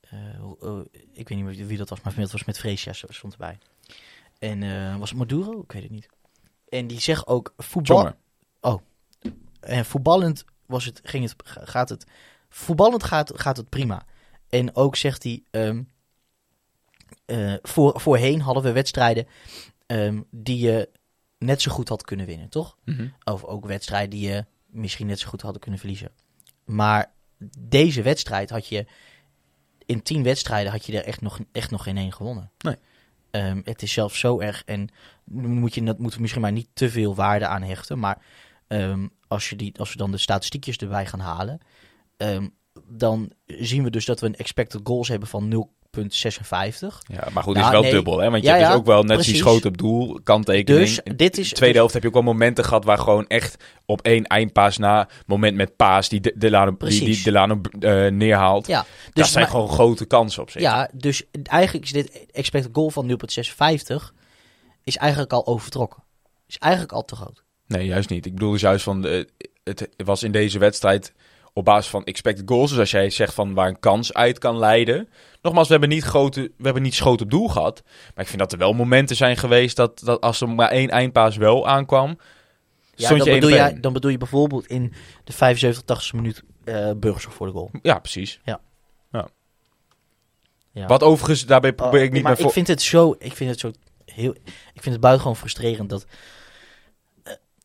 eh, 0.00 0.18
hoe- 0.40 0.88
ik 1.12 1.28
weet 1.28 1.42
niet 1.44 1.66
wie, 1.66 1.76
dat 1.78 1.88
was, 1.88 2.00
maar 2.00 2.14
het 2.16 2.32
was 2.32 2.44
met 2.44 2.58
Freesia, 2.58 2.92
stond 2.92 3.32
erbij. 3.32 3.58
En 4.38 4.62
eh, 4.62 4.96
was 4.98 5.08
het 5.10 5.18
Maduro? 5.18 5.60
Ik 5.60 5.72
weet 5.72 5.82
het 5.82 5.90
niet. 5.90 6.08
En 6.68 6.86
die 6.86 7.00
zegt 7.00 7.26
ook, 7.26 7.52
voetbal. 7.56 7.96
En 9.62 9.84
voetballend 9.84 10.44
was 10.66 10.84
het, 10.84 11.00
ging 11.02 11.24
het, 11.24 11.34
ga- 11.44 11.64
gaat 11.64 11.88
het, 11.88 12.06
voetballend 12.48 13.04
gaat, 13.04 13.40
gaat 13.40 13.56
het 13.56 13.68
prima. 13.68 14.04
En 14.48 14.76
ook 14.76 14.96
zegt 14.96 15.22
hij, 15.22 15.42
ehm, 15.50 15.82
eh, 17.24 17.54
voor, 17.62 18.00
voorheen 18.00 18.40
hadden 18.40 18.62
we 18.62 18.72
wedstrijden 18.72 19.26
ehm, 19.86 20.20
die 20.30 20.58
je 20.58 20.88
net 21.38 21.62
zo 21.62 21.72
goed 21.72 21.88
had 21.88 22.02
kunnen 22.02 22.26
winnen, 22.26 22.48
toch? 22.48 22.76
Mhm. 22.84 23.08
Of 23.24 23.44
ook 23.44 23.66
wedstrijden 23.66 24.10
die 24.10 24.28
je 24.28 24.44
misschien 24.66 25.06
net 25.06 25.18
zo 25.18 25.28
goed 25.28 25.42
hadden 25.42 25.60
kunnen 25.60 25.80
verliezen. 25.80 26.10
Maar 26.64 27.12
deze 27.58 28.02
wedstrijd 28.02 28.50
had 28.50 28.66
je, 28.66 28.86
in 29.86 30.02
tien 30.02 30.22
wedstrijden 30.22 30.72
had 30.72 30.86
je 30.86 30.98
er 30.98 31.04
echt 31.04 31.20
nog, 31.20 31.40
echt 31.52 31.70
nog 31.70 31.82
geen 31.82 31.96
één 31.96 32.12
gewonnen. 32.12 32.50
Nee. 32.58 32.76
Ehm, 33.30 33.60
het 33.64 33.82
is 33.82 33.92
zelfs 33.92 34.18
zo 34.18 34.40
erg, 34.40 34.62
en 34.64 34.88
moet 35.24 35.74
je, 35.74 35.82
dat 35.82 35.98
moeten 35.98 36.16
we 36.16 36.20
misschien 36.22 36.42
maar 36.42 36.52
niet 36.52 36.68
te 36.72 36.90
veel 36.90 37.14
waarde 37.14 37.46
aan 37.46 37.62
hechten, 37.62 37.98
maar 37.98 38.22
Ehm, 38.72 39.06
als, 39.28 39.50
je 39.50 39.56
die, 39.56 39.74
als 39.78 39.90
we 39.90 39.96
dan 39.96 40.10
de 40.10 40.18
statistiekjes 40.18 40.76
erbij 40.76 41.06
gaan 41.06 41.20
halen, 41.20 41.60
ehm, 42.16 42.46
dan 42.88 43.32
zien 43.46 43.82
we 43.84 43.90
dus 43.90 44.04
dat 44.04 44.20
we 44.20 44.26
een 44.26 44.36
expected 44.36 44.80
goals 44.84 45.08
hebben 45.08 45.28
van 45.28 45.48
0,56. 45.48 47.02
Ja, 47.06 47.28
maar 47.32 47.42
goed, 47.42 47.56
Ja, 47.56 47.64
is 47.64 47.70
wel 47.70 47.82
nee. 47.82 47.90
dubbel, 47.90 48.18
hè? 48.18 48.30
Want 48.30 48.42
je 48.42 48.48
Ja, 48.48 48.54
hebt 48.54 48.64
dus 48.64 48.74
ja, 48.74 48.78
ook 48.80 48.86
wel 48.86 49.02
net 49.02 49.24
die 49.24 49.34
schoot 49.36 49.64
op 49.64 49.78
doel, 49.78 50.20
kanttekening. 50.24 50.84
Dus 50.86 51.00
dit 51.16 51.38
is- 51.38 51.48
tweede 51.48 51.66
dus- 51.66 51.76
helft 51.76 51.92
heb 51.92 52.02
je 52.02 52.08
ook 52.08 52.14
wel 52.14 52.22
momenten 52.22 52.64
gehad 52.64 52.84
waar 52.84 52.98
gewoon 52.98 53.26
echt 53.26 53.64
op 53.86 54.00
één 54.00 54.24
eindpaas 54.26 54.76
na, 54.78 55.08
moment 55.26 55.56
met 55.56 55.76
paas, 55.76 56.08
die 56.08 56.20
De- 56.20 56.32
Delano, 56.36 56.76
die. 56.78 57.22
Delano 57.22 57.60
eh, 57.80 58.06
neerhaalt. 58.06 58.66
Ja, 58.66 58.78
dat 59.04 59.14
dus, 59.14 59.32
zijn 59.32 59.44
maar- 59.44 59.52
gewoon 59.52 59.68
grote 59.68 60.04
kansen 60.04 60.42
op 60.42 60.50
zich. 60.50 60.60
ja, 60.62 60.90
dus 60.94 61.22
eigenlijk 61.42 61.84
is 61.84 61.92
dit 61.92 62.26
expected 62.30 62.70
goal 62.74 62.90
van 62.90 63.06
0,56 63.06 64.12
is 64.84 64.96
eigenlijk 64.96 65.32
al 65.32 65.46
overtrokken. 65.46 66.02
Is 66.46 66.58
eigenlijk 66.58 66.92
al 66.92 67.04
te 67.04 67.16
groot. 67.16 67.44
Nee, 67.72 67.86
juist 67.86 68.08
niet. 68.08 68.26
Ik 68.26 68.32
bedoel 68.34 68.52
dus 68.52 68.60
juist 68.60 68.84
van, 68.84 69.06
eh, 69.06 69.24
het 69.64 69.88
was 69.96 70.22
in 70.22 70.32
deze 70.32 70.58
wedstrijd 70.58 71.12
op 71.52 71.64
basis 71.64 71.90
van 71.90 72.04
expected 72.04 72.48
goals. 72.48 72.70
Dus 72.70 72.78
als 72.78 72.90
jij 72.90 73.10
zegt 73.10 73.34
van 73.34 73.54
waar 73.54 73.68
een 73.68 73.80
kans 73.80 74.14
uit 74.14 74.38
kan 74.38 74.58
leiden. 74.58 75.08
Nogmaals, 75.42 75.66
we 75.66 75.72
hebben 75.72 75.90
niet, 75.90 76.04
grote, 76.04 76.40
we 76.40 76.64
hebben 76.64 76.82
niet 76.82 76.94
schoot 76.94 77.20
op 77.20 77.30
doel 77.30 77.48
gehad. 77.48 77.82
Maar 77.84 78.24
ik 78.24 78.26
vind 78.26 78.38
dat 78.38 78.52
er 78.52 78.58
wel 78.58 78.72
momenten 78.72 79.16
zijn 79.16 79.36
geweest 79.36 79.76
dat, 79.76 80.00
dat 80.04 80.20
als 80.20 80.40
er 80.40 80.48
maar 80.48 80.70
één 80.70 80.88
eindpaas 80.88 81.36
wel 81.36 81.68
aankwam, 81.68 82.18
Ja, 82.94 83.08
dan, 83.08 83.18
bedoel 83.18 83.50
je, 83.50 83.80
dan 83.80 83.92
bedoel 83.92 84.10
je 84.10 84.18
bijvoorbeeld 84.18 84.66
in 84.66 84.92
de 85.24 85.32
75, 85.32 85.82
80 85.82 86.12
minuut 86.12 86.42
eh 86.64 86.90
Burgers 86.96 87.24
voor 87.24 87.46
de 87.46 87.52
goal. 87.52 87.70
Ja, 87.82 87.98
precies. 87.98 88.40
Ja. 88.44 88.60
Wat 90.86 91.02
overigens, 91.02 91.46
daarbij 91.46 91.72
probeer 91.72 92.00
Oh, 92.00 92.04
ik 92.04 92.12
niet 92.12 92.22
maar 92.22 92.30
meer 92.30 92.40
ik 92.40 92.44
voor... 92.44 92.52
vind 92.52 92.68
het 92.68 92.82
zo, 92.82 93.14
ik 93.18 93.32
vind 93.32 93.50
het 93.50 93.60
zo 93.60 93.70
heel, 94.04 94.30
ik 94.72 94.82
vind 94.82 94.94
het 94.94 95.00
buitengewoon 95.00 95.36
frustrerend 95.36 95.90
dat 95.90 96.06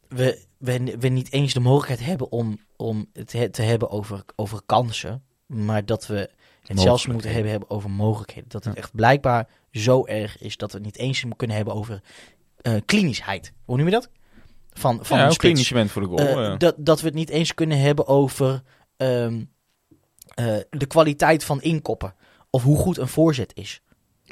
we, 0.10 0.46
we, 0.58 0.96
we 1.00 1.08
niet 1.08 1.32
eens 1.32 1.54
de 1.54 1.60
mogelijkheid 1.60 2.10
hebben 2.10 2.32
om, 2.32 2.60
om 2.76 3.10
het 3.13 3.32
he- 3.32 3.50
te 3.50 3.62
hebben 3.62 3.89
over, 3.89 4.24
over 4.36 4.62
kansen, 4.65 5.24
maar 5.46 5.86
dat 5.86 6.08
we 6.08 6.30
het 6.63 6.80
zelfs 6.80 7.08
moeten 7.08 7.32
hebben, 7.32 7.52
hebben 7.52 7.70
over 7.70 7.89
mogelijkheden. 7.89 8.50
Dat 8.50 8.63
het 8.63 8.74
Ja. 8.74 8.80
echt 8.80 8.96
blijkbaar 8.96 9.48
zo 9.72 10.06
erg 10.06 10.41
is 10.41 10.58
dat 10.58 10.72
we 10.72 10.78
het 10.78 10.86
niet 10.86 10.98
eens 10.98 11.24
kunnen 11.36 11.56
hebben 11.56 11.74
over 11.74 12.02
eh 12.62 12.74
klinischheid. 12.86 13.54
Hoe 13.65 13.78
noem 13.78 13.86
je 13.86 13.91
dat? 13.91 14.10
Van, 14.74 15.06
van 15.06 15.17
ja, 15.17 15.28
clinishment 15.30 15.91
voor 15.91 16.02
de 16.02 16.08
goal. 16.08 16.20
Eh, 16.20 16.34
ja. 16.34 16.56
dat, 16.56 16.76
dat 16.78 17.00
we 17.02 17.06
het 17.06 17.15
niet 17.15 17.30
eens 17.30 17.54
kunnen 17.54 17.80
hebben 17.80 18.08
over 18.08 18.62
ehm, 18.98 19.43
eh, 20.36 20.58
de 20.70 20.86
kwaliteit 20.88 21.43
van 21.43 21.62
inkoppen. 21.62 22.13
Of 22.50 22.63
hoe 22.63 22.78
goed 22.78 22.98
een 22.98 23.08
voorzet 23.08 23.52
is. 23.56 23.82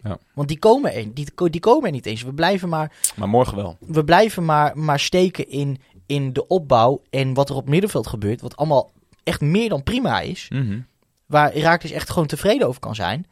Ja. 0.05 0.17
Want 0.33 0.47
die 0.47 0.59
komen, 0.59 0.93
er, 0.93 1.13
die, 1.13 1.27
die 1.49 1.59
komen 1.59 1.85
er 1.85 1.91
niet 1.91 2.05
eens. 2.05 2.23
We 2.23 2.33
blijven 2.33 2.69
maar, 2.69 2.91
Maar 3.15 3.29
morgen 3.29 3.55
wel. 3.55 3.77
we 3.79 4.03
blijven 4.03 4.45
maar, 4.45 4.77
maar 4.77 4.99
steken 4.99 5.49
in, 5.49 5.81
in 6.05 6.33
de 6.33 6.47
opbouw 6.47 7.01
en 7.09 7.33
wat 7.33 7.49
er 7.49 7.55
op 7.55 7.69
middenveld 7.69 8.07
gebeurt. 8.07 8.41
Wat 8.41 8.57
allemaal 8.57 8.91
echt 9.23 9.41
meer 9.41 9.69
dan 9.69 9.83
prima 9.83 10.19
is. 10.19 10.47
Mhm. 10.49 10.79
Waar 11.25 11.53
Iraklis 11.53 11.91
echt 11.91 12.09
gewoon 12.09 12.27
tevreden 12.27 12.67
over 12.67 12.79
kan 12.79 12.95
zijn. 12.95 13.25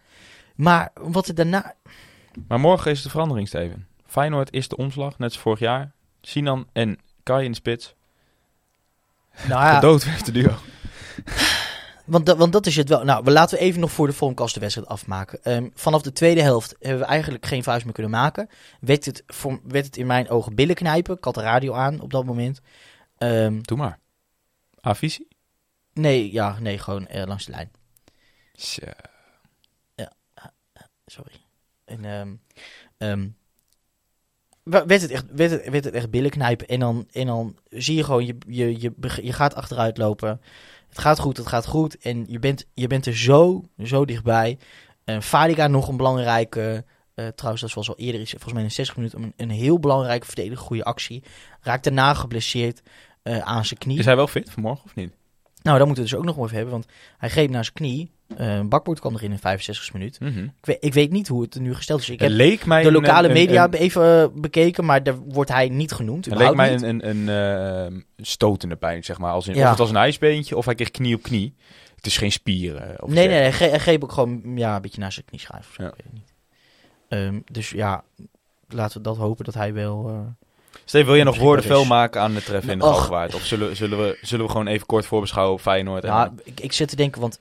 Maar 0.56 0.92
wat 1.02 1.28
er 1.28 1.36
daarna... 1.36 1.76
Maar 2.48 2.60
morgen 2.60 2.92
is 2.92 3.02
de 3.02 3.10
verandering, 3.10 3.48
Steven. 3.48 3.88
Feyenoord 4.06 4.52
is 4.52 4.68
de 4.68 4.78
omslag, 4.78 5.18
net 5.18 5.30
als 5.30 5.40
vorig 5.40 5.60
jaar. 5.60 5.92
Sinan 6.22 6.68
en 6.74 6.98
Kai 7.24 7.46
in 7.46 7.52
de 7.52 7.58
spits. 7.58 7.94
Nou 9.48 9.62
ja, 9.62 9.76
Gedoodwerkte 9.76 10.32
duo. 10.32 10.52
Want, 12.06 12.26
dat- 12.26 12.38
want 12.38 12.52
dat 12.54 12.66
is 12.66 12.76
het 12.76 12.90
wel. 12.90 13.04
Nou, 13.04 13.24
we 13.24 13.32
laten 13.32 13.58
we 13.58 13.64
even 13.64 13.80
nog 13.80 13.92
voor 13.92 14.08
de 14.08 14.14
Vormkast 14.14 14.54
de 14.54 14.60
wedstrijd 14.60 14.88
afmaken. 14.88 15.44
Ehm, 15.44 15.70
vanaf 15.74 16.02
de 16.02 16.12
tweede 16.12 16.42
helft 16.42 16.76
hebben 16.80 17.00
we 17.00 17.06
eigenlijk 17.06 17.46
geen 17.46 17.64
vuist 17.64 17.84
meer 17.86 17.94
kunnen 17.94 18.12
maken. 18.12 18.50
Werd 18.80 19.06
het, 19.06 19.24
voor, 19.28 19.60
werd 19.64 19.86
het 19.86 19.98
in 19.98 20.06
mijn 20.08 20.30
ogen 20.30 20.56
billen 20.56 20.76
knijpen. 20.76 21.16
Ik 21.18 21.24
had 21.24 21.34
de 21.34 21.42
radio 21.42 21.74
aan 21.74 22.00
op 22.00 22.12
dat 22.12 22.26
moment. 22.26 22.62
Ehm, 23.18 23.60
Doe 23.62 23.78
maar. 23.78 24.00
Avisie? 24.80 25.28
nee, 25.94 26.32
ja, 26.32 26.60
nee, 26.60 26.78
gewoon 26.78 27.08
eh, 27.08 27.26
langs 27.26 27.46
de 27.46 27.52
lijn. 27.52 27.72
Tja. 28.54 28.94
Sorry. 31.06 31.36
En, 31.86 32.06
ehm, 32.98 33.28
werd, 34.64 35.02
het 35.02 35.12
echt, 35.12 35.26
werd, 35.32 35.52
het, 35.52 35.70
werd 35.70 35.84
het 35.84 35.94
echt 35.94 36.10
billen 36.10 36.30
knijpen. 36.32 36.68
En 36.68 36.80
dan, 36.80 37.08
en 37.12 37.28
dan 37.28 37.58
zie 37.70 37.96
je 37.96 38.04
gewoon, 38.04 38.26
je, 38.26 38.36
je, 38.48 38.82
je, 38.82 38.94
je 39.22 39.34
gaat 39.34 39.56
achteruit 39.56 39.98
lopen. 39.98 40.42
Het 40.94 41.02
gaat 41.02 41.20
goed, 41.20 41.38
het 41.38 41.48
gaat 41.48 41.66
goed. 41.66 41.98
En 41.98 42.26
je 42.28 42.40
bent, 42.40 42.66
je 42.74 42.88
bent 42.88 43.06
er 43.06 43.18
zo, 43.18 43.64
zo 43.84 44.06
dichtbij. 44.06 44.58
En 45.04 45.24
Fadiga 45.24 45.68
nog 45.68 45.88
een 45.88 45.98
belangrijke... 45.98 46.86
eh, 47.16 47.28
trouwens, 47.28 47.62
dat 47.62 47.74
wel 47.74 47.84
zo 47.84 47.94
eerder 47.96 48.22
is. 48.22 48.30
Volgens 48.30 48.54
mij 48.54 48.64
in 48.64 48.72
60 48.72 48.96
minuten 48.96 49.24
een, 49.24 49.34
een 49.38 49.50
heel 49.50 49.80
belangrijke 49.80 50.26
verdediging, 50.26 50.60
goede 50.60 50.84
actie. 50.84 51.24
Raakt 51.62 51.84
daarna 51.84 52.14
geblesseerd 52.14 52.82
eh, 53.24 53.40
aan 53.40 53.66
zijn 53.66 53.80
knie. 53.80 54.00
Is 54.00 54.06
hij 54.06 54.16
wel 54.16 54.28
fit 54.28 54.52
vanmorgen 54.52 54.86
of 54.86 54.96
niet? 54.96 55.14
Nou, 55.64 55.78
daar 55.78 55.86
moeten 55.88 56.04
we 56.04 56.10
dus 56.10 56.20
ook 56.20 56.26
nog 56.26 56.38
even 56.38 56.56
hebben. 56.56 56.74
Want 56.74 56.86
hij 57.18 57.30
greep 57.30 57.50
naar 57.50 57.64
zijn 57.64 57.76
knie. 57.76 58.12
Eh 58.38 58.62
Bakboord 58.66 59.00
kwam 59.00 59.16
erin 59.16 59.32
in 59.32 59.40
65 59.40 59.94
minuten. 59.94 60.26
Mhm. 60.34 60.44
Ik 60.44 60.52
weet, 60.66 60.78
ik 60.80 60.94
weet 60.94 61.12
niet 61.12 61.28
hoe 61.28 61.42
het 61.42 61.60
nu 61.60 61.74
gesteld 61.76 62.00
is. 62.00 62.10
Ik 62.10 62.20
Het 62.20 62.28
heb 62.30 62.38
leek 62.38 62.66
mij 62.66 62.82
de 62.82 62.88
een- 62.88 62.94
lokale 62.94 63.28
een- 63.28 63.34
media 63.34 63.64
een- 63.66 63.74
even 63.74 64.22
eh, 64.22 64.28
bekeken, 64.42 64.86
maar 64.86 65.04
daar 65.04 65.18
wordt 65.18 65.50
hij 65.52 65.70
niet 65.70 65.92
genoemd. 65.92 66.26
Het 66.26 66.38
leek 66.38 66.56
mij 66.56 66.72
niet. 66.72 66.82
een, 66.82 67.10
een, 67.10 67.28
een 67.28 67.94
eh, 67.94 68.02
stotende 68.18 68.76
pijn, 68.76 69.04
zeg 69.04 69.18
maar. 69.18 69.32
Als 69.32 69.48
in, 69.48 69.56
Ja. 69.56 69.64
Of 69.64 69.70
het 69.70 69.78
was 69.80 69.90
een 69.90 69.96
ijsbeentje, 69.96 70.58
of 70.58 70.66
hij 70.66 70.76
kreeg 70.76 70.92
knie 70.92 71.16
op 71.16 71.22
knie. 71.24 71.56
Het 71.96 72.06
is 72.06 72.18
geen 72.18 72.32
spieren. 72.32 73.04
Of 73.04 73.10
Nee, 73.10 73.28
nee, 73.28 73.38
hij, 73.38 73.52
gre- 73.52 73.70
hij 73.70 73.80
greep 73.80 74.04
ook 74.04 74.12
gewoon 74.12 74.42
ja, 74.56 74.76
een 74.76 74.82
beetje 74.82 75.02
naar 75.02 75.12
zijn 75.12 75.26
knieschijf. 75.26 75.76
Ja. 75.78 75.94
Ehm, 77.10 77.40
dus 77.52 77.70
ja, 77.70 78.04
laten 78.68 78.98
we 78.98 79.04
dat 79.04 79.18
hopen 79.18 79.46
dat 79.46 79.54
hij 79.54 79.74
wel... 79.74 80.26
Steve, 80.86 81.06
wil 81.06 81.16
je 81.16 81.24
nog 81.24 81.38
woorden 81.38 81.80
is. 81.82 81.88
maken 81.88 82.22
aan 82.22 82.34
de 82.34 82.44
treffen 82.44 82.72
in 82.72 82.80
de. 82.80 82.86
Galgenwaard? 82.86 83.36
Of 83.36 83.44
zullen, 83.46 83.76
zullen, 83.76 83.98
we, 83.98 84.18
zullen 84.22 84.46
we 84.46 84.52
gewoon 84.52 84.68
even 84.68 84.86
kort 84.86 85.06
voorbeschouwen 85.06 85.54
op 85.56 85.62
Feyenoord? 85.62 86.04
en- 86.04 86.10
ja, 86.10 86.34
ik, 86.44 86.60
ik 86.60 86.74
zit 86.74 86.90
te 86.90 86.96
denken, 86.96 87.22
want 87.22 87.40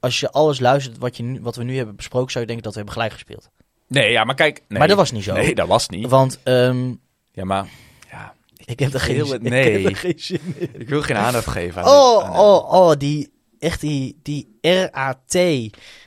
als 0.00 0.20
je 0.20 0.30
alles 0.30 0.60
luistert 0.60 0.98
wat, 0.98 1.16
je 1.16 1.38
wat 1.40 1.56
we 1.56 1.62
nu 1.64 1.76
hebben 1.76 1.96
besproken, 1.96 2.30
zou 2.30 2.40
je 2.44 2.46
denken 2.50 2.64
dat 2.64 2.72
we 2.74 2.78
hebben 2.78 2.96
gelijk 2.98 3.12
gespeeld. 3.18 3.48
Nee, 3.86 4.10
ja, 4.10 4.24
maar 4.24 4.34
kijk. 4.34 4.62
Nee. 4.68 4.78
Maar 4.78 4.88
dat 4.88 4.96
was 4.96 5.10
niet 5.12 5.24
zo. 5.24 5.32
Nee, 5.32 5.54
dat 5.54 5.68
was 5.68 5.88
niet. 5.88 6.08
Want 6.08 6.38
ehm, 6.42 6.94
Ja, 7.32 7.44
maar... 7.44 7.66
Ja, 8.10 8.34
ik 8.64 8.78
heb 8.78 8.92
er 8.94 9.00
geen, 9.00 9.18
het- 9.18 9.32
ik 9.32 9.40
nee. 9.42 9.82
heb 9.82 9.90
er 9.90 9.96
geen 9.96 10.14
zin 10.18 10.40
in. 10.56 10.80
ik 10.80 10.88
wil 10.88 11.02
geen 11.02 11.16
aandacht 11.16 11.46
geven 11.46 11.82
aan 11.82 11.88
Oh, 11.88 12.24
aan- 12.24 12.38
oh, 12.38 12.72
oh, 12.72 12.92
die, 12.98 13.32
echt 13.58 13.80
die, 13.80 14.18
die 14.22 14.58
RAT, 14.60 15.32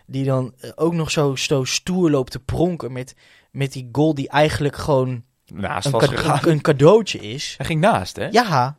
die 0.06 0.24
dan 0.24 0.54
ook 0.76 0.94
nog 0.94 1.12
zo, 1.12 1.36
zo 1.36 1.64
stoer 1.64 2.10
loopt 2.10 2.32
te 2.32 2.40
pronken 2.40 2.92
met, 2.92 3.16
met 3.52 3.74
die 3.74 3.90
goal 3.92 4.14
die 4.14 4.30
eigenlijk 4.30 4.76
gewoon 4.76 5.24
Naast 5.54 5.86
een, 5.94 6.02
gegaan. 6.02 6.40
een, 6.44 6.50
een 6.52 6.62
cadeautje 6.62 7.20
is. 7.20 7.54
Hij 7.58 7.66
ging 7.66 7.80
naast, 7.82 8.16
hè? 8.16 8.28
Ja, 8.28 8.78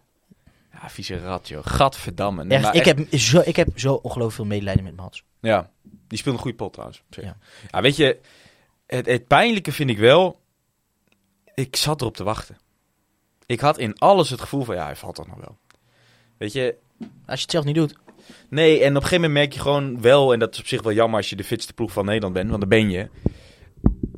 Ja, 0.72 0.88
vieze 0.88 1.18
rat, 1.20 1.48
joh. 1.48 1.66
Gadverdamme. 1.66 2.44
Nee, 2.44 2.58
echt, 2.58 2.66
maar 2.66 2.74
ik, 2.74 2.84
heb 2.84 3.14
zo, 3.18 3.42
ik 3.44 3.56
heb 3.56 3.68
zo 3.74 3.94
ongelooflijk 3.94 4.34
veel 4.34 4.44
medelijden 4.44 4.84
met 4.84 4.96
Mats. 4.96 5.24
Ja, 5.40 5.70
die 6.08 6.18
speelt 6.18 6.34
een 6.34 6.40
goede 6.40 6.56
pot 6.56 6.72
trouwens. 6.72 7.02
Ja. 7.10 7.37
Ja. 7.70 7.80
weet 7.80 7.96
je, 7.96 8.18
het, 8.87 9.06
het 9.06 9.26
pijnlijke 9.26 9.72
vind 9.72 9.90
ik 9.90 9.98
wel... 9.98 10.40
Ik 11.54 11.76
zat 11.76 12.00
erop 12.00 12.16
te 12.16 12.24
wachten. 12.24 12.56
Ik 13.46 13.60
had 13.60 13.78
in 13.78 13.98
alles 13.98 14.30
het 14.30 14.40
gevoel 14.40 14.64
van, 14.64 14.74
ja, 14.74 14.84
hij 14.84 14.96
valt 14.96 15.14
toch 15.14 15.26
nog 15.26 15.37
wel. 15.37 15.58
Weet 16.37 16.52
je, 16.52 16.74
Als 17.00 17.38
je 17.38 17.42
het 17.42 17.50
zelf 17.50 17.64
niet 17.64 17.74
doet. 17.74 17.94
nee, 18.48 18.80
en 18.80 18.88
op 18.88 19.02
een 19.02 19.08
gegeven 19.08 19.14
moment 19.16 19.32
merk 19.32 19.52
je 19.52 19.60
gewoon 19.60 20.00
wel... 20.00 20.32
En 20.32 20.38
dat 20.38 20.52
is 20.54 20.60
op 20.60 20.66
zich 20.66 20.82
wel 20.82 20.92
jammer 20.92 21.16
als 21.16 21.30
je 21.30 21.37
de 21.37 21.44
fitste 21.44 21.72
ploeg 21.72 21.92
van 21.92 22.04
Nederland 22.04 22.34
bent, 22.34 22.48
want 22.48 22.60
dan 22.60 22.68
ben 22.68 22.90
je. 22.90 23.08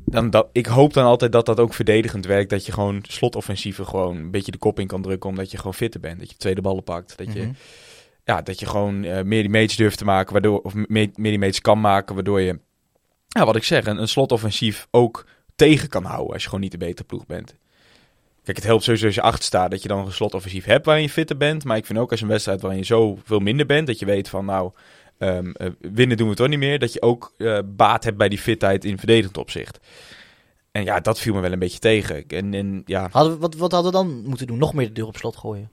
Dan 0.09 0.29
dat, 0.29 0.47
ik 0.51 0.65
hoop 0.65 0.93
dan 0.93 1.05
altijd 1.05 1.31
dat 1.31 1.45
dat 1.45 1.59
ook 1.59 1.73
verdedigend 1.73 2.25
werkt. 2.25 2.49
Dat 2.49 2.65
je 2.65 2.71
gewoon 2.71 3.03
slotoffensieven 3.07 3.87
gewoon 3.87 4.15
een 4.17 4.31
beetje 4.31 4.51
de 4.51 4.57
kop 4.57 4.79
in 4.79 4.87
kan 4.87 5.01
drukken... 5.01 5.29
omdat 5.29 5.51
je 5.51 5.57
gewoon 5.57 5.73
fitter 5.73 5.99
bent. 5.99 6.19
Dat 6.19 6.29
je 6.29 6.35
tweede 6.37 6.61
ballen 6.61 6.83
pakt. 6.83 7.17
Dat 7.17 7.33
je, 7.33 7.39
Mhm. 7.41 7.51
ja, 8.23 8.41
dat 8.41 8.59
je 8.59 8.65
gewoon 8.65 9.03
eh, 9.03 9.23
meer 9.23 9.41
die 9.41 9.51
mates 9.51 9.75
durft 9.75 9.97
te 9.97 10.05
maken, 10.05 10.33
waardoor, 10.33 10.59
of 10.61 10.73
me- 10.73 10.85
meer 10.87 11.11
die 11.31 11.39
mates 11.39 11.61
kan 11.61 11.79
maken, 11.81 12.15
waardoor 12.15 12.41
je, 12.41 12.59
ja, 13.27 13.45
wat 13.45 13.55
ik 13.55 13.63
zeg, 13.63 13.85
een, 13.85 14.01
een 14.01 14.07
slotoffensief 14.07 14.87
ook 14.91 15.25
tegen 15.55 15.89
kan 15.89 16.03
houden 16.03 16.33
als 16.33 16.41
je 16.41 16.47
gewoon 16.47 16.63
niet 16.63 16.71
de 16.71 16.77
betere 16.77 17.07
ploeg 17.07 17.25
bent. 17.25 17.55
Kijk, 18.43 18.57
het 18.57 18.65
helpt 18.65 18.83
sowieso 18.83 19.05
als 19.05 19.15
je 19.15 19.21
achter 19.21 19.43
staat 19.43 19.71
dat 19.71 19.81
je 19.81 19.87
dan 19.87 20.05
een 20.05 20.11
slotoffensief 20.11 20.65
hebt 20.65 20.85
waarin 20.85 21.03
je 21.03 21.09
fitter 21.09 21.37
bent, 21.37 21.63
maar 21.63 21.77
ik 21.77 21.85
vind 21.85 21.99
ook 21.99 22.11
als 22.11 22.21
een 22.21 22.27
wedstrijd 22.27 22.61
waarin 22.61 22.79
je 22.79 22.85
zo 22.85 23.19
veel 23.23 23.39
minder 23.39 23.65
bent, 23.65 23.87
dat 23.87 23.99
je 23.99 24.05
weet 24.05 24.29
van 24.29 24.45
nou, 24.45 24.71
ehm, 25.17 25.51
eh, 25.51 25.69
winnen 25.79 26.17
doen 26.17 26.29
we 26.29 26.35
toch 26.35 26.47
niet 26.47 26.59
meer, 26.59 26.79
dat 26.79 26.93
je 26.93 27.01
ook 27.01 27.33
eh, 27.37 27.59
baat 27.65 28.03
hebt 28.03 28.17
bij 28.17 28.29
die 28.29 28.37
fitheid 28.39 28.85
in 28.85 28.97
verdedigend 28.97 29.37
opzicht. 29.37 29.79
En 30.71 30.83
ja, 30.83 30.99
dat 30.99 31.19
viel 31.19 31.33
me 31.33 31.39
wel 31.41 31.51
een 31.51 31.59
beetje 31.59 31.79
tegen. 31.79 32.27
En, 32.27 32.53
en 32.53 32.81
ja, 32.85 33.07
Hadden 33.11 33.33
we, 33.33 33.39
wat, 33.39 33.55
wat 33.55 33.71
hadden 33.71 33.91
we 33.91 33.97
dan 33.97 34.23
moeten 34.25 34.47
doen? 34.47 34.57
Nog 34.57 34.73
meer 34.73 34.87
de 34.87 34.93
deur 34.93 35.07
op 35.07 35.17
slot 35.17 35.37
gooien. 35.37 35.69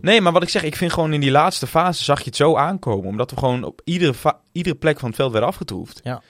Nee, 0.00 0.20
maar 0.20 0.32
wat 0.32 0.42
ik 0.42 0.48
zeg, 0.48 0.62
ik 0.62 0.76
vind 0.76 0.92
gewoon 0.92 1.12
in 1.12 1.20
die 1.20 1.30
laatste 1.30 1.66
fase 1.66 2.04
zag 2.04 2.18
je 2.18 2.24
het 2.24 2.36
zo 2.36 2.56
aankomen. 2.56 3.08
Omdat 3.08 3.30
we 3.30 3.36
gewoon 3.36 3.64
op 3.64 3.80
iedere, 3.84 4.14
iedere 4.52 4.74
plek 4.74 4.98
van 4.98 5.08
het 5.08 5.16
veld 5.16 5.30
werden 5.30 5.48
afgetroefd. 5.48 6.00
Ja. 6.04 6.22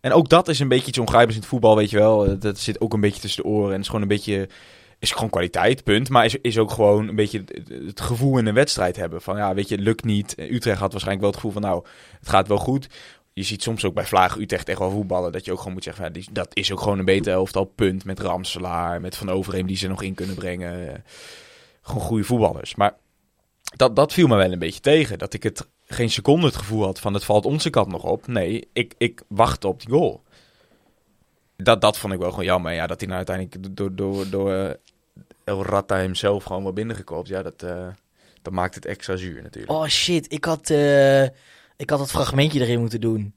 En 0.00 0.12
ook 0.12 0.28
dat 0.28 0.48
is 0.48 0.58
een 0.58 0.68
beetje 0.68 0.88
iets 0.88 0.98
ongrijpends 0.98 1.34
in 1.34 1.40
het 1.40 1.50
voetbal, 1.50 1.76
weet 1.76 1.90
je 1.90 1.96
wel. 1.96 2.26
Eh, 2.26 2.32
Dat 2.38 2.58
zit 2.58 2.80
ook 2.80 2.92
een 2.92 3.00
beetje 3.00 3.20
tussen 3.20 3.42
de 3.42 3.48
oren. 3.48 3.66
En 3.66 3.72
het 3.72 3.80
is 3.80 3.86
gewoon 3.86 4.02
een 4.02 4.08
beetje... 4.08 4.48
Is 4.98 5.10
gewoon 5.10 5.30
kwaliteit, 5.30 5.84
punt. 5.84 6.08
Maar 6.08 6.24
is, 6.24 6.36
is 6.36 6.58
ook 6.58 6.70
gewoon 6.70 7.08
een 7.08 7.14
beetje 7.14 7.44
het, 7.86 8.00
gevoel 8.00 8.38
in 8.38 8.46
een 8.46 8.54
wedstrijd 8.54 8.96
hebben. 8.96 9.22
Van 9.22 9.36
ja, 9.36 9.54
weet 9.54 9.68
je, 9.68 9.74
het 9.74 9.84
lukt 9.84 10.04
niet. 10.04 10.34
Utrecht 10.38 10.78
had 10.80 10.92
waarschijnlijk 10.92 11.20
wel 11.20 11.30
het 11.30 11.40
gevoel 11.40 11.52
van 11.52 11.62
nou, 11.62 11.84
het 12.18 12.28
gaat 12.28 12.48
wel 12.48 12.58
goed. 12.58 12.88
Je 13.32 13.42
ziet 13.42 13.62
soms 13.62 13.84
ook 13.84 13.94
bij 13.94 14.06
Vlagen 14.06 14.40
Utrecht 14.40 14.68
echt 14.68 14.78
wel 14.78 14.90
voetballen. 14.90 15.32
Dat 15.32 15.44
je 15.44 15.52
ook 15.52 15.58
gewoon 15.58 15.72
moet 15.72 15.84
zeggen, 15.84 16.04
van, 16.04 16.22
ja, 16.22 16.28
dat 16.32 16.48
is 16.52 16.72
ook 16.72 16.80
gewoon 16.80 16.98
een 16.98 17.04
beter 17.04 17.32
elftal, 17.32 17.64
punt. 17.64 18.04
Met 18.04 18.20
Ramselaar, 18.20 19.00
met 19.00 19.16
Van 19.16 19.30
Overheem 19.30 19.66
die 19.66 19.76
ze 19.76 19.88
nog 19.88 20.02
in 20.02 20.14
kunnen 20.14 20.34
brengen. 20.34 21.04
Gewoon 21.82 22.02
goede 22.02 22.24
voetballers. 22.24 22.74
Maar 22.74 22.96
dat, 23.76 23.96
dat 23.96 24.12
viel 24.12 24.26
me 24.26 24.36
wel 24.36 24.52
een 24.52 24.58
beetje 24.58 24.80
tegen. 24.80 25.18
Dat 25.18 25.34
ik 25.34 25.42
het 25.42 25.68
geen 25.86 26.10
seconde 26.10 26.46
het 26.46 26.56
gevoel 26.56 26.84
had 26.84 27.00
van 27.00 27.14
het 27.14 27.24
valt 27.24 27.44
onze 27.44 27.70
kant 27.70 27.88
nog 27.88 28.04
op. 28.04 28.26
Nee, 28.26 28.68
ik, 28.72 28.94
ik 28.98 29.22
wachtte 29.28 29.68
op 29.68 29.80
die 29.80 29.90
goal. 29.90 30.22
Dat, 31.62 31.80
dat 31.80 31.98
vond 31.98 32.12
ik 32.12 32.18
wel 32.18 32.30
gewoon 32.30 32.44
jammer. 32.44 32.72
Ja, 32.72 32.86
dat 32.86 33.00
hij 33.00 33.08
nou 33.08 33.24
uiteindelijk 33.26 33.76
door, 33.76 33.94
door, 33.94 34.28
door 34.28 34.52
eh, 34.52 34.74
El 35.44 35.64
Ratta 35.64 35.96
hemzelf 35.96 36.44
gewoon 36.44 36.62
wel 36.62 36.72
binnengekopt. 36.72 37.28
Ja, 37.28 37.42
dat, 37.42 37.62
eh, 37.62 37.86
dat 38.42 38.52
maakt 38.52 38.74
het 38.74 38.86
extra 38.86 39.16
zuur 39.16 39.42
natuurlijk. 39.42 39.72
Oh 39.72 39.86
shit, 39.86 40.32
ik 40.32 40.44
had, 40.44 40.70
eh, 40.70 41.22
ik 41.76 41.90
had 41.90 41.98
dat 41.98 42.10
fragmentje 42.10 42.60
erin 42.60 42.80
moeten 42.80 43.00
doen. 43.00 43.34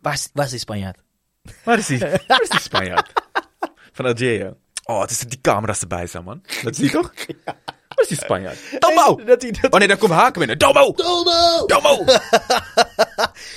Waar 0.00 0.12
is, 0.12 0.28
waar 0.32 0.44
is 0.44 0.50
die 0.50 0.60
Spanjaard? 0.60 0.98
Waar 1.64 1.78
is 1.78 1.86
die? 1.86 1.98
Waar 1.98 2.42
is 2.42 2.48
die 2.48 2.60
Spanjaard? 2.60 3.12
Van 3.92 4.06
Algeria. 4.06 4.54
Oh, 4.84 5.00
het 5.00 5.10
is 5.10 5.18
die 5.18 5.40
camera's 5.40 5.80
erbij 5.80 6.06
staan, 6.06 6.24
man. 6.24 6.42
Dat 6.62 6.72
is 6.72 6.78
die 6.78 6.90
toch? 6.90 7.12
Waar 7.88 8.00
is 8.00 8.08
die 8.08 8.18
Spanjaard? 8.18 8.58
Domo! 8.78 9.20
Dat 9.24 9.42
hij 9.42 9.50
dat... 9.50 9.72
Oh 9.72 9.78
nee, 9.78 9.88
daar 9.88 9.96
komt 9.96 10.12
Haken 10.12 10.38
binnen. 10.38 10.58
Domo! 10.58 10.92
Domo! 10.92 11.66
Domo! 11.66 12.04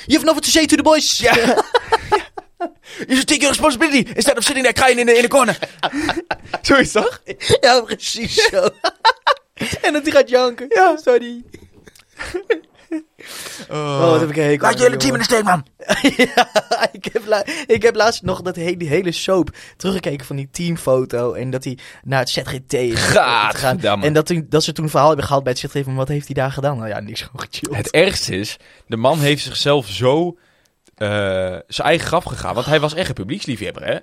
You 0.05 0.19
have 0.19 0.25
nothing 0.25 0.43
to 0.43 0.49
say 0.49 0.65
to 0.65 0.75
the 0.75 0.83
boys. 0.83 1.17
Ja. 1.17 1.63
You 3.07 3.13
should 3.15 3.27
take 3.27 3.39
your 3.41 3.49
responsibility 3.51 4.11
instead 4.15 4.37
of 4.37 4.43
sitting 4.43 4.65
there 4.65 4.73
crying 4.73 4.99
in 4.99 5.05
the, 5.05 5.15
in 5.15 5.21
the 5.21 5.27
corner. 5.27 5.57
Zo 6.61 6.75
is 6.75 6.91
dat? 6.91 7.21
ja, 7.61 7.81
precies 7.81 8.47
zo. 8.49 8.69
en 9.85 9.93
dat 9.93 10.03
hij 10.03 10.11
gaat 10.11 10.29
janken. 10.29 10.65
Ja, 10.69 10.97
sorry. 10.97 11.43
Oh, 13.69 13.99
wat 13.99 14.19
heb 14.19 14.29
ik 14.29 14.37
een 14.37 14.43
hekel 14.43 14.67
Laat 14.67 14.79
jullie 14.79 14.97
team 14.97 15.13
in 15.13 15.19
de 15.19 15.23
steek, 15.25 15.43
man. 15.43 15.65
ja, 16.35 16.49
ik 16.91 17.05
heb, 17.13 17.25
la- 17.25 17.45
ik 17.67 17.81
heb 17.81 17.95
laatst 17.95 18.23
nog 18.23 18.41
dat 18.41 18.55
hele, 18.55 18.77
die 18.77 18.87
hele 18.87 19.11
soap 19.11 19.49
teruggekeken 19.77 20.25
van 20.25 20.35
die 20.35 20.49
teamfoto. 20.51 21.33
En 21.33 21.49
dat 21.49 21.63
hij 21.63 21.77
naar 22.03 22.19
het 22.19 22.29
ZGT 22.29 22.73
is 22.73 22.99
Gadverdamme. 22.99 24.05
En 24.05 24.13
dat, 24.13 24.25
toen, 24.25 24.45
dat 24.49 24.63
ze 24.63 24.71
toen 24.71 24.83
een 24.83 24.89
verhaal 24.89 25.07
hebben 25.07 25.25
gehaald 25.25 25.43
bij 25.43 25.53
het 25.53 25.61
ZGT 25.61 25.83
van 25.83 25.95
wat 25.95 26.07
heeft 26.07 26.25
hij 26.25 26.35
daar 26.35 26.51
gedaan? 26.51 26.77
Nou 26.77 26.89
ja, 26.89 26.99
niks 26.99 27.21
gewoon 27.21 27.47
gechilled. 27.51 27.77
Het 27.77 27.91
ergste 27.91 28.35
is, 28.35 28.57
de 28.87 28.97
man 28.97 29.19
heeft 29.19 29.43
zichzelf 29.43 29.87
zo 29.87 30.37
zijn 31.67 31.87
eigen 31.87 32.07
graf 32.07 32.23
gegaan. 32.23 32.53
Want 32.53 32.65
hij 32.65 32.79
was 32.79 32.93
echt 32.93 33.07
een 33.07 33.13
publieksliefhebber, 33.13 33.85
hè? 33.85 33.97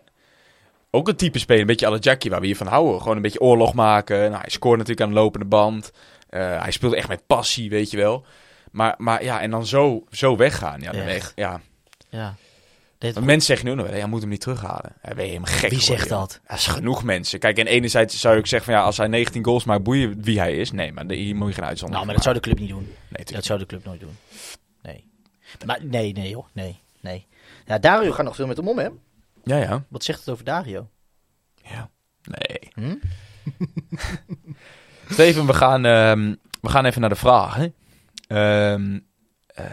Ook 0.90 1.08
een 1.08 1.16
type 1.16 1.38
speler, 1.38 1.60
een 1.60 1.66
beetje 1.66 1.86
alle 1.86 1.98
Jackie, 1.98 2.30
waar 2.30 2.40
we 2.40 2.46
hiervan 2.46 2.66
houden. 2.66 3.00
Gewoon 3.00 3.16
een 3.16 3.22
beetje 3.22 3.40
oorlog 3.40 3.74
maken. 3.74 4.18
Nou, 4.18 4.40
hij 4.40 4.50
scoort 4.50 4.78
natuurlijk 4.78 5.06
aan 5.06 5.14
de 5.14 5.20
lopende 5.20 5.46
band. 5.46 5.92
Eh, 6.28 6.62
hij 6.62 6.70
speelde 6.70 6.96
echt 6.96 7.08
met 7.08 7.26
passie, 7.26 7.70
weet 7.70 7.90
je 7.90 7.96
wel. 7.96 8.24
Maar, 8.70 8.94
maar 8.98 9.24
ja, 9.24 9.40
en 9.40 9.50
dan 9.50 9.66
zo, 9.66 10.04
zo 10.10 10.36
weggaan. 10.36 10.80
Ja, 10.80 10.92
dan 10.92 11.00
Echt. 11.00 11.32
ja. 11.34 11.60
Ja. 12.08 12.34
Mensen 13.00 13.40
zeggen 13.40 13.66
nu 13.66 13.74
nog 13.74 13.86
wel, 13.86 13.96
ja, 13.96 14.06
moet 14.06 14.20
hem 14.20 14.30
niet 14.30 14.40
terughalen. 14.40 14.92
Ja, 15.02 15.14
ben 15.14 15.24
je 15.24 15.30
helemaal 15.30 15.52
gek 15.52 15.70
Wie 15.70 15.80
zegt 15.80 16.08
dat? 16.08 16.40
Ja, 16.48 16.54
is 16.54 16.66
genoeg 16.66 17.02
mensen. 17.02 17.38
Kijk, 17.38 17.58
en 17.58 17.66
enerzijds 17.66 18.20
zou 18.20 18.36
ik 18.36 18.46
zeggen 18.46 18.72
van 18.72 18.80
ja, 18.80 18.86
als 18.86 18.96
hij 18.96 19.06
19 19.06 19.44
goals 19.44 19.64
maakt, 19.64 19.82
boeien 19.82 20.22
wie 20.22 20.38
hij 20.38 20.56
is. 20.56 20.70
Nee, 20.70 20.92
maar 20.92 21.04
hier 21.08 21.36
moet 21.36 21.48
je 21.48 21.54
geen 21.54 21.64
uitzondering 21.64 21.92
nou, 21.92 22.04
maar 22.04 22.14
dat 22.14 22.22
zou 22.22 22.34
de 22.34 22.40
club 22.40 22.58
niet 22.58 22.68
doen. 22.68 22.94
Nee. 23.08 23.24
Dat 23.24 23.44
zou 23.44 23.58
de 23.58 23.66
club 23.66 23.84
nooit 23.84 24.00
doen. 24.00 24.16
Nee. 24.82 25.04
Maar 25.66 25.78
nee, 25.82 26.12
nee 26.12 26.28
joh. 26.28 26.46
Nee, 26.52 26.80
nee. 27.00 27.26
Ja, 27.64 27.78
Dario 27.78 28.12
gaat 28.12 28.24
nog 28.24 28.34
veel 28.34 28.46
met 28.46 28.56
hem 28.56 28.68
om, 28.68 28.78
hè? 28.78 28.88
Ja, 29.44 29.56
ja. 29.56 29.84
Wat 29.88 30.04
zegt 30.04 30.18
het 30.18 30.28
over 30.28 30.44
Dario? 30.44 30.88
Ja. 31.62 31.90
Nee. 32.22 32.70
Hm? 32.74 32.96
Steven, 35.14 35.46
we 35.46 35.54
gaan, 35.54 35.84
ehm, 35.84 36.34
we 36.60 36.68
gaan 36.68 36.84
even 36.84 37.00
naar 37.00 37.10
de 37.10 37.16
vragen. 37.16 37.74
Ehm 38.26 38.98
eh, 39.54 39.66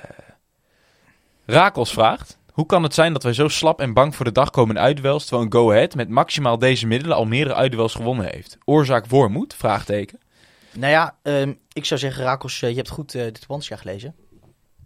Rakels 1.46 1.92
vraagt... 1.92 2.38
Hoe 2.58 2.66
kan 2.66 2.84
het 2.84 2.94
zijn 2.94 3.14
dat 3.14 3.24
wij 3.24 3.34
zo 3.34 3.48
slap 3.48 3.82
en 3.82 3.94
bang 3.94 4.16
voor 4.16 4.26
de 4.26 4.32
dag 4.32 4.50
komen 4.50 4.76
in 4.76 4.82
uitduels... 4.82 5.26
terwijl 5.26 5.46
een 5.46 5.54
Go 5.54 5.72
Ahead 5.72 5.96
met 5.96 6.10
maximaal 6.10 6.58
deze 6.58 6.88
middelen 6.88 7.18
al 7.18 7.26
meerdere 7.26 7.56
uitduels 7.56 7.94
gewonnen 7.94 8.26
heeft? 8.26 8.58
Oorzaak 8.66 9.06
Wormoed? 9.06 9.54
Vraagteken. 9.54 10.20
Nou 10.74 10.92
ja, 10.92 11.18
ehm, 11.22 11.54
ik 11.74 11.86
zou 11.86 12.00
zeggen, 12.00 12.24
Rakos, 12.24 12.62
eh, 12.62 12.70
je 12.70 12.76
hebt 12.76 12.90
goed 12.90 13.16
eh 13.16 13.24
dit 13.24 13.42
Tubantia 13.42 13.76
gelezen. 13.76 14.16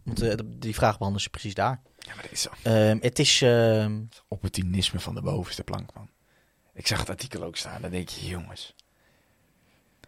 Want 0.03 0.43
die 0.45 0.75
vraag 0.75 0.91
behandelen 0.91 1.21
ze 1.21 1.29
precies 1.29 1.53
daar. 1.53 1.81
Ja, 2.07 2.13
maar 2.15 2.21
dit 2.23 2.31
is 2.31 2.41
zo 2.41 2.49
Ehm, 2.63 2.97
het 3.01 3.19
is... 3.19 3.41
ehm, 3.41 3.99
opportunisme 4.27 4.99
van 4.99 5.15
de 5.15 5.21
bovenste 5.21 5.63
plank, 5.63 5.89
man. 5.93 6.09
Ik 6.73 6.87
zag 6.87 6.99
het 6.99 7.09
artikel 7.09 7.43
ook 7.43 7.55
staan. 7.57 7.81
Dan 7.81 7.91
denk 7.91 8.09
je, 8.09 8.27
jongens... 8.27 8.75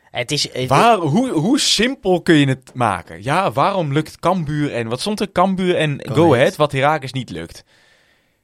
het 0.02 0.32
is 0.32 0.52
het- 0.54 0.68
Waar, 0.70 0.98
hoe, 0.98 1.30
hoe 1.30 1.60
simpel 1.60 2.22
kun 2.22 2.36
je 2.36 2.48
het 2.48 2.74
maken? 2.74 3.24
Ja, 3.24 3.52
waarom 3.52 3.94
lukt 3.94 4.20
Cambuur 4.20 4.74
en... 4.74 4.88
Wat 4.88 5.00
stond 5.00 5.20
er? 5.20 5.32
Cambuur 5.32 5.76
en 5.76 6.02
Go 6.08 6.14
Go, 6.14 6.34
Ahead. 6.34 6.56
Wat 6.56 6.72
Heracles 6.72 7.14
niet 7.14 7.30
lukt. 7.30 7.64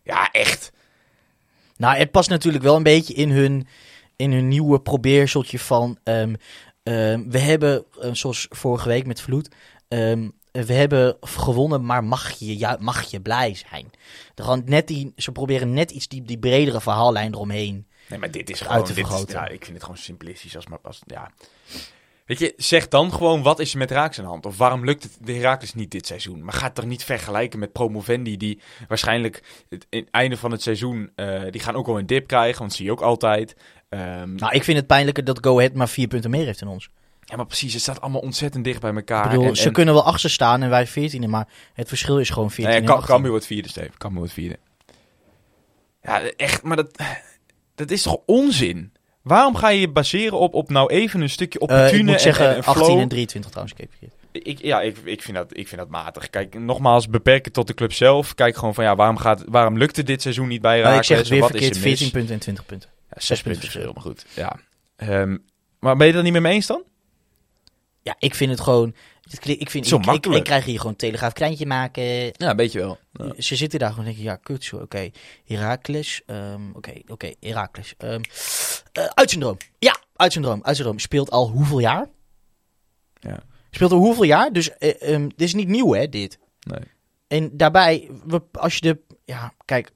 Ja, 0.04 0.32
echt. 0.32 0.72
Nou, 1.78 1.98
het 1.98 2.12
past 2.12 2.30
natuurlijk 2.30 2.64
wel 2.64 2.76
een 2.76 2.84
beetje 2.84 3.14
in 3.14 3.30
hun, 3.32 3.68
in 4.16 4.32
hun 4.32 4.48
nieuwe 4.48 4.80
probeerseltje 4.82 5.60
van... 5.60 5.98
ehm, 6.04 6.36
we 7.30 7.40
hebben, 7.40 7.86
eh, 8.02 8.10
zoals 8.14 8.48
vorige 8.50 8.88
week 8.88 9.06
met 9.06 9.22
Vloed... 9.22 9.50
we 10.52 10.74
hebben 10.74 11.18
gewonnen, 11.22 11.86
maar 11.86 12.04
mag 12.04 12.32
je, 12.32 12.58
ja, 12.58 12.78
mag 12.80 13.04
je 13.12 13.22
blij 13.22 13.56
zijn? 13.70 13.90
Gaan 14.36 14.62
net 14.66 14.88
die, 14.88 15.14
ze 15.16 15.32
proberen 15.32 15.74
net 15.74 15.92
iets 15.92 16.08
die, 16.08 16.22
die 16.22 16.40
bredere 16.40 16.82
verhaallijn 16.82 17.34
eromheen. 17.34 17.88
Nee, 18.08 18.20
maar 18.20 18.32
dit 18.32 18.50
is 18.50 18.62
gewoon... 18.62 18.84
te 18.84 18.94
Dit 18.94 19.08
is, 19.08 19.24
ja, 19.28 19.48
ik 19.48 19.64
vind 19.64 19.74
het 19.74 19.84
gewoon 19.84 19.98
simplistisch. 19.98 20.56
Als 20.56 20.68
maar 20.68 20.80
als, 20.82 21.02
ja. 21.06 21.32
Weet 22.26 22.40
je, 22.40 22.54
zeg 22.58 22.88
dan 22.88 23.14
gewoon 23.14 23.42
wat 23.42 23.60
is 23.60 23.72
er 23.72 23.78
met 23.78 23.92
Raaks 23.92 24.18
aan 24.18 24.24
de 24.24 24.30
hand? 24.30 24.46
Of 24.46 24.58
waarom 24.58 24.86
lukt 24.86 25.04
het 25.04 25.18
de 25.22 25.34
Heracles 25.34 25.74
niet 25.74 25.92
dit 25.92 26.08
seizoen? 26.08 26.44
Maar 26.44 26.54
ga 26.54 26.66
het 26.66 26.76
toch 26.76 26.86
niet 26.86 27.04
vergelijken 27.04 27.60
met 27.60 27.72
Promovendi... 27.72 28.38
die 28.38 28.60
waarschijnlijk 28.88 29.44
het, 29.70 29.86
in 29.90 30.00
het 30.00 30.10
einde 30.12 30.38
van 30.38 30.52
het 30.52 30.62
seizoen... 30.62 31.12
eh, 31.16 31.42
die 31.52 31.62
gaan 31.62 31.76
ook 31.76 31.86
wel 31.86 32.00
een 32.00 32.06
dip 32.06 32.28
krijgen, 32.28 32.58
want 32.58 32.70
dat 32.70 32.78
zie 32.78 32.86
je 32.86 32.92
ook 32.92 33.02
altijd. 33.02 33.56
Ehm, 33.90 34.36
Nou, 34.36 34.54
ik 34.54 34.64
vind 34.64 34.78
het 34.78 34.88
pijnlijker 34.88 35.24
dat 35.24 35.46
Go 35.46 35.58
Ahead 35.58 35.74
maar 35.74 35.90
vier 35.90 36.08
punten 36.08 36.30
meer 36.30 36.46
heeft 36.46 36.60
dan 36.60 36.70
ons. 36.70 36.90
Ja, 37.30 37.36
maar 37.36 37.46
precies, 37.46 37.74
het 37.74 37.82
staat 37.82 38.02
allemaal 38.02 38.22
ontzettend 38.22 38.64
dicht 38.64 38.82
bij 38.82 38.94
elkaar. 38.94 39.24
ik 39.26 39.30
bedoel, 39.32 39.46
en, 39.46 39.56
ze 39.56 39.66
en- 39.66 39.72
kunnen 39.74 39.94
wel 39.94 40.04
achter 40.06 40.30
staan 40.30 40.62
en 40.64 40.70
wij 40.70 40.88
veertiende, 40.88 41.28
maar 41.28 41.48
het 41.74 41.88
verschil 41.88 42.20
is 42.20 42.30
gewoon 42.30 42.52
14 42.52 42.74
Nee, 42.82 42.90
18. 42.90 43.08
Cambuur 43.08 43.32
wordt 43.32 43.46
vierde, 43.46 43.70
Steven. 43.70 43.98
Cambuur 43.98 44.20
wordt 44.20 44.34
vierde. 44.34 44.58
Ja, 46.04 46.22
echt, 46.22 46.64
maar 46.64 46.76
dat, 46.76 47.00
dat 47.76 47.92
is 47.92 48.02
toch 48.02 48.18
onzin? 48.26 48.94
Waarom 49.22 49.56
ga 49.56 49.70
je 49.70 49.80
je 49.80 49.90
baseren 49.90 50.40
op, 50.40 50.54
op 50.54 50.70
nou 50.70 50.90
even 50.94 51.22
een 51.22 51.30
stukje 51.30 51.60
Eh, 51.60 51.64
opportune 51.64 52.00
ik 52.00 52.06
moet 52.06 52.14
en- 52.14 52.20
zeggen 52.20 52.46
en, 52.50 52.56
en 52.56 52.64
18 52.64 52.86
flow? 52.86 53.00
en 53.00 53.08
23 53.08 53.52
trouwens, 53.52 53.80
ik. 53.80 53.90
Ik, 54.32 54.60
ja, 54.62 54.82
ik, 54.82 54.98
ik, 55.04 55.22
vind 55.22 55.38
dat, 55.38 55.58
ik 55.58 55.68
vind 55.68 55.82
dat 55.82 55.90
matig. 55.90 56.30
Kijk, 56.30 56.60
nogmaals, 56.60 57.08
beperk 57.10 57.46
het 57.46 57.54
tot 57.54 57.68
de 57.68 57.74
club 57.74 57.94
zelf. 57.94 58.36
Kijk 58.36 58.56
gewoon 58.58 58.74
van, 58.74 58.84
ja, 58.84 58.96
waarom, 58.96 59.18
gaat, 59.18 59.44
waarom 59.48 59.78
lukt 59.78 59.96
het 59.96 60.08
dit 60.08 60.22
seizoen 60.22 60.48
niet 60.48 60.62
bij 60.62 60.78
Eh, 60.78 60.84
Heracles? 60.84 61.02
ik 61.02 61.08
zeg 61.16 61.18
het 61.18 61.28
weer 61.28 61.40
Wat 61.40 61.50
verkeerd, 61.50 61.72
is 61.76 61.82
er 61.82 61.88
mis? 61.90 61.98
14 61.98 62.12
punten 62.18 62.34
en 62.34 62.40
20 62.42 62.66
punten. 62.66 62.90
Ja, 63.10 63.16
Zes 63.18 63.26
zes 63.26 63.42
punten 63.42 63.62
punten 63.62 63.72
verschil, 63.72 63.94
maar 63.94 64.04
goed. 64.04 64.26
Ja. 64.36 64.60
Ehm, 64.96 65.38
maar 65.80 65.98
ben 65.98 66.08
je 66.08 66.14
er 66.14 66.24
niet 66.24 66.40
mee 66.40 66.54
eens 66.54 66.68
dan? 66.68 66.84
Ja, 68.02 68.16
ik 68.20 68.36
vind 68.36 68.52
het 68.52 68.60
gewoon... 68.60 68.96
het 69.22 69.48
Ik, 69.48 69.70
vind, 69.70 69.88
Zo 69.88 69.96
ik, 69.96 70.02
ik, 70.02 70.08
ik 70.08 70.12
makkelijk. 70.14 70.44
krijg 70.44 70.66
hier 70.66 70.80
gewoon 70.80 70.96
telegraaf 70.96 71.34
kleintje 71.34 71.66
maken. 71.66 72.04
Ja, 72.32 72.56
weet 72.56 72.72
je 72.72 72.80
wel. 72.80 72.98
Ze 73.38 73.56
zitten 73.56 73.80
daar 73.80 73.90
gewoon 73.90 74.06
en 74.06 74.12
denken, 74.12 74.24
ja, 74.24 74.36
kut 74.36 74.64
zo, 74.64 74.78
oké. 74.78 75.10
Heracles, 75.46 76.22
ehm, 76.26 76.62
oké, 76.74 76.94
oké, 77.08 77.34
Heracles. 77.40 77.94
ehm 77.98 78.22
eh, 78.92 79.06
uitsyndroom. 79.06 79.58
Ja, 79.80 80.00
uitsyndroom, 80.16 80.60
uitsyndroom. 80.64 81.00
Speelt 81.00 81.32
al 81.32 81.50
hoeveel 81.50 81.80
jaar? 81.80 82.08
Ja. 83.20 83.40
Speelt 83.72 83.92
al 83.92 83.98
hoeveel 83.98 84.24
jaar? 84.24 84.54
Dus 84.54 84.78
eh, 84.78 85.14
ehm, 85.14 85.22
dit 85.28 85.42
is 85.48 85.54
niet 85.54 85.68
nieuw, 85.68 85.94
hè, 85.94 86.10
dit. 86.10 86.40
Nee. 86.60 86.80
En 87.28 87.58
daarbij, 87.58 88.10
als 88.52 88.76
je 88.76 88.82
de... 88.82 89.00
Ja, 89.26 89.54
kijk. 89.66 89.92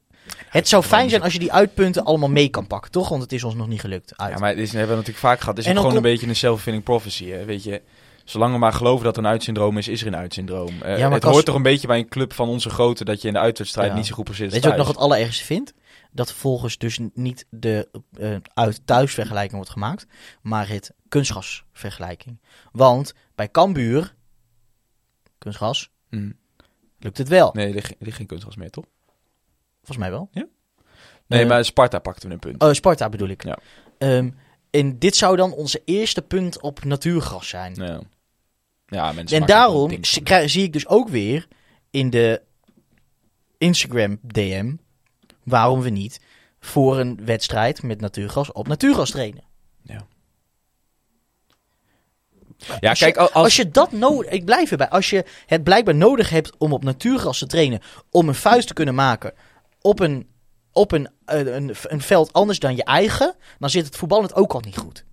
Het 0.48 0.68
zou 0.68 0.84
fijn 0.84 1.10
zijn 1.10 1.22
als 1.22 1.34
je 1.34 1.40
die 1.40 1.52
uitpunten 1.54 2.04
allemaal 2.06 2.30
mee 2.30 2.50
kan 2.50 2.68
pakken, 2.68 2.92
toch? 2.92 3.10
Want 3.10 3.22
het 3.22 3.32
is 3.32 3.44
ons 3.44 3.56
nog 3.56 3.68
niet 3.68 3.80
gelukt. 3.80 4.18
Uit. 4.18 4.34
Ja, 4.34 4.40
maar 4.40 4.56
dit 4.56 4.64
is, 4.64 4.72
hebben 4.72 4.90
we 4.90 4.96
natuurlijk 4.96 5.26
vaak 5.26 5.40
gehad. 5.40 5.58
Het 5.58 5.66
is 5.66 5.72
ook 5.72 5.78
gewoon 5.78 5.96
een 5.96 6.02
beetje 6.02 6.28
een 6.28 6.36
self-fulfilling 6.36 6.84
prophecy. 6.84 7.26
Hè? 7.30 7.46
Weet 7.46 7.64
je, 7.64 7.82
zolang 8.26 8.54
we 8.54 8.60
maar 8.60 8.74
geloven 8.74 9.04
dat 9.06 9.18
er 9.18 9.24
een 9.24 9.30
uitsyndroom 9.30 9.78
is, 9.78 9.88
is 9.88 10.02
er 10.02 10.08
een 10.08 10.16
uitsyndroom. 10.16 10.82
Eh, 10.82 10.98
Ja, 10.98 11.12
het 11.12 11.24
hoort 11.24 11.46
toch 11.46 11.56
een 11.56 11.62
beetje 11.62 11.88
bij 11.88 11.98
een 11.98 12.10
club 12.10 12.34
van 12.34 12.48
onze 12.50 12.70
grootte 12.70 13.06
dat 13.06 13.22
je 13.22 13.28
in 13.28 13.34
de 13.34 13.40
uitwedstrijd 13.40 13.90
Ja. 13.90 13.96
niet 13.96 14.06
zo 14.06 14.14
goed 14.16 14.28
als 14.28 14.38
Weet 14.38 14.54
je 14.54 14.60
wat 14.62 14.72
ik 14.72 14.78
nog 14.78 14.88
het 14.88 14.98
allerergste 14.98 15.44
vind? 15.44 15.74
Dat 16.12 16.32
volgens 16.32 16.78
dus 16.78 17.00
niet 17.14 17.46
de 17.50 17.90
eh, 18.20 18.36
uit-thuis 18.54 19.14
vergelijking 19.14 19.54
wordt 19.56 19.70
gemaakt, 19.70 20.08
maar 20.42 20.68
het 20.68 20.94
kunstgas 21.10 21.64
vergelijking. 21.72 22.42
Want 22.72 23.14
bij 23.36 23.50
Cambuur, 23.52 24.14
kunstgas, 25.38 25.90
Hm. 26.10 26.32
lukt 27.00 27.18
het 27.18 27.28
wel. 27.28 27.50
Nee, 27.54 27.68
er 27.68 27.74
ligt- 27.74 28.16
geen 28.16 28.28
kunstgras 28.28 28.56
meer, 28.56 28.70
toch? 28.70 28.86
Volgens 29.84 29.98
mij 29.98 30.10
wel. 30.12 30.30
Nee, 31.28 31.41
Eh, 31.41 31.48
maar 31.48 31.65
Sparta 31.65 32.00
pakte 32.00 32.28
we 32.28 32.34
een 32.34 32.39
punt. 32.39 32.62
Oh, 32.63 32.72
Sparta 32.72 33.10
bedoel 33.10 33.28
ik. 33.28 33.43
Ja. 33.43 33.58
Ehm, 33.98 34.30
en 34.69 35.00
dit 35.00 35.15
zou 35.15 35.36
dan 35.36 35.54
onze 35.54 35.82
eerste 35.86 36.22
punt 36.22 36.62
op 36.62 36.84
natuurgas 36.84 37.48
zijn. 37.50 37.74
Ja, 37.76 38.02
ja 38.86 39.12
mensen 39.12 39.39
en 39.41 39.46
daarom 39.48 39.89
zie, 39.89 40.00
van. 40.06 40.24
krijg- 40.24 40.50
zie 40.50 40.63
ik 40.63 40.74
dus 40.74 40.88
ook 40.88 41.10
weer 41.10 41.48
in 41.91 42.10
de 42.10 42.41
Instagram 43.58 44.19
DM 44.22 44.76
waarom 45.43 45.82
we 45.82 45.89
niet 45.89 46.19
voor 46.60 47.00
een 47.00 47.26
wedstrijd 47.26 47.84
met 47.84 48.02
natuurgas 48.02 48.52
op 48.52 48.67
natuurgas 48.67 49.10
trainen. 49.10 49.43
Ja, 52.80 52.89
als 52.89 53.00
kijk, 53.00 53.15
je, 53.15 53.32
als 53.32 53.56
je 53.56 53.69
dat 53.69 53.91
nodig... 53.91 54.32
Ik 54.32 54.46
blijf 54.46 54.72
erbij. 54.72 54.89
Als 54.89 55.10
je 55.10 55.26
het 55.46 55.63
blijkbaar 55.63 55.96
nodig 55.96 56.30
hebt 56.30 56.58
om 56.58 56.74
op 56.74 56.84
natuurgas 56.84 57.38
te 57.39 57.46
trainen... 57.48 57.82
om 58.12 58.28
een 58.28 58.36
vuist 58.36 58.67
te 58.67 58.74
kunnen 58.74 58.96
maken 58.96 59.34
op 59.84 60.00
een, 60.00 60.28
op 60.72 60.91
een, 60.91 61.10
een, 61.26 61.56
een, 61.56 61.76
een 61.84 62.02
veld 62.02 62.34
anders 62.34 62.60
dan 62.60 62.76
je 62.76 62.84
eigen... 62.84 63.36
dan 63.60 63.69
zit 63.69 63.86
het 63.86 63.96
voetballend 63.98 64.36
ook 64.36 64.54
al 64.54 64.60
niet 64.65 64.78
goed. 64.78 65.06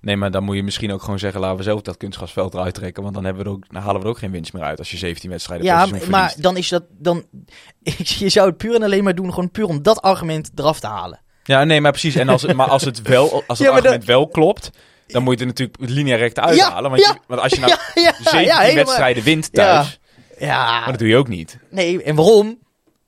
Nee, 0.00 0.16
maar 0.16 0.30
dan 0.30 0.44
moet 0.44 0.56
je 0.56 0.62
misschien 0.62 0.92
ook 0.92 1.02
gewoon 1.02 1.18
zeggen, 1.18 1.40
laten 1.40 1.56
we 1.56 1.62
zelf 1.62 1.80
dat 1.82 1.96
kunstgrasveld 1.96 2.54
eruit 2.54 2.74
trekken. 2.74 3.02
Want 3.02 3.14
dan, 3.14 3.24
hebben 3.24 3.42
we 3.42 3.48
er 3.48 3.54
ook, 3.56 3.64
dan 3.72 3.82
halen 3.82 3.96
we 4.00 4.06
er 4.06 4.12
ook 4.12 4.18
geen 4.18 4.30
winst 4.30 4.52
meer 4.52 4.62
uit 4.62 4.78
als 4.78 4.90
je 4.90 4.96
17 4.96 5.30
wedstrijden 5.30 5.66
per 5.66 5.74
Ja, 5.76 5.86
seizoen 5.86 6.10
maar 6.10 6.34
dan 6.38 6.56
is 6.56 6.68
dat... 6.68 6.84
Dan, 6.90 7.24
je 8.18 8.28
zou 8.28 8.48
het 8.48 8.56
puur 8.56 8.74
en 8.74 8.82
alleen 8.82 9.04
maar 9.04 9.14
doen... 9.14 9.32
gewoon 9.32 9.50
puur 9.50 9.64
om 9.66 9.82
dat 9.82 10.00
argument 10.02 10.50
eraf 10.54 10.80
te 10.80 10.86
halen. 10.86 11.20
Ja, 11.44 11.64
nee, 11.64 11.80
maar 11.80 11.90
precies. 11.90 12.14
En 12.14 12.28
als 12.28 12.42
het, 12.42 12.56
maar 12.56 12.68
als 12.68 12.82
het 12.84 13.02
wel, 13.02 13.32
als 13.46 13.58
het 13.58 13.68
Ja, 13.68 13.74
argument 13.74 14.04
wel 14.04 14.28
klopt, 14.28 14.70
dan 15.06 15.22
moet 15.22 15.34
je 15.34 15.40
er 15.40 15.46
natuurlijk 15.46 15.78
linea 15.90 16.16
recta 16.16 16.42
uithalen. 16.42 16.90
want, 16.90 17.02
ja, 17.02 17.12
je- 17.12 17.18
want 17.26 17.40
als 17.40 17.52
je 17.52 17.60
nou 17.64 17.72
ja, 17.94 18.02
ja, 18.02 18.12
17 18.16 18.40
ja, 18.40 18.58
helemaal. 18.58 18.84
wedstrijden 18.84 19.22
wint 19.22 19.52
thuis, 19.52 20.00
Ja, 20.38 20.80
maar 20.80 20.90
dat 20.90 20.98
doe 20.98 21.08
je 21.08 21.16
ook 21.16 21.28
niet. 21.28 21.58
nee, 21.70 22.02
en 22.02 22.14
waarom? 22.14 22.58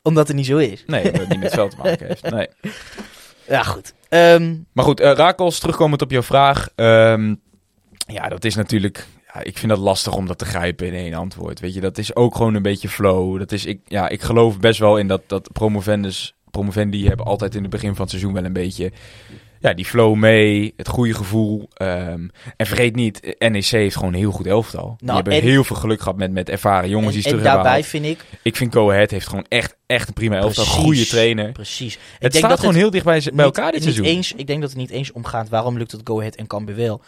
Omdat 0.09 0.27
het 0.29 0.37
niet 0.37 0.47
zo 0.47 0.57
is. 0.57 0.85
Nee, 0.87 1.05
omdat 1.05 1.21
het 1.21 1.29
niet 1.29 1.41
met 1.41 1.55
veld 1.55 1.71
te 1.71 1.77
maken 1.83 2.07
heeft. 2.07 2.31
Nee. 2.31 2.49
Ja, 3.49 3.63
goed. 3.63 3.95
Ehm, 4.09 4.55
Maar 4.73 4.85
goed, 4.85 5.01
eh 5.01 5.13
Rakels, 5.13 5.59
terugkomend 5.59 6.03
op 6.03 6.11
jouw 6.11 6.23
vraag. 6.23 6.69
Ehm, 6.75 7.35
ja, 8.07 8.29
dat 8.29 8.45
is 8.45 8.55
natuurlijk... 8.55 9.07
Ja, 9.35 9.43
ik 9.43 9.59
vind 9.59 9.73
dat 9.73 9.81
lastig 9.81 10.15
om 10.15 10.27
dat 10.27 10.39
te 10.39 10.45
grijpen 10.45 10.87
in 10.87 10.95
één 10.95 11.15
antwoord. 11.15 11.61
Weet 11.61 11.75
je, 11.75 11.81
dat 11.81 11.99
is 11.99 12.17
ook 12.17 12.35
gewoon 12.37 12.55
een 12.55 12.63
beetje 12.63 12.89
flow. 12.89 13.39
Dat 13.39 13.53
is, 13.53 13.65
ik, 13.65 13.81
ja, 13.85 14.09
ik 14.09 14.23
geloof 14.23 14.59
best 14.59 14.79
wel 14.79 14.97
in 14.99 15.07
dat, 15.09 15.23
dat 15.27 15.53
promovendus, 15.53 16.35
promovendi 16.51 17.07
hebben 17.07 17.27
altijd 17.27 17.55
in 17.55 17.63
het 17.63 17.71
begin 17.71 17.91
van 17.91 18.01
het 18.01 18.11
seizoen 18.11 18.33
wel 18.33 18.45
een 18.45 18.53
beetje... 18.53 18.93
Ja, 19.61 19.75
die 19.75 19.85
flow 19.85 20.15
mee, 20.17 20.73
het 20.77 20.89
goede 20.89 21.15
gevoel. 21.15 21.69
ehm, 21.75 22.29
en 22.57 22.67
vergeet 22.67 22.95
niet, 22.95 23.37
NEC 23.39 23.65
heeft 23.65 23.97
gewoon 23.97 24.13
een 24.13 24.19
heel 24.19 24.31
goed 24.31 24.47
elftal. 24.47 24.95
die 24.99 25.07
Nou, 25.07 25.15
hebben 25.17 25.33
en- 25.37 25.43
heel 25.43 25.65
veel 25.65 25.77
geluk 25.77 25.99
gehad 26.01 26.17
met, 26.17 26.33
met 26.33 26.49
ervaren 26.49 26.89
jongens 26.89 27.15
die 27.15 27.23
en, 27.25 27.31
ze 27.31 27.37
en 27.37 27.43
hebben 27.43 27.53
daarbij 27.63 27.83
gehaald. 27.83 28.05
vind 28.05 28.21
ik... 28.33 28.39
Ik 28.43 28.57
vind 28.57 28.75
Go 28.75 28.91
Ahead 28.91 29.11
heeft 29.11 29.29
gewoon 29.29 29.47
echt, 29.49 29.77
echt 29.87 30.09
een 30.09 30.15
prima 30.15 30.37
elftal. 30.37 30.65
Precies. 30.65 30.83
Goede 30.85 31.07
trainer. 31.07 31.53
Precies. 31.53 31.95
Ik 31.95 32.01
Het 32.13 32.21
denk 32.21 32.35
staat 32.35 32.51
dat 32.51 32.61
gewoon 32.61 32.75
heel 32.75 32.91
dicht 32.91 33.05
bij, 33.05 33.23
elkaar 33.37 33.73
dit 33.73 33.83
seizoen. 33.83 34.05
Eens, 34.05 34.33
ik 34.33 34.47
denk 34.47 34.61
dat 34.61 34.71
het 34.71 34.79
niet 34.79 34.91
eens 34.91 35.13
omgaat 35.13 35.49
waarom 35.49 35.79
lukt 35.79 35.93
het 35.93 36.01
Go 36.05 36.19
Ahead 36.19 36.35
en 36.35 36.47
Cambuur 36.47 36.77
wel. 36.77 37.03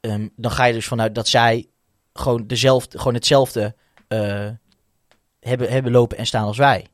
Ehm, 0.00 0.28
dan 0.36 0.50
ga 0.50 0.64
je 0.64 0.72
dus 0.72 0.86
vanuit 0.86 1.14
dat 1.14 1.28
zij 1.28 1.66
gewoon, 2.12 2.46
dezelfde, 2.46 2.98
gewoon 2.98 3.14
hetzelfde 3.14 3.74
eh, 4.08 4.48
hebben, 5.40 5.70
hebben 5.70 5.92
lopen 5.92 6.18
en 6.18 6.26
staan 6.26 6.44
als 6.44 6.56
wij. 6.58 6.86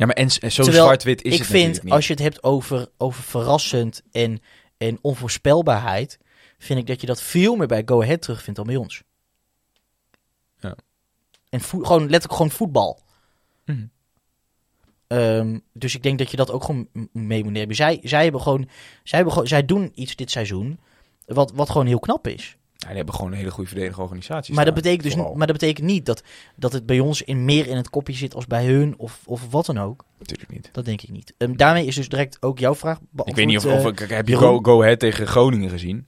Ja, 0.00 0.06
maar 0.06 0.14
en, 0.14 0.28
en 0.40 0.52
zo 0.52 0.62
zwart-wit 0.62 1.22
is 1.22 1.32
ik 1.32 1.38
het 1.38 1.48
vind, 1.48 1.82
niet. 1.82 1.92
als 1.92 2.06
je 2.06 2.12
het 2.12 2.22
hebt 2.22 2.42
over, 2.42 2.88
over 2.96 3.22
verrassend 3.22 4.02
en, 4.12 4.42
en 4.78 4.98
onvoorspelbaarheid, 5.00 6.18
vind 6.58 6.78
ik 6.78 6.86
dat 6.86 7.00
je 7.00 7.06
dat 7.06 7.22
veel 7.22 7.56
meer 7.56 7.66
bij 7.66 7.82
Go 7.86 8.02
Ahead 8.02 8.22
terugvindt 8.22 8.58
dan 8.58 8.66
bij 8.66 8.76
ons. 8.76 9.02
Ja. 10.58 10.76
En 11.48 11.60
gewoon 11.60 12.00
letterlijk 12.00 12.32
gewoon 12.32 12.50
voetbal. 12.50 13.00
Mhm. 13.64 13.86
Ehm, 15.06 15.58
dus 15.72 15.94
ik 15.94 16.02
denk 16.02 16.18
dat 16.18 16.30
je 16.30 16.36
dat 16.36 16.50
ook 16.50 16.64
gewoon 16.64 16.88
mee 17.12 17.44
moet 17.44 17.52
nemen. 17.52 17.74
Zij, 17.74 18.00
zij 18.02 18.22
hebben 18.22 18.40
gewoon, 18.40 18.68
zij 19.02 19.18
hebben 19.18 19.32
gewoon, 19.32 19.48
zij 19.48 19.64
doen 19.64 19.92
iets 19.94 20.16
dit 20.16 20.30
seizoen 20.30 20.80
wat, 21.26 21.52
wat 21.52 21.70
gewoon 21.70 21.86
heel 21.86 21.98
knap 21.98 22.26
is. 22.26 22.56
Ja, 22.80 22.86
die 22.88 22.96
hebben 22.96 23.14
gewoon 23.14 23.30
een 23.32 23.38
hele 23.38 23.50
goede 23.50 23.68
verdedigende 23.68 24.02
organisatie. 24.04 24.54
Maar 24.54 24.64
dat, 24.64 24.74
betekent 24.74 25.02
dus, 25.02 25.12
vooral. 25.12 25.34
maar 25.34 25.46
dat 25.46 25.58
betekent 25.58 25.86
niet 25.86 26.06
dat, 26.06 26.22
dat 26.56 26.72
het 26.72 26.86
bij 26.86 27.00
ons 27.00 27.22
in 27.22 27.44
meer 27.44 27.66
in 27.66 27.76
het 27.76 27.90
kopje 27.90 28.12
zit 28.14 28.34
als 28.34 28.46
bij 28.46 28.66
hun 28.66 28.94
of, 28.98 29.20
of 29.24 29.50
wat 29.50 29.66
dan 29.66 29.78
ook. 29.78 30.04
Natuurlijk 30.18 30.50
niet. 30.50 30.68
Dat 30.72 30.84
denk 30.84 31.02
ik 31.02 31.10
niet. 31.10 31.34
Ehm, 31.38 31.56
daarmee 31.56 31.86
is 31.86 31.94
dus 31.94 32.08
direct 32.08 32.42
ook 32.42 32.58
jouw 32.58 32.74
vraag 32.74 32.98
beantwoord. 33.00 33.28
Ik 33.28 33.34
weet 33.34 33.46
niet 33.46 33.56
of, 33.56 33.64
eh, 33.64 33.78
of 33.78 33.86
ik 33.86 33.98
heb 33.98 34.28
je? 34.28 34.36
Go, 34.36 34.58
Go 34.58 34.82
Ahead 34.82 34.98
tegen 34.98 35.26
Groningen 35.26 35.70
gezien. 35.70 36.06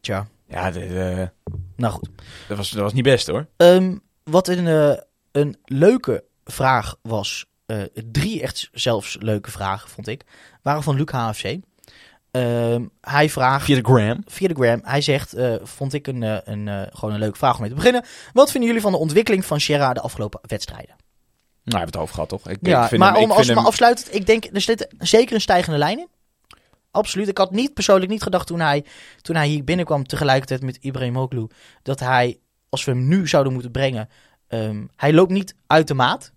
Tja, 0.00 0.26
Ja, 0.48 0.70
de, 0.70 0.78
de- 0.78 1.30
nou 1.76 1.92
goed. 1.92 2.08
dat, 2.48 2.56
was, 2.56 2.70
dat 2.70 2.82
was 2.82 2.92
niet 2.92 3.02
best 3.04 3.26
hoor. 3.26 3.46
Ehm, 3.56 3.96
wat 4.22 4.48
een, 4.48 4.66
eh, 4.66 4.96
een 5.32 5.56
leuke 5.64 6.24
vraag 6.44 6.96
was, 7.02 7.46
eh, 7.66 7.82
drie 8.10 8.42
echt 8.42 8.68
zelfs 8.72 9.16
leuke 9.20 9.50
vragen 9.50 9.88
vond 9.90 10.08
ik, 10.08 10.24
waren 10.62 10.82
van 10.82 10.96
Luc 10.96 11.10
HFC. 11.10 11.56
Ehm, 12.34 12.84
hij 13.00 13.30
vraagt 13.30 13.64
Via 13.64 13.74
de 13.76 13.82
gram. 13.82 14.22
via 14.26 14.48
de 14.48 14.54
gram, 14.54 14.80
hij 14.84 15.00
zegt, 15.00 15.32
eh, 15.32 15.54
vond 15.62 15.92
ik 15.92 16.06
een, 16.06 16.22
eh, 16.22 16.36
een, 16.44 16.68
eh, 16.68 16.82
gewoon 16.90 17.14
een 17.14 17.20
leuke 17.20 17.38
vraag 17.38 17.54
om 17.54 17.60
mee 17.60 17.68
te 17.70 17.74
beginnen. 17.76 18.04
Wat 18.32 18.50
vinden 18.50 18.68
jullie 18.68 18.82
van 18.84 18.92
de 18.92 18.98
ontwikkeling 18.98 19.44
van 19.44 19.60
Sierra 19.60 19.92
de 19.92 20.00
afgelopen 20.00 20.40
wedstrijden? 20.42 20.94
Nou, 20.96 20.98
hebben 21.64 21.80
we 21.80 21.84
het 21.84 21.96
over 21.96 22.14
gehad 22.14 22.28
toch? 22.28 22.48
Ik, 22.48 22.58
Ja, 22.60 22.82
ik 22.82 22.88
vind 22.88 23.00
maar 23.00 23.12
hem, 23.14 23.22
om, 23.22 23.30
als 23.30 23.40
we 23.40 23.46
hem- 23.46 23.54
maar 23.56 23.64
afsluiten, 23.66 24.14
ik 24.14 24.26
denk, 24.26 24.44
er 24.52 24.60
zit 24.60 24.88
zeker 24.98 25.34
een 25.34 25.40
stijgende 25.40 25.78
lijn 25.78 25.98
in. 25.98 26.08
Absoluut. 26.90 27.28
Ik 27.28 27.38
had 27.38 27.50
niet 27.50 27.74
persoonlijk 27.74 28.10
niet 28.10 28.22
gedacht 28.22 28.46
toen 28.46 28.60
hij, 28.60 28.84
toen 29.22 29.36
hij 29.36 29.46
hier 29.48 29.64
binnenkwam 29.64 30.06
tegelijkertijd 30.06 30.62
met 30.62 30.76
Ibrahimoglu, 30.80 31.46
dat 31.82 32.00
hij, 32.00 32.38
als 32.68 32.84
we 32.84 32.90
hem 32.90 33.08
nu 33.08 33.28
zouden 33.28 33.52
moeten 33.52 33.70
brengen, 33.70 34.08
ehm, 34.48 34.84
hij 34.96 35.12
loopt 35.12 35.30
niet 35.32 35.54
uit 35.66 35.88
de 35.88 35.94
maat. 35.94 36.32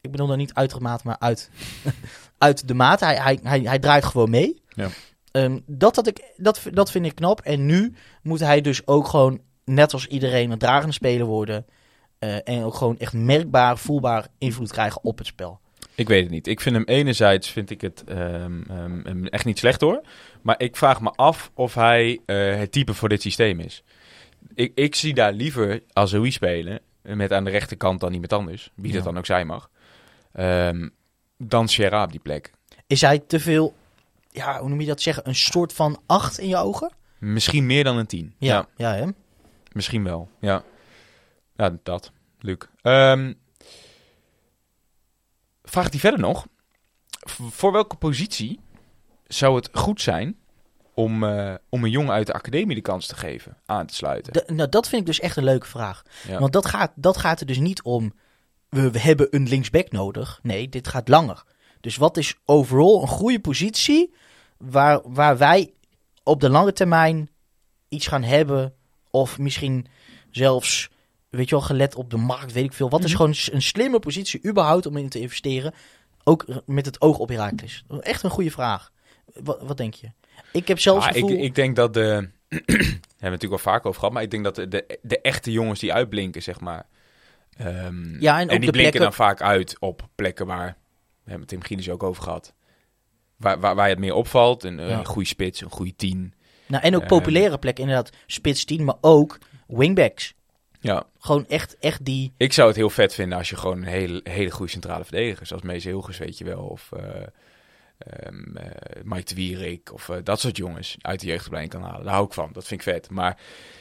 Ik 0.00 0.10
bedoel 0.10 0.26
dan 0.26 0.38
niet 0.38 0.54
uit 0.54 0.70
de 0.70 0.80
maat, 0.80 1.02
maar 1.04 1.16
uit, 1.18 1.50
uit 2.38 2.68
de 2.68 2.74
maat. 2.74 3.00
Hij, 3.00 3.16
hij, 3.16 3.38
hij, 3.42 3.60
hij 3.60 3.78
draait 3.78 4.04
gewoon 4.04 4.30
mee. 4.30 4.61
Ja. 4.74 4.88
Ehm, 5.32 5.58
dat, 5.66 5.96
had 5.96 6.06
ik, 6.06 6.32
dat, 6.36 6.60
dat 6.70 6.90
vind 6.90 7.06
ik 7.06 7.14
knap. 7.14 7.40
En 7.40 7.66
nu 7.66 7.94
moet 8.22 8.40
hij 8.40 8.60
dus 8.60 8.86
ook 8.86 9.08
gewoon, 9.08 9.40
net 9.64 9.92
als 9.92 10.06
iedereen, 10.06 10.50
een 10.50 10.58
dragende 10.58 10.92
speler 10.92 11.26
worden. 11.26 11.66
eh, 12.18 12.48
en 12.48 12.62
ook 12.62 12.74
gewoon 12.74 12.98
echt 12.98 13.12
merkbaar, 13.12 13.78
voelbaar 13.78 14.26
invloed 14.38 14.72
krijgen 14.72 15.04
op 15.04 15.18
het 15.18 15.26
spel. 15.26 15.60
Ik 15.94 16.08
weet 16.08 16.22
het 16.22 16.30
niet. 16.30 16.46
Ik 16.46 16.60
vind 16.60 16.74
hem 16.74 16.84
enerzijds 16.84 17.50
vind 17.50 17.70
ik 17.70 17.80
het 17.80 18.04
ehm, 18.04 18.62
ehm, 18.62 19.26
echt 19.26 19.44
niet 19.44 19.58
slecht 19.58 19.80
hoor. 19.80 20.00
Maar 20.42 20.54
ik 20.60 20.76
vraag 20.76 21.00
me 21.00 21.10
af 21.10 21.50
of 21.54 21.74
hij 21.74 22.20
eh, 22.26 22.56
het 22.56 22.72
type 22.72 22.94
voor 22.94 23.08
dit 23.08 23.22
systeem 23.22 23.60
is. 23.60 23.82
Ik, 24.54 24.72
ik 24.74 24.94
zie 24.94 25.14
daar 25.14 25.32
liever 25.32 25.82
Azoui 25.92 26.30
spelen. 26.30 26.80
Met 27.02 27.32
aan 27.32 27.44
de 27.44 27.50
rechterkant 27.50 28.00
dan 28.00 28.12
iemand 28.12 28.32
anders. 28.32 28.70
Wie 28.74 28.92
dat 28.92 29.04
dan 29.04 29.18
ook 29.18 29.26
zijn 29.26 29.46
mag. 29.46 29.70
Dan 31.36 31.68
Sierra 31.68 32.04
op 32.04 32.10
die 32.10 32.20
plek. 32.20 32.50
Is 32.86 33.00
hij 33.00 33.18
te 33.18 33.40
veel, 33.40 33.74
ja, 34.32 34.60
hoe 34.60 34.68
noem 34.68 34.80
je 34.80 34.86
dat 34.86 35.00
zeggen, 35.00 35.28
een 35.28 35.34
soort 35.34 35.72
van 35.72 36.02
acht 36.06 36.38
in 36.38 36.48
je 36.48 36.56
ogen? 36.56 36.92
Misschien 37.18 37.66
meer 37.66 37.84
dan 37.84 37.96
een 37.96 38.06
10. 38.06 38.34
Ja, 38.38 38.66
ja, 38.76 38.94
hè? 38.94 39.06
Misschien 39.72 40.04
wel, 40.04 40.28
ja. 40.40 40.62
Ja, 41.56 41.78
dat. 41.82 42.12
Luc. 42.38 42.56
Ehm 42.82 43.32
vraagt 45.72 45.90
hij 45.90 46.00
verder 46.00 46.20
nog. 46.20 46.46
Voor 47.50 47.72
welke 47.72 47.96
positie 47.96 48.60
zou 49.26 49.56
het 49.56 49.68
goed 49.72 50.00
zijn 50.00 50.36
om, 50.94 51.24
eh, 51.24 51.54
om 51.68 51.84
een 51.84 51.90
jongen 51.90 52.12
uit 52.12 52.26
de 52.26 52.32
academie 52.32 52.74
de 52.74 52.82
kans 52.82 53.06
te 53.06 53.16
geven 53.16 53.56
aan 53.66 53.86
te 53.86 53.94
sluiten? 53.94 54.56
Nou, 54.56 54.68
dat 54.68 54.88
vind 54.88 55.00
ik 55.00 55.06
dus 55.06 55.20
echt 55.20 55.36
een 55.36 55.44
leuke 55.44 55.66
vraag. 55.66 56.02
Ja. 56.28 56.38
Want 56.38 56.52
dat 56.52 56.66
gaat, 56.66 56.92
dat 56.94 57.16
gaat 57.16 57.40
er 57.40 57.46
dus 57.46 57.58
niet 57.58 57.82
om, 57.82 58.12
we, 58.68 58.90
we 58.90 59.00
hebben 59.00 59.26
een 59.30 59.48
linksback 59.48 59.90
nodig. 59.90 60.40
Nee, 60.42 60.68
dit 60.68 60.88
gaat 60.88 61.08
langer. 61.08 61.44
Dus 61.82 61.96
wat 61.96 62.16
is 62.16 62.34
overal 62.44 63.02
een 63.02 63.08
goede 63.08 63.40
positie 63.40 64.14
waar, 64.56 65.00
waar 65.04 65.38
wij 65.38 65.72
op 66.22 66.40
de 66.40 66.48
lange 66.50 66.72
termijn 66.72 67.30
iets 67.88 68.06
gaan 68.06 68.22
hebben 68.22 68.74
of 69.10 69.38
misschien 69.38 69.86
zelfs, 70.30 70.90
weet 71.30 71.48
je 71.48 71.54
wel, 71.54 71.64
gelet 71.64 71.94
op 71.94 72.10
de 72.10 72.16
markt, 72.16 72.52
weet 72.52 72.64
ik 72.64 72.72
veel. 72.72 72.90
Wat 72.90 73.04
is 73.04 73.06
Mhm. 73.06 73.16
gewoon 73.16 73.34
een 73.52 73.62
slimme 73.62 73.98
positie 73.98 74.46
überhaupt 74.46 74.86
om 74.86 74.96
in 74.96 75.08
te 75.08 75.20
investeren? 75.20 75.74
Ook 76.24 76.46
met 76.66 76.86
het 76.86 77.00
oog 77.00 77.18
op 77.18 77.28
Herakles. 77.28 77.84
Echt 78.00 78.22
een 78.22 78.30
goede 78.30 78.50
vraag. 78.50 78.90
Wat, 79.42 79.58
wat 79.62 79.76
denk 79.76 79.94
je? 79.94 80.10
Ik 80.52 80.68
heb 80.68 80.78
zelfs 80.78 81.00
Ah, 81.06 81.06
het 81.12 81.14
gevoel... 81.18 81.36
ik, 81.36 81.42
ik 81.42 81.54
denk 81.54 81.76
dat 81.76 81.94
de... 81.94 82.28
Daar 82.48 82.60
hebben 82.66 83.00
we 83.18 83.28
natuurlijk 83.28 83.40
wel 83.64 83.72
vaak 83.72 83.86
over 83.86 83.98
gehad. 83.98 84.14
Maar 84.14 84.22
ik 84.22 84.30
denk 84.30 84.44
dat 84.44 84.54
de, 84.54 84.68
de, 84.68 84.98
de 85.02 85.20
echte 85.20 85.52
jongens 85.52 85.80
die 85.80 85.92
uitblinken, 85.92 86.42
zeg 86.42 86.60
maar... 86.60 86.86
ehm, 87.56 88.20
Ja, 88.20 88.38
en 88.40 88.48
die 88.48 88.58
blinken 88.58 88.72
plekken- 88.72 89.00
dan 89.00 89.12
vaak 89.12 89.40
uit 89.40 89.76
op 89.80 90.08
plekken 90.14 90.46
waar... 90.46 90.76
We 91.24 91.30
hebben 91.30 91.40
het 91.40 91.48
Tim 91.48 91.62
Gielis 91.62 91.90
ook 91.90 92.02
over 92.02 92.22
gehad. 92.22 92.54
Waar, 93.36 93.60
waar, 93.60 93.74
waar 93.74 93.86
je 93.86 93.92
het 93.92 94.00
meer 94.02 94.14
opvalt. 94.14 94.64
Een, 94.64 94.78
Ja. 94.78 94.98
een 94.98 95.04
goede 95.06 95.28
spits, 95.28 95.60
een 95.60 95.70
goede 95.70 95.96
tien. 95.96 96.34
Nou, 96.66 96.82
en 96.82 96.94
ook 96.94 97.00
Ehm, 97.00 97.08
populaire 97.10 97.58
plekken, 97.58 97.84
inderdaad. 97.84 98.16
Spits 98.26 98.64
10, 98.64 98.84
maar 98.84 98.96
ook 99.00 99.38
wingbacks. 99.66 100.34
Ja, 100.80 101.04
Gewoon 101.18 101.46
echt, 101.46 101.76
echt 101.78 102.04
die... 102.04 102.32
ik 102.36 102.52
zou 102.52 102.68
het 102.68 102.76
heel 102.76 102.90
vet 102.90 103.14
vinden 103.14 103.38
als 103.38 103.50
je 103.50 103.56
gewoon 103.56 103.76
een 103.76 103.84
hele, 103.84 104.20
hele 104.24 104.50
goede 104.50 104.72
centrale 104.72 105.04
verdediger... 105.04 105.46
Zoals 105.46 105.62
Mees 105.62 105.84
Hilgers, 105.84 106.18
weet 106.18 106.38
je 106.38 106.44
wel. 106.44 106.62
Of 106.62 106.92
eh, 106.92 108.30
Mike 109.02 109.24
de 109.24 109.34
Wierik. 109.34 109.92
Of 109.92 110.08
eh, 110.08 110.16
dat 110.22 110.40
soort 110.40 110.56
jongens 110.56 110.96
uit 111.00 111.20
de 111.20 111.26
jeugdopleiding 111.26 111.74
kan 111.74 111.90
halen. 111.90 112.04
Daar 112.04 112.14
hou 112.14 112.26
ik 112.26 112.32
van. 112.32 112.48
Dat 112.52 112.66
vind 112.66 112.80
ik 112.86 112.92
vet. 112.92 113.10
Maar 113.10 113.38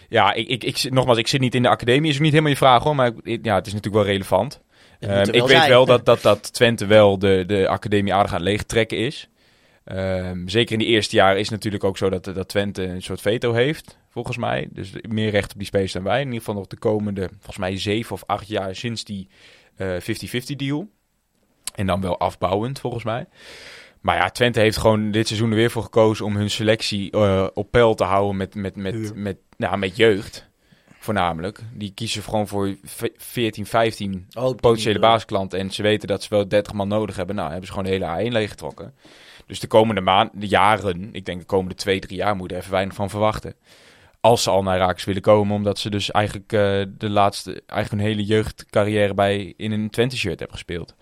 ja, 0.10 0.34
ik, 0.34 0.47
ik, 0.47 0.63
ik, 0.63 0.77
zit- 0.77 0.93
nogmaals, 0.93 1.17
ik 1.17 1.27
zit 1.27 1.39
niet 1.41 1.56
in 1.56 1.62
de 1.62 1.69
academie. 1.69 2.10
Is 2.10 2.15
ook 2.15 2.21
niet 2.21 2.30
helemaal 2.32 2.51
je 2.51 2.58
vraag 2.58 2.84
hoor. 2.84 2.95
Maar 2.95 3.12
ja, 3.23 3.56
het 3.56 3.67
is 3.67 3.73
natuurlijk 3.73 4.04
wel 4.04 4.13
relevant. 4.13 4.62
Ehm, 5.10 5.30
ik 5.30 5.42
weet 5.42 5.50
zijn. 5.50 5.70
wel 5.70 5.86
dat, 5.86 6.06
dat, 6.06 6.22
dat 6.22 6.54
Twente 6.54 6.86
wel 6.86 7.20
de, 7.20 7.44
de 7.48 7.68
academie 7.68 8.14
aardig 8.14 8.32
aan 8.32 8.40
het 8.40 8.48
leegtrekken 8.48 8.98
is. 8.98 9.30
Ehm, 9.84 10.48
zeker 10.48 10.74
in 10.74 10.80
die 10.80 10.88
eerste 10.88 11.16
jaren 11.16 11.38
is 11.38 11.42
het 11.42 11.52
natuurlijk 11.52 11.84
ook 11.84 11.98
zo 11.98 12.10
dat, 12.10 12.24
dat 12.24 12.48
Twente 12.48 12.84
een 12.84 13.02
soort 13.02 13.22
veto 13.22 13.54
heeft, 13.54 13.98
volgens 14.10 14.38
mij. 14.38 14.68
Dus 14.72 14.92
meer 15.02 15.30
recht 15.30 15.52
op 15.52 15.58
die 15.58 15.68
space 15.68 15.94
dan 15.94 16.04
wij. 16.04 16.20
In 16.20 16.26
ieder 16.26 16.40
geval 16.40 16.56
nog 16.56 16.68
de 16.68 16.78
komende, 16.78 17.30
volgens 17.30 17.58
mij 17.58 17.78
zeven 17.78 18.14
of 18.16 18.24
acht 18.26 18.48
jaar 18.48 18.76
sinds 18.76 19.04
die 19.04 19.28
eh, 19.76 19.96
50-50 20.00 20.56
deal. 20.56 20.90
En 21.76 21.86
dan 21.86 22.02
wel 22.02 22.20
afbouwend, 22.20 22.80
volgens 22.80 23.04
mij. 23.04 23.26
Maar 24.02 24.16
ja, 24.16 24.30
Twente 24.30 24.60
heeft 24.60 24.78
gewoon 24.78 25.12
dit 25.12 25.28
seizoen 25.28 25.50
er 25.50 25.56
weer 25.56 25.72
voor 25.72 25.84
gekozen 25.84 26.26
om 26.26 26.36
hun 26.36 26.50
selectie 26.50 27.12
eh, 27.12 27.48
op 27.54 27.72
peil 27.72 27.96
te 27.96 28.04
houden 28.04 28.38
met, 28.38 28.56
met, 28.56 28.76
met, 28.76 29.16
met, 29.16 29.38
nou, 29.58 29.78
met 29.78 29.96
jeugd. 29.96 30.51
Voornamelijk. 31.02 31.60
Die 31.74 31.92
kiezen 31.94 32.24
gewoon 32.24 32.48
voor 32.48 32.76
ve- 32.84 33.14
14, 33.18 33.66
15 33.66 34.28
Oh, 34.38 34.44
op 34.44 34.52
die 34.52 34.62
potentiële 34.62 34.94
manier. 34.94 35.10
basisklanten 35.10 35.60
en 35.60 35.72
ze 35.72 35.82
weten 35.82 36.08
dat 36.08 36.24
ze 36.24 36.30
wel 36.30 36.48
30 36.48 36.74
man 36.74 36.88
nodig 36.88 37.16
hebben, 37.16 37.36
nou 37.36 37.50
hebben 37.50 37.68
ze 37.68 37.74
gewoon 37.74 37.88
de 38.00 38.06
hele 38.06 38.30
A1 38.30 38.32
leeggetrokken. 38.32 38.94
Dus 39.46 39.60
de 39.60 39.68
komende 39.68 40.02
maanden, 40.02 40.40
de 40.40 40.48
jaren, 40.48 41.10
ik 41.12 41.26
denk 41.26 41.40
de 41.40 41.46
komende 41.46 41.76
twee, 41.76 42.00
drie 42.00 42.18
jaar 42.18 42.36
moeten 42.36 42.56
er 42.58 42.62
even 42.62 42.74
weinig 42.76 42.96
van 42.96 43.10
verwachten. 43.10 43.56
Als 44.20 44.44
ze 44.44 44.50
al 44.50 44.64
naar 44.64 44.78
Raaks 44.78 45.04
willen 45.04 45.22
komen, 45.22 45.56
omdat 45.56 45.80
ze 45.80 45.90
dus 45.90 46.12
eigenlijk 46.12 46.54
eh, 46.54 46.60
de 46.98 47.10
laatste, 47.10 47.64
eigenlijk 47.66 47.90
hun 48.04 48.12
hele 48.12 48.26
jeugdcarrière 48.28 49.14
bij 49.14 49.54
in 49.58 49.72
een 49.72 49.90
Twente 49.90 50.18
shirt 50.18 50.40
hebben 50.40 50.58
gespeeld. 50.58 50.96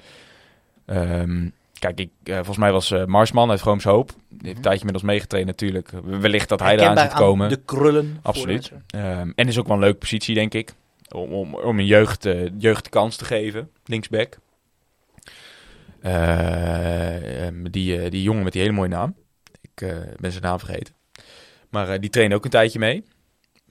Ehm, 0.86 1.50
kijk, 1.80 2.00
ik, 2.00 2.10
eh, 2.24 2.36
volgens 2.36 2.58
mij 2.58 2.72
was 2.72 2.92
eh, 2.92 3.06
Marsman 3.06 3.50
uit 3.50 3.60
Vrooms 3.60 3.84
Hoop. 3.84 4.10
Die 4.10 4.38
heeft 4.42 4.56
een 4.56 4.62
tijdje 4.62 4.86
met 4.86 4.94
ons 4.94 5.04
meegetraind 5.04 5.48
natuurlijk. 5.48 5.92
Wellicht 6.04 6.50
dat 6.50 6.60
hij 6.60 6.74
eraan 6.74 6.86
Herkenbaar 6.86 7.18
zit 7.18 7.28
komen. 7.28 7.46
aan 7.46 7.54
de 7.54 7.62
krullen. 7.66 8.20
Absoluut. 8.22 8.72
Ehm, 8.88 9.32
en 9.36 9.48
is 9.48 9.60
ook 9.60 9.68
wel 9.68 9.76
een 9.76 9.82
leuke 9.82 9.98
positie, 9.98 10.36
denk 10.36 10.54
ik. 10.54 10.74
Om, 11.10 11.34
om, 11.34 11.56
om 11.56 11.80
een 11.80 11.86
jeugd, 11.86 12.26
eh, 12.26 12.48
jeugd 12.58 12.84
de 12.84 12.90
kans 12.90 13.16
te 13.16 13.26
geven. 13.26 13.72
Linksback. 13.86 14.38
Eh, 16.02 17.46
ehm, 17.46 17.64
die, 17.72 18.10
die 18.10 18.22
jongen 18.22 18.44
met 18.44 18.54
die 18.54 18.62
hele 18.62 18.74
mooie 18.74 18.90
naam. 18.90 19.16
Ik 19.62 19.96
ben 20.20 20.32
zijn 20.32 20.44
naam 20.44 20.60
vergeten. 20.60 20.94
Maar 21.70 22.00
die 22.00 22.10
trainen 22.10 22.38
ook 22.38 22.44
een 22.44 22.50
tijdje 22.50 22.80
mee. 22.80 22.96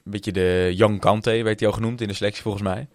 Een 0.04 0.14
beetje 0.14 0.32
de 0.32 0.72
Young 0.74 1.00
Kante 1.00 1.42
werd 1.42 1.60
hij 1.60 1.68
al 1.68 1.74
genoemd 1.74 2.00
in 2.00 2.08
de 2.08 2.14
selectie 2.14 2.42
volgens 2.42 2.62
mij. 2.62 2.88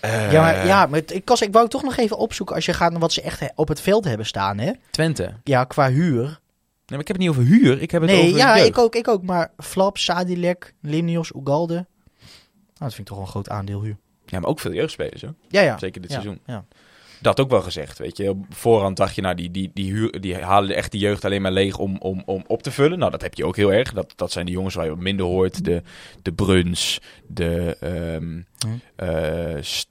Eh, 0.00 0.32
Ja, 0.32 0.40
maar, 0.42 0.66
ja, 0.66 0.86
maar 0.86 1.00
ik, 1.06 1.24
Kas, 1.24 1.42
ik 1.42 1.52
wou 1.52 1.68
toch 1.68 1.82
nog 1.82 1.96
even 1.96 2.16
opzoeken 2.18 2.54
als 2.54 2.64
je 2.66 2.72
gaat 2.72 2.90
naar 2.90 3.00
wat 3.00 3.12
ze 3.12 3.22
echt 3.22 3.52
op 3.54 3.68
het 3.68 3.80
veld 3.80 4.04
hebben 4.04 4.26
staan, 4.26 4.58
hè? 4.58 4.70
Twente. 4.90 5.32
Ja, 5.44 5.64
qua 5.64 5.90
huur. 5.90 6.22
Nee, 6.24 6.98
maar 6.98 7.00
ik 7.00 7.06
heb 7.06 7.16
het 7.16 7.18
niet 7.18 7.28
over 7.28 7.42
huur. 7.42 7.82
Ik 7.82 7.90
heb 7.90 8.02
het 8.02 8.10
Nee, 8.10 8.24
over 8.24 8.36
ja, 8.36 8.56
jeugd. 8.56 8.68
ik 8.68 8.78
ook, 8.78 8.94
ik 8.94 9.08
ook. 9.08 9.22
Maar 9.22 9.50
Flap, 9.58 9.98
Sadilek, 9.98 10.74
Limnios, 10.80 11.32
Ugalde. 11.36 11.74
Nou, 11.74 11.86
dat 12.78 12.94
vind 12.94 12.98
ik 12.98 13.06
toch 13.06 13.16
wel 13.16 13.24
een 13.24 13.30
groot 13.32 13.48
aandeel 13.48 13.82
huur. 13.82 13.96
Ja, 14.26 14.38
maar 14.40 14.48
ook 14.48 14.60
veel 14.60 14.72
jeugdspelers 14.72 15.22
hoor. 15.22 15.34
Ja, 15.48 15.60
ja. 15.60 15.78
Zeker 15.78 16.00
dit 16.00 16.10
ja, 16.10 16.20
seizoen. 16.20 16.40
Ja. 16.46 16.64
Dat 17.22 17.40
ook 17.40 17.50
wel 17.50 17.62
gezegd, 17.62 17.98
weet 17.98 18.16
je. 18.16 18.28
Op 18.30 18.44
voorhand 18.50 18.96
dacht 18.96 19.14
je, 19.14 19.20
nou, 19.22 19.34
die, 19.34 19.50
die, 19.50 19.70
die, 19.74 19.92
huur, 19.92 20.20
die 20.20 20.36
halen 20.36 20.76
echt 20.76 20.90
die 20.90 21.00
jeugd 21.00 21.24
alleen 21.24 21.42
maar 21.42 21.52
leeg 21.52 21.78
om, 21.78 21.96
om, 21.98 22.22
om 22.26 22.44
op 22.46 22.62
te 22.62 22.70
vullen. 22.70 22.98
Nou, 22.98 23.10
dat 23.10 23.22
heb 23.22 23.34
je 23.34 23.44
ook 23.44 23.56
heel 23.56 23.72
erg. 23.72 23.92
Dat, 23.92 24.12
dat 24.16 24.32
zijn 24.32 24.46
de 24.46 24.52
jongens 24.52 24.74
waar 24.74 24.84
je 24.84 24.90
wat 24.90 24.98
minder 25.00 25.26
hoort. 25.26 25.64
De, 25.64 25.82
de 26.22 26.32
Bruns, 26.32 27.00
de... 27.26 27.76
Hm. 28.58 29.58
st- 29.60 29.88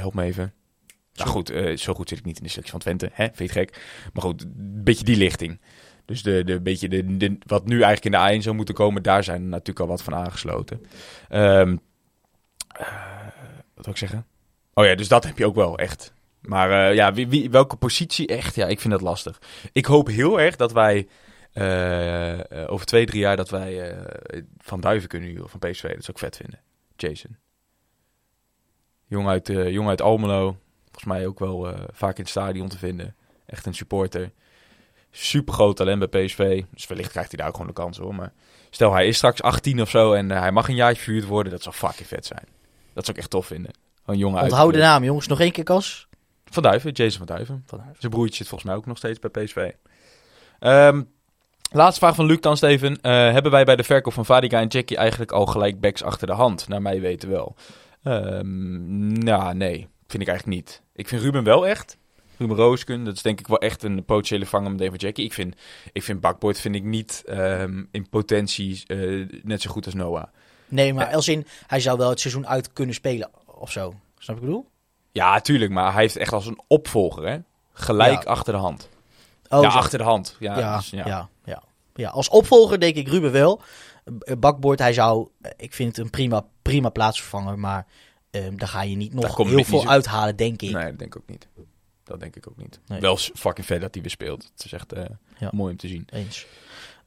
help 0.00 0.14
me 0.14 0.22
even. 0.22 0.52
Nou 1.14 1.32
goed, 1.32 1.50
eh, 1.50 1.76
zo 1.76 1.94
goed 1.94 2.08
zit 2.08 2.18
ik 2.18 2.24
niet 2.24 2.36
in 2.36 2.42
de 2.42 2.48
selectie 2.48 2.72
van 2.72 2.80
Twente. 2.80 3.10
Hè? 3.12 3.24
Vind 3.24 3.36
je 3.38 3.44
het 3.44 3.52
gek? 3.52 3.82
Maar 4.12 4.22
goed, 4.22 4.42
een 4.42 4.84
beetje 4.84 5.04
die 5.04 5.16
lichting. 5.16 5.60
Dus 6.04 6.22
de, 6.22 6.44
de, 6.44 6.60
beetje 6.60 6.88
de, 6.88 7.16
de, 7.16 7.38
wat 7.46 7.66
nu 7.66 7.82
eigenlijk 7.82 8.04
in 8.04 8.10
de 8.32 8.38
A1 8.38 8.42
zou 8.42 8.56
moeten 8.56 8.74
komen, 8.74 9.02
daar 9.02 9.24
zijn 9.24 9.48
natuurlijk 9.48 9.80
al 9.80 9.86
wat 9.86 10.02
van 10.02 10.14
aangesloten. 10.14 10.80
Ehm, 11.28 11.76
eh, 12.68 12.86
wat 13.74 13.84
wil 13.84 13.94
ik 13.94 13.96
zeggen? 13.96 14.26
Oh 14.74 14.84
ja, 14.84 14.94
dus 14.94 15.08
dat 15.08 15.24
heb 15.24 15.38
je 15.38 15.46
ook 15.46 15.54
wel 15.54 15.78
echt. 15.78 16.12
Maar 16.40 16.88
eh, 16.88 16.94
ja, 16.94 17.12
wie, 17.12 17.28
wie, 17.28 17.50
welke 17.50 17.76
positie 17.76 18.26
echt? 18.26 18.54
Ja, 18.54 18.66
ik 18.66 18.80
vind 18.80 18.92
dat 18.92 19.02
lastig. 19.02 19.40
Ik 19.72 19.86
hoop 19.86 20.06
heel 20.06 20.40
erg 20.40 20.56
dat 20.56 20.72
wij 20.72 21.08
over 22.66 22.86
twee, 22.86 23.06
drie 23.06 23.20
jaar 23.20 23.36
dat 23.36 23.50
wij 23.50 23.96
Van 24.58 24.80
Duiven 24.80 25.08
kunnen 25.08 25.28
huren 25.28 25.48
van 25.48 25.60
PSV. 25.60 25.82
Dat 25.82 26.04
zou 26.04 26.12
ik 26.12 26.18
vet 26.18 26.36
vinden. 26.36 26.60
Jason. 26.96 27.36
Jong 29.10 29.28
uit, 29.28 29.48
eh, 29.48 29.70
jong 29.70 29.88
uit 29.88 30.02
Almelo. 30.02 30.56
Volgens 30.84 31.04
mij 31.04 31.26
ook 31.26 31.38
wel 31.38 31.68
eh, 31.68 31.80
vaak 31.92 32.16
in 32.16 32.22
het 32.22 32.30
stadion 32.30 32.68
te 32.68 32.78
vinden. 32.78 33.14
Echt 33.46 33.66
een 33.66 33.74
supporter. 33.74 34.30
Super 35.10 35.54
groot 35.54 35.76
talent 35.76 36.10
bij 36.10 36.24
PSV. 36.24 36.62
Dus 36.70 36.86
wellicht 36.86 37.10
krijgt 37.10 37.30
hij 37.30 37.38
daar 37.38 37.48
ook 37.48 37.54
gewoon 37.54 37.68
de 37.68 37.80
kans 37.80 37.98
hoor. 37.98 38.14
Maar 38.14 38.32
stel 38.70 38.92
hij 38.92 39.06
is 39.06 39.16
straks 39.16 39.42
18 39.42 39.80
of 39.80 39.90
zo 39.90 40.12
en 40.12 40.30
eh, 40.30 40.40
hij 40.40 40.52
mag 40.52 40.68
een 40.68 40.74
jaartje 40.74 41.02
verhuurd 41.02 41.24
worden. 41.24 41.52
Dat 41.52 41.62
zou 41.62 41.74
fucking 41.74 42.08
vet 42.08 42.26
zijn. 42.26 42.44
Dat 42.92 43.04
zou 43.04 43.16
ik 43.16 43.22
echt 43.22 43.30
tof 43.30 43.46
vinden. 43.46 43.72
Een 44.04 44.18
jongen 44.18 44.40
uit 44.40 44.50
Onthoud 44.50 44.72
de 44.72 44.78
naam, 44.78 45.04
jongens. 45.04 45.26
Nog 45.26 45.40
één 45.40 45.52
keer, 45.52 45.64
Kas. 45.64 46.08
Van 46.44 46.62
Duiven, 46.62 46.92
Jason 46.92 47.18
van 47.18 47.36
Duiven. 47.36 47.62
Van 47.66 47.78
Duiven. 47.78 48.00
Zijn 48.00 48.12
broertje 48.12 48.36
zit 48.36 48.48
volgens 48.48 48.70
mij 48.70 48.78
ook 48.78 48.86
nog 48.86 48.96
steeds 48.96 49.18
bij 49.18 49.30
PSV. 49.30 49.70
Ehm, 50.58 51.02
laatste 51.70 52.00
vraag 52.00 52.14
van 52.14 52.26
Luc 52.26 52.40
dan, 52.40 52.56
Steven. 52.56 52.98
Hebben 53.02 53.52
wij 53.52 53.64
bij 53.64 53.76
de 53.76 53.84
verkoop 53.84 54.12
van 54.12 54.24
Vadica 54.24 54.60
en 54.60 54.66
Jackie 54.66 54.96
eigenlijk 54.96 55.32
al 55.32 55.46
gelijk 55.46 55.80
backs 55.80 56.02
achter 56.02 56.26
de 56.26 56.32
hand? 56.32 56.68
Naar 56.68 56.82
mij 56.82 57.00
weten 57.00 57.30
wel. 57.30 57.56
Ehm, 58.02 59.12
nou, 59.12 59.54
nee. 59.54 59.88
Vind 60.06 60.22
ik 60.22 60.28
eigenlijk 60.28 60.58
niet. 60.60 60.82
Ik 60.94 61.08
vind 61.08 61.22
Ruben 61.22 61.44
wel 61.44 61.66
echt. 61.66 61.98
Ruben 62.36 62.56
Roosken, 62.56 63.04
dat 63.04 63.14
is 63.14 63.22
denk 63.22 63.40
ik 63.40 63.46
wel 63.46 63.58
echt 63.58 63.82
een 63.82 64.04
potentiële 64.04 64.46
vanger 64.46 64.70
meteen 64.70 64.88
voor 64.88 64.98
Jackie. 64.98 65.24
Ik 65.24 65.32
vind, 65.32 65.54
ik 65.92 66.02
vind 66.02 66.20
Bakboord 66.20 66.58
vind 66.60 66.74
ik 66.74 66.84
niet 66.84 67.22
ehm, 67.26 67.84
in 67.90 68.08
potentie 68.08 68.82
eh, 68.86 69.26
net 69.42 69.62
zo 69.62 69.70
goed 69.70 69.84
als 69.84 69.94
Noah. 69.94 70.24
Nee, 70.68 70.94
maar 70.94 71.14
als 71.14 71.28
in, 71.28 71.46
hij 71.66 71.80
zou 71.80 71.98
wel 71.98 72.08
het 72.10 72.20
seizoen 72.20 72.46
uit 72.46 72.72
kunnen 72.72 72.94
spelen 72.94 73.30
of 73.46 73.70
zo. 73.72 73.94
Snap 74.18 74.36
ik 74.36 74.42
bedoel? 74.42 74.66
Ja, 75.12 75.40
tuurlijk, 75.40 75.70
maar 75.70 75.92
hij 75.92 76.02
heeft 76.02 76.16
echt 76.16 76.32
als 76.32 76.46
een 76.46 76.60
opvolger, 76.66 77.28
hè? 77.28 77.38
Gelijk 77.72 78.22
Ja. 78.22 78.30
achter 78.30 78.52
de 78.52 78.58
hand. 78.58 78.88
Oh, 79.48 79.62
ja, 79.62 79.70
zo. 79.70 79.78
achter 79.78 79.98
de 79.98 80.04
hand. 80.04 80.36
Ja, 80.38 80.58
Ja, 80.58 80.76
dus, 80.76 80.90
ja. 80.90 81.28
Ja, 81.44 81.62
ja. 81.94 82.08
Als 82.08 82.28
opvolger 82.28 82.80
denk 82.80 82.96
ik 82.96 83.08
Ruben 83.08 83.32
wel. 83.32 83.60
Eh, 84.18 84.36
Bakboord, 84.38 84.78
hij 84.78 84.92
zou, 84.92 85.28
eh, 85.40 85.50
ik 85.56 85.74
vind 85.74 85.96
het 85.96 86.04
een 86.04 86.10
prima, 86.10 86.44
prima 86.62 86.88
plaatsvervanger, 86.88 87.58
maar 87.58 87.86
ehm, 88.30 88.56
daar 88.56 88.68
ga 88.68 88.82
je 88.82 88.96
niet 88.96 89.14
nog 89.14 89.36
heel 89.36 89.46
niet 89.46 89.66
veel 89.66 89.80
zo- 89.80 89.88
uithalen, 89.88 90.36
denk 90.36 90.62
ik. 90.62 90.70
Nee, 90.72 90.84
dat 90.84 90.98
denk 90.98 91.14
ik 91.14 91.16
ook 91.22 91.28
niet. 91.28 91.48
Dat 92.04 92.20
denk 92.20 92.36
ik 92.36 92.48
ook 92.48 92.56
niet. 92.56 92.80
Nee. 92.86 93.00
Wel 93.00 93.16
fucking 93.16 93.66
vet 93.66 93.80
dat 93.80 93.92
hij 93.94 94.02
weer 94.02 94.10
speelt. 94.10 94.50
Het 94.54 94.64
is 94.64 94.72
echt 94.72 94.92
eh, 94.92 95.04
Ja. 95.38 95.48
mooi 95.52 95.70
om 95.72 95.76
te 95.78 95.88
zien. 95.88 96.06
Eens. 96.12 96.46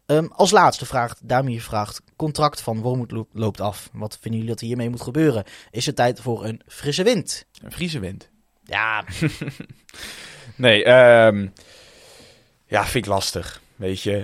Ehm, 0.05 0.25
als 0.25 0.51
laatste 0.51 0.85
vraagt, 0.85 1.19
Damir 1.27 1.61
vraagt, 1.61 2.01
contract 2.15 2.61
van 2.61 2.81
Wormoed 2.81 3.11
lo- 3.11 3.27
loopt 3.33 3.61
af. 3.61 3.89
Wat 3.93 4.13
vinden 4.21 4.31
jullie 4.39 4.47
dat 4.53 4.61
er 4.61 4.67
hiermee 4.67 4.89
moet 4.89 5.01
gebeuren? 5.01 5.43
Is 5.71 5.85
het 5.85 5.95
tijd 5.95 6.19
voor 6.19 6.45
een 6.45 6.61
frisse 6.67 7.03
wind? 7.03 7.45
Een 7.63 7.71
Friese 7.71 7.99
wind. 7.99 8.29
Ja, 8.63 9.03
Nee, 10.55 10.83
ehm, 10.83 11.47
ja, 12.65 12.83
vind 12.85 13.05
ik 13.05 13.11
lastig. 13.11 13.61
Weet 13.75 14.01
je, 14.01 14.19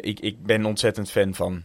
ik, 0.00 0.20
ik 0.20 0.42
ben 0.42 0.64
ontzettend 0.64 1.10
fan 1.10 1.34
van 1.34 1.64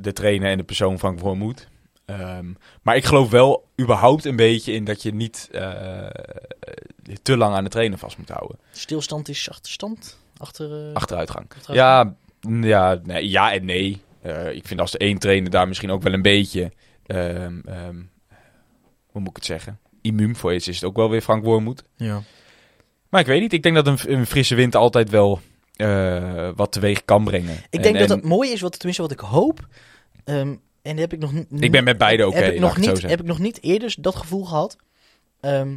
de 0.00 0.12
trainer 0.12 0.50
en 0.50 0.56
de 0.58 0.64
persoon 0.64 0.98
van 0.98 1.18
Wormoed. 1.18 1.68
Ehm, 2.04 2.46
maar 2.82 2.96
ik 2.96 3.04
geloof 3.04 3.30
wel 3.30 3.66
überhaupt 3.80 4.24
een 4.24 4.36
beetje 4.36 4.72
in 4.72 4.84
dat 4.84 5.02
je 5.02 5.14
niet 5.14 5.48
eh, 5.52 6.06
te 7.22 7.36
lang 7.36 7.54
aan 7.54 7.64
de 7.64 7.70
trainer 7.70 7.98
vast 7.98 8.18
moet 8.18 8.28
houden. 8.28 8.58
stilstand 8.70 9.28
is 9.28 9.50
achterstand. 9.50 10.18
Achter, 10.36 10.88
eh, 10.88 10.94
Achteruitgang. 10.94 11.46
achteruitgang. 11.56 12.14
Ja, 12.42 12.68
ja, 12.68 13.00
nee, 13.02 13.28
ja 13.30 13.52
en 13.52 13.64
nee. 13.64 14.00
Eh, 14.22 14.52
ik 14.54 14.66
vind 14.66 14.80
als 14.80 14.90
de 14.90 14.98
één 14.98 15.18
trainer 15.18 15.50
daar 15.50 15.68
misschien 15.68 15.90
ook 15.90 16.02
wel 16.02 16.12
een 16.12 16.22
beetje, 16.22 16.72
ehm, 17.06 17.60
ehm, 17.64 17.96
hoe 19.06 19.20
moet 19.20 19.28
ik 19.30 19.36
het 19.36 19.44
zeggen, 19.44 19.78
immuun 20.00 20.36
voor 20.36 20.54
is, 20.54 20.68
is 20.68 20.74
het 20.74 20.84
ook 20.84 20.96
wel 20.96 21.10
weer 21.10 21.20
Frank 21.20 21.44
Wormoed. 21.44 21.84
ja. 21.96 22.22
Maar 23.08 23.20
ik 23.20 23.26
weet 23.26 23.40
niet, 23.40 23.52
ik 23.52 23.62
denk 23.62 23.74
dat 23.74 23.86
een, 23.86 23.98
een 24.12 24.26
frisse 24.26 24.54
wind 24.54 24.74
altijd 24.76 25.10
wel 25.10 25.40
eh, 25.76 26.50
wat 26.54 26.72
teweeg 26.72 27.04
kan 27.04 27.24
brengen. 27.24 27.54
Ik 27.56 27.64
En- 27.70 27.82
denk 27.82 27.98
dat 27.98 28.10
en 28.10 28.16
het 28.16 28.24
mooi 28.24 28.50
is, 28.50 28.60
wat, 28.60 28.72
tenminste 28.72 29.02
wat 29.02 29.12
ik 29.12 29.18
hoop. 29.20 29.66
Ehm, 30.30 30.54
en 30.82 30.96
heb 30.96 31.12
ik 31.12 31.18
nog 31.18 31.32
Ik 31.50 31.70
ben 31.72 31.84
met 31.84 31.98
beide 31.98 32.26
oké, 32.26 32.36
heb, 32.36 32.52
ik 32.52 32.60
nog 32.60 32.76
niet, 32.76 33.02
heb 33.02 33.20
ik 33.20 33.26
nog 33.26 33.38
niet 33.38 33.62
eerder 33.62 33.94
dat 34.00 34.16
gevoel 34.16 34.44
gehad. 34.44 34.76
Ehm, 35.40 35.76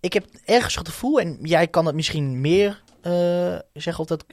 ik 0.00 0.12
heb 0.12 0.26
ergens 0.44 0.74
het 0.74 0.88
gevoel, 0.88 1.20
en 1.20 1.38
jij 1.42 1.68
kan 1.68 1.86
het 1.86 1.94
misschien 1.94 2.40
meer 2.40 2.82
eh, 3.00 3.58
zeggen 3.72 3.98
of 3.98 4.06
dat 4.06 4.24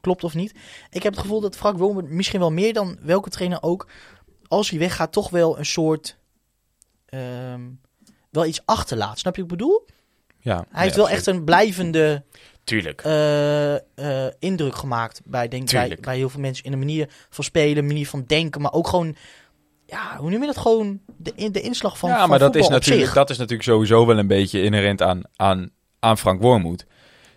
klopt 0.00 0.24
of 0.24 0.34
niet. 0.34 0.54
Ik 0.90 1.02
heb 1.02 1.12
het 1.12 1.22
gevoel 1.22 1.40
dat 1.40 1.56
Frank 1.56 1.78
Wilmer 1.78 2.04
misschien 2.04 2.40
wel 2.40 2.52
meer 2.52 2.72
dan 2.72 2.98
welke 3.02 3.30
trainer 3.30 3.62
ook, 3.62 3.88
als 4.46 4.70
hij 4.70 4.78
weggaat, 4.78 5.12
toch 5.12 5.30
wel 5.30 5.58
een 5.58 5.66
soort. 5.66 6.16
ehm, 7.06 7.60
wel 8.30 8.46
iets 8.46 8.60
achterlaat. 8.64 9.18
Snap 9.18 9.36
je 9.36 9.42
wat 9.42 9.50
ik 9.50 9.56
bedoel? 9.58 9.86
Ja, 10.40 10.64
Hij 10.70 10.82
heeft 10.82 10.96
wel 10.96 11.08
echt 11.08 11.26
een 11.26 11.44
blijvende 11.44 12.24
Tuurlijk. 12.64 13.00
eh, 13.00 13.74
eh, 13.74 14.32
indruk 14.38 14.74
gemaakt 14.74 15.20
bij, 15.24 15.48
denk, 15.48 15.70
bij, 15.70 15.98
bij 16.00 16.16
heel 16.16 16.28
veel 16.28 16.40
mensen. 16.40 16.64
In 16.64 16.70
de 16.70 16.76
manier 16.76 17.08
van 17.30 17.44
spelen, 17.44 17.86
manier 17.86 18.06
van 18.06 18.24
denken, 18.26 18.60
maar 18.60 18.72
ook 18.72 18.88
gewoon, 18.88 19.16
ja, 19.86 20.16
hoe 20.18 20.30
noem 20.30 20.40
je 20.40 20.46
dat? 20.46 20.56
Gewoon 20.58 21.00
de, 21.16 21.32
in- 21.34 21.52
de 21.52 21.60
inslag 21.60 21.98
van 21.98 22.10
ja, 22.10 22.18
van 22.18 22.28
maar 22.28 22.38
dat 22.38 22.54
is, 22.54 22.68
natuurlijk, 22.68 23.14
dat 23.14 23.30
is 23.30 23.36
natuurlijk 23.36 23.68
sowieso 23.68 24.06
wel 24.06 24.18
een 24.18 24.26
beetje 24.26 24.62
inherent 24.62 25.02
aan, 25.02 25.22
aan, 25.36 25.70
aan 26.00 26.18
Frank 26.18 26.40
Wormoed. 26.42 26.86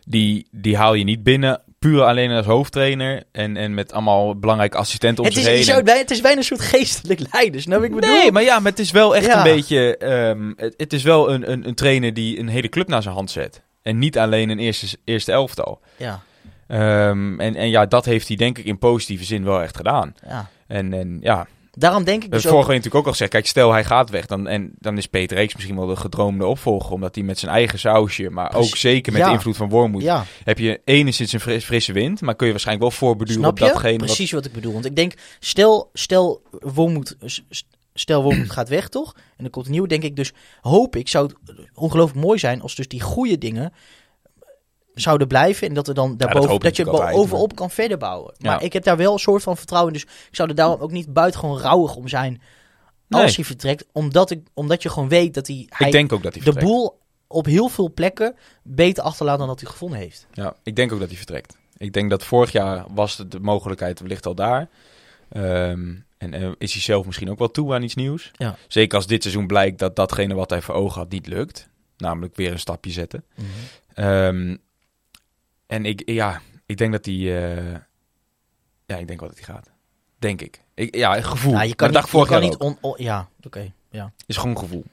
Die, 0.05 0.47
die 0.51 0.77
haal 0.77 0.93
je 0.93 1.03
niet 1.03 1.23
binnen 1.23 1.61
puur 1.79 2.03
alleen 2.03 2.31
als 2.31 2.45
hoofdtrainer 2.45 3.23
en, 3.31 3.57
en 3.57 3.73
met 3.73 3.93
allemaal 3.93 4.39
belangrijke 4.39 4.77
assistenten 4.77 5.23
om 5.23 5.29
Het 5.29 5.37
is, 5.37 5.43
zich 5.43 5.51
je 5.51 5.57
heen. 5.57 5.83
zou 5.85 5.97
het, 5.97 6.11
is 6.11 6.21
bijna 6.21 6.37
een 6.37 6.43
soort 6.43 6.61
geestelijk 6.61 7.19
leider, 7.33 7.61
snap 7.61 7.83
ik 7.83 7.95
bedoel? 7.95 8.09
Nee, 8.09 8.31
maar 8.31 8.43
ja, 8.43 8.59
maar 8.59 8.71
het 8.71 8.79
is 8.79 8.91
wel 8.91 9.15
echt 9.15 9.25
Ja. 9.25 9.37
een 9.37 9.43
beetje. 9.55 9.97
ehm, 9.97 10.51
het, 10.55 10.73
het 10.77 10.93
is 10.93 11.03
wel 11.03 11.31
een, 11.31 11.51
een, 11.51 11.67
een 11.67 11.75
trainer 11.75 12.13
die 12.13 12.39
een 12.39 12.47
hele 12.47 12.69
club 12.69 12.87
naar 12.87 13.01
zijn 13.01 13.13
hand 13.15 13.31
zet. 13.31 13.61
En 13.87 13.97
niet 13.97 14.17
alleen 14.17 14.49
een 14.49 14.59
eerste, 14.59 14.97
eerste 15.03 15.31
elftal. 15.31 15.79
Ja, 15.97 16.21
Ehm, 16.67 17.39
en, 17.39 17.55
en 17.55 17.69
ja, 17.69 17.85
dat 17.85 18.05
heeft 18.05 18.27
hij 18.27 18.37
denk 18.37 18.57
ik 18.57 18.65
in 18.65 18.77
positieve 18.77 19.23
zin 19.23 19.43
wel 19.43 19.61
echt 19.61 19.75
gedaan. 19.77 20.13
ja. 20.27 20.49
En, 20.67 20.93
en 20.93 21.17
ja, 21.21 21.47
Daarom 21.71 22.03
denk 22.03 22.23
ik 22.23 22.31
dus 22.31 22.41
vorige 22.43 22.59
ook... 22.61 22.67
natuurlijk 22.67 22.95
ook 22.95 23.05
al 23.05 23.11
gezegd. 23.11 23.31
Kijk, 23.31 23.45
stel 23.47 23.71
hij 23.71 23.83
gaat 23.83 24.09
weg. 24.09 24.25
Dan, 24.25 24.47
en, 24.47 24.71
dan 24.79 24.97
is 24.97 25.05
Peter 25.07 25.37
Reeks 25.37 25.53
misschien 25.55 25.75
wel 25.75 25.85
de 25.87 25.95
gedroomde 25.95 26.45
opvolger. 26.45 26.91
Omdat 26.91 27.15
hij 27.15 27.23
met 27.23 27.39
zijn 27.39 27.51
eigen 27.51 27.79
sausje, 27.79 28.29
maar 28.29 28.49
Precies. 28.49 28.69
ook 28.71 28.77
zeker 28.77 29.11
met 29.11 29.21
Ja. 29.21 29.27
de 29.27 29.33
invloed 29.33 29.57
van 29.57 29.69
Wormoed. 29.69 30.01
Ja, 30.01 30.25
Heb 30.43 30.59
je 30.59 30.81
enigszins 30.85 31.33
een 31.33 31.39
fris- 31.39 31.65
frisse 31.65 31.93
wind. 31.93 32.21
Maar 32.21 32.35
kun 32.35 32.45
je 32.45 32.51
waarschijnlijk 32.51 32.89
wel 32.89 32.97
voorbeduren 32.99 33.41
snap 33.41 33.51
op 33.51 33.59
datgene. 33.67 33.97
wat- 33.97 34.05
Precies 34.05 34.31
wat 34.31 34.45
ik 34.45 34.51
bedoel. 34.51 34.73
Want 34.73 34.85
ik 34.85 34.95
denk, 34.95 35.13
stel, 35.39 35.89
stel 35.93 36.41
Wormoed, 36.51 37.17
stel 37.99 38.23
Wormoed 38.23 38.51
gaat 38.51 38.69
weg, 38.69 38.89
toch? 38.89 39.13
En 39.15 39.43
dan 39.43 39.49
komt 39.49 39.65
een 39.65 39.71
nieuwe, 39.71 39.87
denk 39.87 40.03
ik 40.03 40.15
dus, 40.15 40.33
hoop 40.61 40.95
ik, 40.95 41.07
zou 41.07 41.27
het 41.45 41.55
ongelooflijk 41.73 42.25
mooi 42.25 42.39
zijn 42.39 42.61
als 42.61 42.75
dus 42.75 42.87
die 42.87 43.01
goede 43.01 43.37
dingen 43.37 43.73
zouden 44.93 45.27
blijven 45.27 45.67
en 45.67 45.73
dat 45.73 45.87
er 45.87 45.93
dan 45.93 46.17
daarboven, 46.17 46.59
dat, 46.59 46.75
je 46.75 46.85
altijd, 46.85 47.15
bovenop 47.15 47.55
kan 47.55 47.69
verder 47.71 47.97
bouwen. 47.97 48.33
Ja. 48.37 48.51
Maar 48.51 48.63
ik 48.63 48.73
heb 48.73 48.83
daar 48.83 48.97
wel 48.97 49.13
een 49.13 49.19
soort 49.19 49.43
van 49.43 49.57
vertrouwen 49.57 49.93
in, 49.93 49.99
dus 49.99 50.09
ik 50.29 50.35
zou 50.35 50.49
er 50.49 50.55
daarom 50.55 50.79
ook 50.79 50.91
niet 50.91 51.13
buitengewoon 51.13 51.59
rouwig 51.59 51.95
om 51.95 52.07
zijn 52.07 52.41
als 53.09 53.23
Nee. 53.23 53.33
hij 53.35 53.43
vertrekt, 53.43 53.85
omdat, 53.91 54.31
ik, 54.31 54.47
omdat 54.53 54.83
je 54.83 54.89
gewoon 54.89 55.09
weet 55.09 55.33
dat 55.33 55.47
hij, 55.47 55.65
hij 55.69 55.87
Ik 55.87 55.93
denk 55.93 56.11
ook 56.13 56.23
dat 56.23 56.33
hij 56.33 56.43
de 56.43 56.51
vertrekt. 56.51 56.73
boel 56.73 56.99
op 57.27 57.45
heel 57.45 57.69
veel 57.69 57.93
plekken 57.93 58.35
beter 58.63 59.03
achterlaat 59.03 59.37
dan 59.37 59.47
dat 59.47 59.59
hij 59.59 59.69
gevonden 59.69 59.99
heeft. 59.99 60.27
Ja, 60.31 60.55
ik 60.63 60.75
denk 60.75 60.91
ook 60.91 60.99
dat 60.99 61.07
hij 61.07 61.17
vertrekt. 61.17 61.57
Ik 61.77 61.93
denk 61.93 62.09
dat 62.09 62.23
vorig 62.23 62.51
jaar 62.51 62.85
was 62.89 63.23
de, 63.27 63.39
mogelijkheid 63.39 63.99
wellicht 63.99 64.25
al 64.25 64.35
daar. 64.35 64.69
Ehm, 65.29 65.95
en 66.17 66.33
eh, 66.33 66.51
is 66.57 66.73
hij 66.73 66.81
zelf 66.81 67.05
misschien 67.05 67.29
ook 67.29 67.39
wel 67.39 67.51
toe 67.51 67.73
aan 67.73 67.83
iets 67.83 67.95
nieuws. 67.95 68.31
Ja. 68.37 68.55
Zeker 68.67 68.97
als 68.97 69.07
dit 69.07 69.21
seizoen 69.21 69.47
blijkt 69.47 69.79
dat 69.79 69.95
datgene 69.95 70.33
wat 70.33 70.49
hij 70.49 70.61
voor 70.61 70.75
ogen 70.75 71.01
had 71.01 71.11
niet 71.11 71.27
lukt. 71.27 71.69
Namelijk 71.97 72.35
weer 72.35 72.51
een 72.51 72.59
stapje 72.59 72.91
zetten. 72.91 73.23
Ehm, 73.93 74.55
en 75.67 75.85
ik, 75.85 76.01
ja, 76.05 76.41
ik 76.65 76.77
denk 76.77 76.91
dat 76.91 77.05
hij... 77.05 77.15
eh, 77.15 77.73
ja, 78.85 78.95
ik 78.97 79.07
denk 79.07 79.19
wel 79.19 79.29
dat 79.29 79.37
hij 79.37 79.55
gaat. 79.55 79.69
Denk 80.19 80.41
ik. 80.41 80.61
ik 80.73 80.95
ja, 80.95 81.21
gevoel. 81.21 81.53
Ja, 81.53 81.61
je 81.61 81.75
kan 81.75 81.77
dat 81.77 81.87
niet, 81.87 81.93
dacht 81.93 82.05
je 82.05 82.11
vorig 82.11 82.27
kan 82.27 82.39
jaar 82.41 82.49
niet 82.49 82.59
ook. 82.59 82.67
on, 82.67 82.77
on- 82.91 83.03
ja, 83.03 83.29
oké, 83.43 83.71
ja. 83.91 84.11
Is 84.25 84.37
gewoon 84.37 84.57
gevoel. 84.57 84.83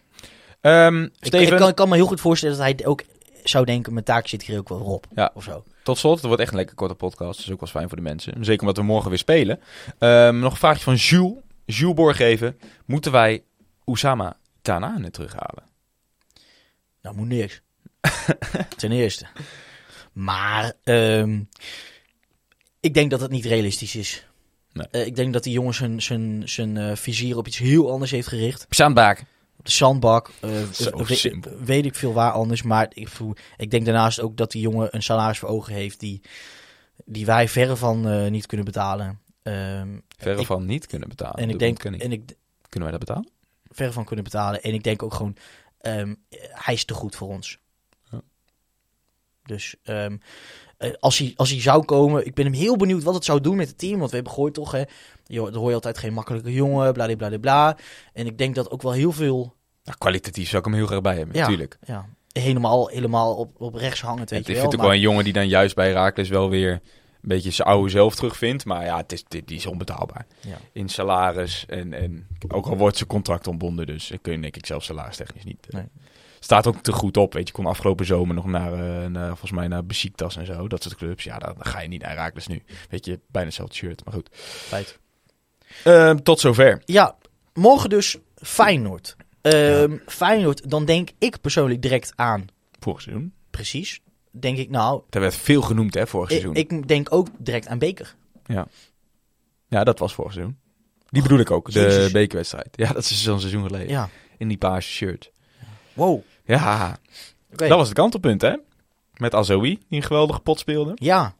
Ehm, 0.61 1.03
Ik, 1.03 1.11
Steven, 1.20 1.53
ik, 1.53 1.57
kan, 1.59 1.68
ik 1.68 1.75
kan 1.75 1.89
me 1.89 1.95
heel 1.95 2.07
goed 2.07 2.20
voorstellen 2.20 2.57
dat 2.57 2.64
hij 2.66 2.87
ook 2.87 3.03
zou 3.49 3.64
denken, 3.64 3.92
mijn 3.92 4.05
taak 4.05 4.26
zit 4.26 4.42
hier 4.42 4.59
ook 4.59 4.68
wel 4.68 4.80
op. 4.80 5.07
Ja. 5.14 5.30
Of 5.34 5.45
zo. 5.45 5.64
Tot 5.82 5.99
slot, 5.99 6.16
het 6.16 6.26
wordt 6.26 6.40
echt 6.40 6.51
een 6.51 6.57
lekker 6.57 6.74
korte 6.74 6.95
podcast. 6.95 7.36
Dat 7.36 7.47
is 7.47 7.53
ook 7.53 7.61
wel 7.61 7.68
fijn 7.68 7.88
voor 7.88 7.97
de 7.97 8.03
mensen. 8.03 8.45
Zeker 8.45 8.61
omdat 8.61 8.76
we 8.76 8.82
morgen 8.82 9.09
weer 9.09 9.18
spelen. 9.18 9.61
Ehm, 9.99 10.38
nog 10.38 10.53
een 10.53 10.59
vraagje 10.59 10.82
van 10.82 10.95
Jules. 10.95 11.42
Jules 11.66 11.95
Borgeven. 11.95 12.59
Moeten 12.84 13.12
wij 13.12 13.42
Oussama 13.84 14.36
Tanane 14.62 15.11
terughalen? 15.11 15.64
Nou, 17.03 17.16
moet 17.16 17.28
niks. 17.28 17.61
Ten 18.76 18.92
eerste. 18.92 19.26
Maar 20.12 20.72
ehm, 20.82 21.42
ik 22.80 22.95
denk 22.95 23.11
dat 23.11 23.20
het 23.20 23.30
niet 23.30 23.45
realistisch 23.45 23.97
is. 23.97 24.26
Nee. 24.72 24.86
Eh, 24.90 25.07
ik 25.07 25.16
denk 25.16 25.32
dat 25.32 25.42
die 25.42 25.53
jongen 25.53 25.74
zijn, 25.74 26.03
zijn, 26.03 26.42
zijn 26.45 26.76
eh, 26.76 26.97
vizier 26.97 27.36
op 27.36 27.47
iets 27.47 27.59
heel 27.59 27.90
anders 27.90 28.11
heeft 28.11 28.28
gericht. 28.28 28.66
Zandbaak. 28.68 29.24
Op 29.65 29.71
de 29.71 29.77
zandbak. 29.77 30.31
eh, 30.41 30.51
we- 30.51 31.57
weet 31.65 31.85
ik 31.85 31.95
veel 31.95 32.12
waar 32.12 32.33
anders. 32.33 32.62
Maar 32.62 32.87
ik, 32.93 33.09
voel, 33.09 33.35
ik 33.57 33.71
denk 33.71 33.85
daarnaast 33.85 34.21
ook 34.21 34.37
dat 34.37 34.51
die 34.53 34.61
jongen 34.62 34.89
een 34.91 35.03
salaris 35.03 35.39
voor 35.39 35.49
ogen 35.49 35.75
heeft 35.75 36.01
die, 36.01 36.21
die 37.05 37.27
wij 37.27 37.49
verre 37.49 37.77
van 37.77 38.09
eh, 38.09 38.31
niet 38.31 38.47
kunnen 38.47 38.67
betalen. 38.67 39.21
Ehm, 39.43 39.99
Verre 40.19 40.41
ik- 40.41 40.47
van 40.47 40.65
niet 40.67 40.87
kunnen 40.87 41.09
betalen. 41.09 41.35
en 41.37 41.51
ik 41.51 41.59
denk, 41.59 41.85
en 41.85 42.12
ik, 42.12 42.37
Kunnen 42.69 42.91
wij 42.91 42.99
dat 42.99 43.07
betalen? 43.09 43.29
verre 43.71 43.93
van 43.93 44.05
kunnen 44.05 44.25
betalen. 44.25 44.62
En 44.62 44.75
ik 44.75 44.83
denk 44.83 45.03
ook 45.03 45.15
gewoon, 45.15 45.37
ehm, 45.81 46.15
hij 46.51 46.75
is 46.75 46.85
te 46.85 46.95
goed 46.95 47.17
voor 47.17 47.29
ons. 47.29 47.59
Dus 49.45 49.74
ehm, 49.82 50.16
eh, 50.78 50.90
als, 51.01 51.18
hij, 51.18 51.32
als 51.36 51.51
hij 51.51 51.61
zou 51.61 51.84
komen, 51.84 52.26
ik 52.26 52.34
ben 52.34 52.45
hem 52.45 52.55
heel 52.55 52.76
benieuwd 52.76 53.03
wat 53.03 53.14
het 53.14 53.24
zou 53.24 53.40
doen 53.40 53.57
met 53.57 53.68
het 53.68 53.78
team. 53.78 53.99
Want 53.99 54.11
we 54.11 54.14
hebben 54.16 54.32
gegooid 54.34 54.55
toch, 54.55 54.72
hè. 54.72 54.82
Dan 55.24 55.55
hoor 55.55 55.68
je 55.68 55.74
altijd 55.74 55.99
geen 55.99 56.12
makkelijke 56.12 56.53
jongen, 56.53 56.92
bla 56.92 57.14
bla 57.14 57.28
bla 57.28 57.38
bla. 57.38 57.76
En 58.12 58.26
ik 58.26 58.38
denk 58.38 58.55
dat 58.55 58.70
ook 58.70 58.82
wel 58.82 58.92
heel 58.92 59.12
veel, 59.12 59.55
Nou, 59.84 59.99
kwalitatief 59.99 60.49
zou 60.49 60.59
ik 60.59 60.64
hem 60.68 60.74
heel 60.78 60.86
graag 60.86 61.01
bij 61.01 61.16
hebben, 61.16 61.34
Ja. 61.36 61.40
natuurlijk. 61.40 61.78
ja, 61.86 62.07
helemaal, 62.32 62.88
helemaal 62.88 63.34
op, 63.34 63.61
op 63.61 63.74
rechts 63.74 64.01
hangend, 64.01 64.30
weet 64.30 64.40
ik 64.40 64.47
je 64.47 64.53
vind 64.53 64.57
wel. 64.57 64.64
het 64.64 64.74
ook 64.74 64.80
maar- 64.80 64.86
wel 64.90 64.97
een 64.97 65.03
jongen 65.09 65.24
die 65.24 65.32
dan 65.32 65.49
juist 65.49 65.74
bij 65.74 65.92
Raakles 65.92 66.28
wel 66.28 66.49
weer 66.51 66.70
een 66.72 66.80
beetje 67.30 67.51
zijn 67.51 67.68
oude 67.68 67.90
zelf 67.90 68.14
terugvindt. 68.14 68.64
Maar 68.64 68.84
ja, 68.84 68.97
het 68.97 69.12
is, 69.12 69.24
die, 69.28 69.42
die 69.45 69.57
is 69.57 69.66
onbetaalbaar. 69.66 70.26
Ja. 70.40 70.57
In 70.72 70.88
salaris 70.88 71.64
en, 71.68 71.92
en 71.92 72.26
ook 72.49 72.66
al 72.66 72.76
wordt 72.76 72.97
zijn 72.97 73.09
contract 73.09 73.47
ontbonden. 73.47 73.86
Dus 73.86 74.12
kun 74.22 74.32
je 74.32 74.40
denk 74.40 74.57
ik 74.57 74.66
zelf 74.66 74.84
salaristechnisch 74.84 75.45
niet. 75.45 75.66
eh, 75.68 75.74
Nee. 75.74 75.84
Staat 76.45 76.66
ook 76.66 76.76
te 76.82 76.92
goed 76.92 77.16
op. 77.16 77.32
Weet 77.32 77.47
je, 77.49 77.55
kon 77.55 77.66
afgelopen 77.66 78.07
zomer 78.07 78.34
nog 78.34 78.45
naar, 78.47 79.11
naar 79.11 79.28
volgens 79.28 79.51
mij 79.51 79.68
naar 79.68 79.84
Besiktas 79.84 80.36
en 80.36 80.47
zo. 80.47 80.68
Dat 80.68 80.82
soort 80.82 80.95
clubs. 80.95 81.24
Ja, 81.24 81.38
dan, 81.38 81.55
dan 81.55 81.66
ga 81.72 81.80
je 81.80 81.88
niet 81.88 82.03
naar 82.03 82.14
Raakles 82.14 82.47
nu. 82.47 82.62
Weet 82.90 83.05
je, 83.07 83.20
bijna 83.28 83.47
hetzelfde 83.49 83.74
shirt. 83.74 84.05
Maar 84.05 84.14
goed. 84.14 84.28
Feit. 84.32 84.99
Ehm, 85.84 86.16
tot 86.16 86.40
zover. 86.40 86.82
Ja, 86.84 87.16
morgen 87.55 87.90
dus 87.90 88.16
Feyenoord. 88.36 89.16
Ehm, 89.40 89.97
Feyenoord, 90.07 90.70
dan 90.70 90.84
denk 90.84 91.09
ik 91.18 91.40
persoonlijk 91.40 91.82
direct 91.82 92.12
aan, 92.16 92.47
Vorig 92.80 93.01
seizoen. 93.03 93.32
precies, 93.51 94.01
denk 94.30 94.59
ik 94.59 94.70
nou, 94.70 95.03
Er 95.11 95.20
werd 95.20 95.36
veel 95.36 95.62
genoemd 95.62 95.95
hè, 95.95 96.07
vorig 96.07 96.30
ik, 96.30 96.40
seizoen. 96.40 96.55
ik 96.80 96.88
denk 96.88 97.12
ook 97.12 97.28
direct 97.38 97.66
aan 97.66 97.78
Beker. 97.78 98.14
Ja, 99.68 99.84
dat 99.84 99.99
was 99.99 100.14
vorig 100.14 100.32
seizoen. 100.32 100.57
Die 101.09 101.22
bedoel 101.22 101.38
ik 101.38 101.51
ook. 101.51 101.72
De 101.72 102.09
bekerwedstrijd. 102.12 102.68
Ja, 102.72 102.92
dat 102.92 103.03
is 103.05 103.22
zo'n 103.22 103.40
seizoen 103.40 103.62
geleden. 103.66 103.88
Ja, 103.88 104.09
In 104.38 104.49
die 104.49 104.59
paarse 104.59 104.90
shirt. 104.90 105.30
wow. 105.92 106.22
Ja, 106.45 106.97
dat 107.51 107.68
was 107.68 107.88
het 107.88 107.97
kantelpunt, 107.97 108.40
hè? 108.42 108.55
Met 109.14 109.34
Azoui, 109.34 109.78
die 109.88 109.99
een 110.01 110.03
geweldige 110.03 110.40
pot 110.40 110.59
speelde. 110.59 110.92
Ja, 110.95 111.34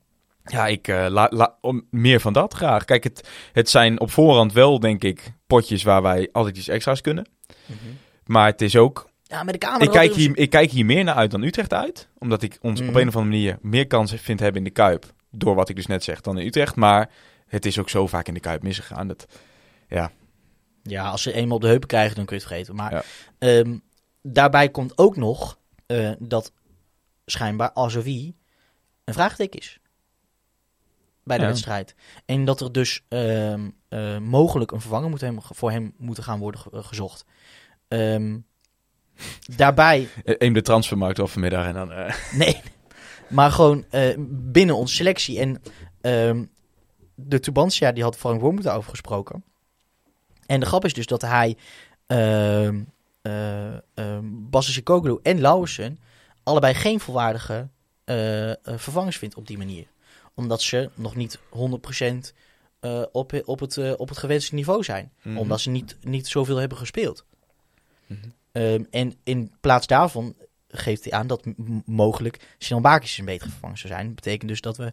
Ja, 0.45 0.67
ik 0.67 0.89
eh, 0.89 1.07
la, 1.09 1.27
la- 1.31 1.57
om, 1.61 1.87
meer 1.91 2.21
van 2.21 2.33
dat 2.33 2.55
graag. 2.55 2.85
Kijk, 2.85 3.05
het, 3.05 3.29
het 3.53 3.71
zijn 3.71 4.01
op 4.01 4.11
voorhand 4.11 4.53
wel, 4.53 4.81
denk 4.81 5.05
ik, 5.05 5.33
potjes 5.47 5.83
waar 5.83 6.03
wij 6.03 6.29
altijd 6.33 6.57
iets 6.57 6.69
extra's 6.69 7.01
kunnen. 7.01 7.27
Maar 8.27 8.47
het 8.47 8.61
is 8.63 8.77
ook... 8.77 9.11
ja 9.23 9.43
met 9.43 9.53
de 9.53 9.59
kamer. 9.61 9.83
Ik 9.83 9.91
kijk, 9.91 10.15
hier, 10.15 10.37
ik 10.39 10.51
kijk 10.51 10.71
hier 10.71 10.85
meer 10.85 11.05
naar 11.05 11.15
uit 11.15 11.31
dan 11.31 11.43
Utrecht 11.43 11.73
uit. 11.73 12.09
Omdat 12.19 12.43
ik 12.43 12.59
ons 12.61 12.81
Mhm. 12.81 12.89
op 12.89 12.95
een 12.95 13.09
of 13.09 13.17
andere 13.17 13.37
manier 13.37 13.59
meer 13.61 13.87
kans 13.87 14.13
vind 14.15 14.41
hebben 14.41 14.59
in 14.59 14.65
de 14.69 14.75
Kuip. 14.75 15.05
Door 15.31 15.55
wat 15.55 15.69
ik 15.69 15.77
dus 15.77 15.87
net 15.87 16.05
zeg, 16.05 16.21
dan 16.21 16.39
in 16.39 16.47
Utrecht. 16.47 16.77
Maar 16.77 17.11
het 17.47 17.67
is 17.67 17.79
ook 17.79 17.89
zo 17.89 18.07
vaak 18.07 18.29
in 18.29 18.35
de 18.35 18.41
Kuip 18.41 18.63
misgegaan. 18.63 19.09
Dat, 19.09 19.27
Ja, 20.83 21.09
als 21.09 21.23
ze 21.23 21.33
eenmaal 21.33 21.57
op 21.57 21.63
de 21.63 21.69
heupen 21.69 21.89
krijgen, 21.89 22.17
dan 22.17 22.25
kun 22.25 22.37
je 22.37 22.43
het 22.43 22.51
vergeten. 22.51 22.75
Maar 22.77 22.93
Ja. 22.93 23.03
ehm, 23.39 23.77
daarbij 24.29 24.69
komt 24.71 24.99
ook 24.99 25.17
nog 25.17 25.59
eh, 25.87 26.11
dat 26.19 26.53
schijnbaar 27.27 27.71
Azoui 27.75 28.37
een 29.05 29.15
vraagteken 29.15 29.61
is. 29.61 29.79
Bij 31.23 31.37
de 31.37 31.43
Ja. 31.43 31.49
wedstrijd. 31.49 31.95
En 32.27 32.45
dat 32.45 32.61
er 32.61 32.73
dus 32.73 33.05
ehm, 33.09 33.71
eh, 33.89 34.19
mogelijk 34.19 34.71
een 34.73 34.81
vervanger 34.81 35.09
moet 35.11 35.21
hem, 35.21 35.39
voor 35.43 35.71
hem 35.71 35.95
moeten 35.97 36.25
gaan 36.25 36.39
worden 36.39 36.61
ge- 36.61 36.71
eh, 36.73 36.85
gezocht. 36.85 37.25
Ehm, 37.89 38.39
daarbij, 39.57 40.09
eh, 40.25 40.35
Eén 40.39 40.53
de 40.53 40.63
transfermarkt 40.63 41.19
al 41.19 41.27
vanmiddag 41.29 41.67
en 41.67 41.75
dan... 41.75 41.89
nee, 42.43 42.61
maar 43.29 43.51
gewoon 43.51 43.85
binnen 44.29 44.77
onze 44.77 44.95
selectie. 44.95 45.39
En 45.39 45.63
ehm, 46.01 46.45
de 47.15 47.41
Tubantia, 47.41 47.93
die 47.93 48.03
had 48.03 48.17
Frank 48.17 48.41
Wormoed 48.41 48.69
over 48.69 48.91
gesproken. 48.91 49.45
En 50.47 50.61
de 50.61 50.67
grap 50.67 50.85
is 50.85 50.95
dus 50.95 51.07
dat 51.07 51.23
hij 51.23 51.57
ehm 53.25 54.25
uh, 54.53 54.83
Koglu 54.83 55.19
en 55.23 55.41
Lauwersen 55.41 55.99
allebei 56.43 56.75
geen 56.75 57.01
volwaardige 57.01 57.69
eh, 58.05 58.51
eh, 58.51 58.57
vervangers 58.65 59.19
vindt 59.19 59.35
op 59.35 59.47
die 59.47 59.59
manier. 59.59 59.87
Omdat 60.35 60.63
ze 60.63 60.91
nog 60.95 61.17
niet 61.17 61.39
100% 61.39 62.33
eh, 62.81 63.03
op, 63.13 63.43
op, 63.45 63.61
het, 63.61 63.77
eh, 63.77 63.93
op 63.97 64.09
het 64.09 64.19
gewenste 64.19 64.55
niveau 64.55 64.83
zijn. 64.83 65.13
Mhm. 65.23 65.37
Omdat 65.37 65.61
ze 65.61 65.71
niet, 65.71 65.97
niet 66.01 66.29
zoveel 66.29 66.57
hebben 66.57 66.79
gespeeld. 66.79 67.25
Mhm. 68.07 68.19
Ehm, 68.53 68.83
en 68.91 69.15
in 69.23 69.53
plaats 69.61 69.87
daarvan 69.87 70.35
geeft 70.69 71.05
hij 71.05 71.13
aan 71.13 71.27
dat 71.27 71.47
mogelijk 71.85 72.55
Sinan 72.59 72.83
Bakis 72.83 73.19
een 73.19 73.25
betere 73.25 73.51
vervanger 73.51 73.79
zou 73.79 73.93
zijn. 73.93 74.07
Dat 74.07 74.15
betekent 74.15 74.51
dus 74.51 74.61
dat 74.61 74.77
we 74.77 74.93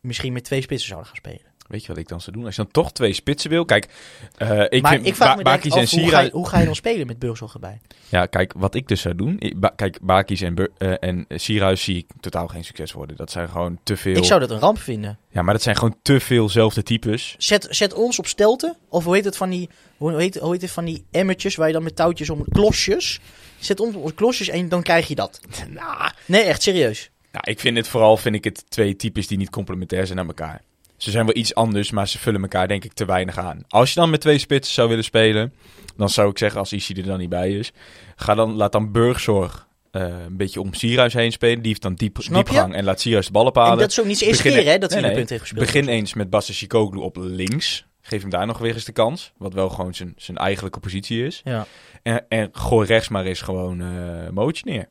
misschien 0.00 0.32
met 0.32 0.44
twee 0.44 0.62
spitsen 0.62 0.88
zouden 0.88 1.08
gaan 1.08 1.18
spelen. 1.18 1.53
Weet 1.66 1.82
je 1.82 1.88
wat 1.88 1.96
ik 1.96 2.08
dan 2.08 2.20
zou 2.20 2.36
doen? 2.36 2.44
Als 2.46 2.56
je 2.56 2.62
dan 2.62 2.70
toch 2.70 2.92
twee 2.92 3.12
spitsen 3.12 3.50
wil. 3.50 3.64
Kijk, 3.64 3.88
eh, 4.36 4.60
ik 4.68 4.82
maar 4.82 4.92
vind 4.92 5.06
ik 5.06 5.14
vraag 5.14 5.36
me 5.36 5.42
af, 5.44 5.64
en 5.64 6.00
hoe, 6.00 6.08
ga 6.10 6.20
je, 6.20 6.30
hoe 6.30 6.48
ga 6.48 6.58
je 6.58 6.64
dan 6.64 6.74
spelen 6.74 7.06
met 7.06 7.18
Burgzorg 7.18 7.54
erbij? 7.54 7.80
Ja, 8.08 8.26
kijk, 8.26 8.52
wat 8.56 8.74
ik 8.74 8.88
dus 8.88 9.00
zou 9.00 9.14
doen. 9.14 9.40
Ba- 9.56 9.72
kijk, 9.76 9.98
Bakis 10.02 10.40
en, 10.40 10.54
Bur- 10.54 10.70
eh, 10.78 10.92
en 11.00 11.24
Sierhuis 11.28 11.82
zie 11.82 11.96
ik 11.96 12.06
totaal 12.20 12.48
geen 12.48 12.64
succes 12.64 12.92
worden. 12.92 13.16
Dat 13.16 13.30
zijn 13.30 13.48
gewoon 13.48 13.78
te 13.82 13.96
veel. 13.96 14.16
Ik 14.16 14.24
zou 14.24 14.40
dat 14.40 14.50
een 14.50 14.58
ramp 14.58 14.78
vinden. 14.78 15.18
Ja, 15.28 15.42
maar 15.42 15.54
dat 15.54 15.62
zijn 15.62 15.76
gewoon 15.76 15.96
te 16.02 16.20
veelzelfde 16.20 16.82
types. 16.82 17.34
Zet, 17.38 17.66
zet 17.70 17.92
ons 17.94 18.18
op 18.18 18.26
stelten. 18.26 18.76
Of 18.88 19.04
hoe 19.04 19.14
heet 19.14 19.24
het 19.24 19.36
van 19.36 19.50
die, 19.50 19.68
hoe 19.96 20.16
heet, 20.20 20.36
hoe 20.38 20.52
heet 20.52 20.62
het 20.62 20.70
van 20.70 20.84
die 20.84 21.04
emmertjes 21.10 21.54
waar 21.56 21.66
je 21.66 21.72
dan 21.72 21.82
met 21.82 21.96
touwtjes 21.96 22.30
om 22.30 22.44
klosjes. 22.48 23.20
Zet 23.58 23.80
ons 23.80 23.94
op 23.94 24.16
klosjes 24.16 24.48
en 24.48 24.68
dan 24.68 24.82
krijg 24.82 25.08
je 25.08 25.14
dat. 25.14 25.40
Nou, 25.68 26.10
Nee, 26.26 26.42
echt 26.42 26.62
serieus. 26.62 27.10
nou, 27.32 27.50
ik 27.50 27.60
vind 27.60 27.76
het 27.76 27.88
vooral 27.88 28.16
vind 28.16 28.34
ik 28.34 28.44
het 28.44 28.64
twee 28.70 28.96
types 28.96 29.26
die 29.26 29.38
niet 29.38 29.50
complementair 29.50 30.06
zijn 30.06 30.18
aan 30.18 30.26
elkaar. 30.26 30.62
Ze 30.96 31.10
zijn 31.10 31.26
wel 31.26 31.36
iets 31.36 31.54
anders, 31.54 31.90
maar 31.90 32.08
ze 32.08 32.18
vullen 32.18 32.42
elkaar 32.42 32.68
denk 32.68 32.84
ik 32.84 32.92
te 32.92 33.04
weinig 33.04 33.38
aan. 33.38 33.64
Als 33.68 33.92
je 33.92 34.00
dan 34.00 34.10
met 34.10 34.20
twee 34.20 34.38
spitsen 34.38 34.74
zou 34.74 34.88
willen 34.88 35.04
spelen, 35.04 35.54
dan 35.96 36.08
zou 36.08 36.30
ik 36.30 36.38
zeggen, 36.38 36.60
als 36.60 36.72
Issy 36.72 36.92
er 36.96 37.02
dan 37.02 37.18
niet 37.18 37.28
bij 37.28 37.52
is, 37.52 37.72
ga 38.16 38.34
dan, 38.34 38.54
laat 38.54 38.72
dan 38.72 38.92
Burgzorg 38.92 39.68
eh, 39.90 40.02
een 40.26 40.36
beetje 40.36 40.60
om 40.60 40.74
Sierhuis 40.74 41.12
heen 41.14 41.32
spelen. 41.32 41.58
Die 41.58 41.68
heeft 41.68 41.82
dan 41.82 41.94
diep, 41.94 42.18
diepgang 42.32 42.74
en 42.74 42.84
laat 42.84 43.00
Sierhuis 43.00 43.26
de 43.26 43.32
ballen 43.32 43.52
palen. 43.52 43.72
En 43.72 43.78
dat 43.78 43.90
is 43.90 44.00
ook 44.00 44.06
niet 44.06 44.18
de 44.18 44.26
eerste 44.26 44.42
Begin- 44.42 44.58
keer 44.62 44.72
hè, 44.72 44.78
dat 44.78 44.90
hij 44.92 45.00
Nee, 45.00 45.10
een 45.10 45.16
nee. 45.16 45.26
punt 45.26 45.28
heeft 45.40 45.42
gespeeld. 45.52 45.72
Begin 45.72 45.88
eens 45.88 46.14
met 46.14 46.30
Basta 46.30 46.52
Chicoglu 46.52 46.98
op 47.00 47.16
links. 47.16 47.86
Geef 48.00 48.20
hem 48.20 48.30
daar 48.30 48.46
nog 48.46 48.58
weer 48.58 48.74
eens 48.74 48.84
de 48.84 48.92
kans. 48.92 49.32
Wat 49.36 49.54
wel 49.54 49.68
gewoon 49.68 49.94
zijn, 49.94 50.12
zijn 50.16 50.36
eigenlijke 50.36 50.80
positie 50.80 51.24
is. 51.26 51.40
Ja. 51.44 51.66
En, 52.02 52.24
en 52.28 52.48
gooi 52.52 52.86
rechts 52.86 53.08
maar 53.08 53.24
eens 53.24 53.40
gewoon 53.40 53.80
eh 53.80 54.28
Mootje 54.30 54.62
neer. 54.66 54.88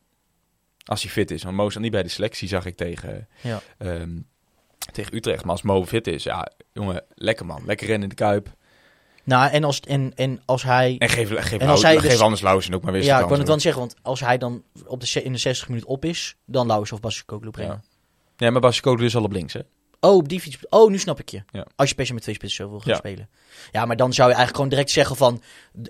Als 0.86 1.02
hij 1.02 1.12
fit 1.12 1.32
is. 1.32 1.44
Want 1.44 1.56
Mo 1.56 1.68
is 1.68 1.74
dan 1.74 1.82
niet 1.82 1.92
bij 1.92 2.04
de 2.04 2.10
selectie, 2.10 2.48
zag 2.48 2.66
ik 2.66 2.76
tegen, 2.78 3.28
Ja. 3.42 3.62
ehm, 3.78 4.10
tegen 4.92 5.16
Utrecht. 5.16 5.42
Maar 5.44 5.52
als 5.52 5.62
Mo 5.62 5.86
fit 5.86 6.08
is, 6.08 6.24
ja, 6.24 6.52
jongen, 6.72 7.04
lekker 7.14 7.46
man. 7.46 7.66
Lekker 7.66 7.86
rennen 7.88 8.04
in 8.04 8.10
de 8.10 8.24
kuip. 8.24 8.54
Nou, 9.24 9.52
en 9.52 9.64
als, 9.64 9.80
en, 9.80 10.12
en 10.16 10.42
als 10.46 10.64
hij... 10.64 10.96
En 10.98 11.10
geef, 11.10 11.30
geef, 11.30 11.60
En 11.62 11.68
als 11.68 11.82
Lau- 11.82 11.94
hij 11.94 12.02
geef 12.04 12.12
dus- 12.12 12.22
anders 12.22 12.42
Lauwersen 12.42 12.74
ook 12.74 12.84
maar 12.84 12.92
weer 12.94 13.04
ja, 13.04 13.20
ik 13.20 13.26
wou 13.26 13.38
het 13.38 13.48
dan 13.48 13.60
zeggen, 13.60 13.82
want 13.82 13.96
als 14.02 14.20
hij 14.20 14.38
dan 14.38 14.64
op 14.86 15.00
de, 15.02 15.24
in 15.24 15.32
de 15.32 15.38
60 15.38 15.68
minuten 15.68 15.90
op 15.90 16.06
is, 16.06 16.36
dan 16.46 16.68
Lauwers 16.68 16.92
of 16.92 17.00
Basje 17.00 17.26
Koglu 17.26 17.50
brengen. 17.50 17.82
Ja. 18.38 18.46
Ja, 18.46 18.52
maar 18.52 18.62
Bas 18.62 18.76
Chicoglu 18.76 19.06
is 19.06 19.16
al 19.16 19.24
op 19.24 19.32
links, 19.32 19.54
hè? 19.54 19.60
Oh, 20.00 20.16
op 20.16 20.30
die 20.30 20.40
fiets. 20.40 20.58
Oh, 20.70 20.90
nu 20.92 20.98
snap 21.00 21.20
ik 21.20 21.30
je. 21.30 21.44
Ja. 21.52 21.68
Als 21.76 21.90
je 21.90 21.96
per 21.96 22.06
se 22.06 22.14
met 22.14 22.22
twee 22.22 22.36
spitsen 22.36 22.64
zo 22.64 22.70
wil 22.70 22.80
gaan 22.80 22.92
Ja. 22.92 22.98
spelen. 22.98 23.30
Ja, 23.72 23.86
maar 23.86 23.96
dan 23.96 24.14
zou 24.14 24.30
je 24.30 24.36
eigenlijk 24.36 24.56
gewoon 24.56 24.70
direct 24.70 24.90
zeggen 24.90 25.16
van... 25.16 25.42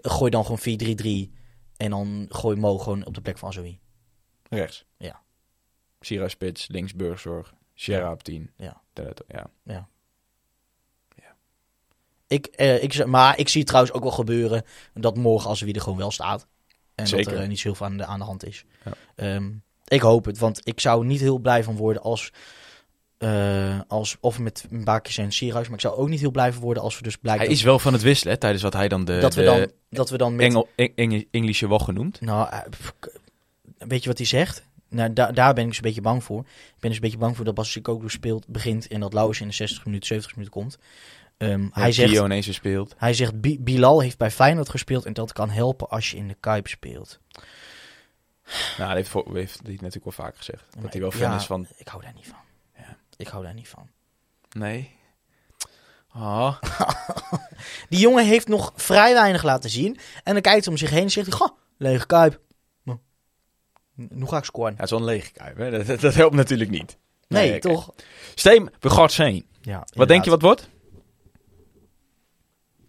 Gooi 0.02 0.32
dan 0.32 0.46
gewoon 0.46 1.28
4-3-3. 1.30 1.32
En 1.78 1.89
dan 1.89 2.26
gooi 2.30 2.58
Mo 2.58 2.78
gewoon 2.78 3.06
op 3.06 3.14
de 3.14 3.22
plek 3.22 3.38
van 3.38 3.50
Azoui. 3.50 3.80
Rechts. 4.50 4.86
Ja. 4.98 5.22
Sierra 6.00 6.28
Spits, 6.28 6.68
links 6.68 6.94
Burgzorg. 6.96 7.54
Sierra 7.74 8.12
op 8.12 8.24
10. 8.24 8.52
Ja. 8.58 8.82
Ja. 9.66 9.88
Ik, 12.28 12.46
eh, 12.46 12.84
ik, 12.84 13.06
maar 13.06 13.39
ik 13.39 13.50
zie 13.50 13.64
trouwens 13.64 13.94
ook 13.96 14.04
wel 14.04 14.12
gebeuren 14.12 14.64
dat 14.94 15.18
morgen 15.18 15.50
Azoui 15.50 15.72
er 15.72 15.82
gewoon 15.82 15.98
wel 15.98 16.12
staat. 16.12 16.48
En 16.96 17.08
Zeker. 17.08 17.26
dat 17.26 17.34
er 17.34 17.41
eh, 17.41 17.48
niet 17.48 17.60
zoveel 17.60 17.86
aan 17.86 17.98
de, 17.98 18.06
aan 18.06 18.20
de 18.20 18.26
hand 18.26 18.46
is. 18.46 18.66
Ja. 18.86 18.91
Ehm, 19.16 19.52
ik 19.88 20.02
hoop 20.02 20.26
het, 20.26 20.38
want 20.38 20.68
ik 20.68 20.80
zou 20.80 21.06
niet 21.06 21.20
heel 21.20 21.38
blij 21.39 21.64
van 21.64 21.76
worden 21.76 22.02
als... 22.02 22.32
eh, 23.18 23.80
als 23.88 24.18
of 24.20 24.39
met 24.39 24.66
Bakjes 24.70 25.18
en 25.18 25.32
Sierhuis. 25.32 25.66
Maar 25.66 25.76
ik 25.76 25.82
zou 25.82 25.96
ook 25.96 26.10
niet 26.10 26.20
heel 26.20 26.32
blij 26.32 26.54
van 26.54 26.62
worden 26.62 26.84
als 26.84 26.98
we 26.98 27.04
dus 27.04 27.18
blijkt 27.18 27.41
Hij 27.41 27.52
is 27.52 27.62
wel 27.62 27.80
van 27.80 27.94
het 27.94 28.02
wisselen, 28.02 28.34
hè, 28.34 28.39
tijdens 28.39 28.64
wat 28.64 28.74
hij 28.74 28.88
dan 28.88 29.06
de, 29.06 29.20
dat, 29.20 29.34
we 29.36 29.44
dan, 29.44 29.72
dat 29.89 30.10
we 30.10 30.18
dan 30.18 30.36
met... 30.36 30.46
Engel, 30.46 30.68
Eng, 30.76 30.91
Eng- 30.96 31.28
Engelse 31.32 31.68
woch 31.68 31.84
genoemd. 31.86 32.22
Nou, 32.22 32.50
eh, 32.50 32.60
weet 33.78 34.02
je 34.04 34.10
wat 34.10 34.18
hij 34.18 34.28
zegt? 34.28 34.64
Nou, 34.94 35.14
da- 35.14 35.32
daar 35.32 35.54
ben 35.54 35.64
ik 35.64 35.70
dus 35.70 35.78
een 35.78 35.84
beetje 35.84 36.02
bang 36.02 36.24
voor. 36.24 36.39
Ik 36.39 36.80
ben 36.80 36.89
dus 36.89 36.96
een 36.96 37.02
beetje 37.02 37.18
bang 37.18 37.36
voor 37.36 37.46
dat 37.46 37.54
Bas 37.54 37.80
Koglu 37.82 38.10
speelt, 38.10 38.48
begint 38.48 38.88
en 38.88 39.00
dat 39.00 39.14
Lauwers 39.14 39.41
in 39.41 39.48
de 39.48 39.54
60 39.54 39.86
minuten, 39.86 40.08
70 40.08 40.36
minuten 40.36 40.54
komt. 40.60 40.78
Ehm, 41.38 41.68
hij, 41.72 41.91
zegt, 41.91 42.14
ineens 42.14 42.46
weer 42.46 42.56
speelt. 42.56 42.94
hij 42.98 43.14
zegt, 43.14 43.41
Bi- 43.41 43.60
Bilal 43.60 44.00
heeft 44.02 44.18
bij 44.18 44.32
Feyenoord 44.32 44.70
gespeeld 44.70 45.06
en 45.06 45.14
dat 45.14 45.34
kan 45.34 45.50
helpen 45.50 45.89
als 45.89 46.12
je 46.12 46.18
in 46.18 46.28
de 46.28 46.36
Kuip 46.39 46.68
speelt. 46.68 47.20
Nou, 48.78 48.88
dat 48.88 48.96
heeft, 48.98 49.10
voor, 49.10 49.36
heeft 49.36 49.60
hij 49.64 49.72
natuurlijk 49.72 50.04
wel 50.04 50.26
vaak 50.26 50.38
gezegd. 50.38 50.64
Maar 50.74 50.84
dat 50.84 50.91
hij 50.91 51.02
wel 51.02 51.12
fan 51.12 51.32
ja, 51.32 51.36
is 51.36 51.46
van... 51.46 51.68
Ik 51.78 51.88
hou 51.88 52.02
daar 52.04 52.14
niet 52.16 52.28
van. 52.28 52.38
Ja. 52.78 52.98
Ik 53.18 53.28
hou 53.28 53.44
daar 53.44 53.54
niet 53.54 53.68
van. 53.68 53.89
Nee. 54.52 54.96
Ah. 56.10 56.62
Die 57.89 58.00
jongen 58.00 58.26
heeft 58.26 58.48
nog 58.48 58.72
vrij 58.76 59.14
weinig 59.14 59.44
laten 59.44 59.70
zien. 59.70 59.98
En 60.24 60.34
dan 60.34 60.41
kijkt 60.41 60.64
hij 60.66 60.74
om 60.74 60.80
zich 60.80 60.89
heen 60.89 61.02
en 61.04 61.12
zegt 61.12 61.28
hij, 61.28 61.36
goh, 61.38 61.58
lege 61.78 62.06
Kuip. 62.06 62.39
Nu 63.96 64.26
ga 64.28 64.38
ik 64.38 64.44
scoren. 64.44 64.72
Ja, 64.72 64.76
het 64.76 64.86
is 64.86 64.91
wel 64.91 65.00
een 65.00 65.06
lege 65.06 65.32
kuip, 65.32 65.58
hè? 65.58 65.72
Dat, 65.72 65.86
dat, 65.88 66.00
dat 66.00 66.14
helpt 66.14 66.36
natuurlijk 66.36 66.70
niet. 66.70 66.98
Nee, 67.28 67.50
oké. 67.50 67.60
toch? 67.60 67.94
Steen, 68.36 68.70
we 68.80 68.89
gaan 68.89 69.04
het 69.04 69.12
zijn. 69.12 69.46
Ja, 69.62 69.88
Wat 69.94 70.08
denk 70.08 70.24
je 70.24 70.30
wat 70.30 70.41
wordt? 70.41 70.70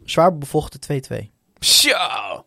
Zwaar 0.05 0.39
bevochten 0.39 1.03
2-2. 1.13 1.29
Zo! 1.59 2.45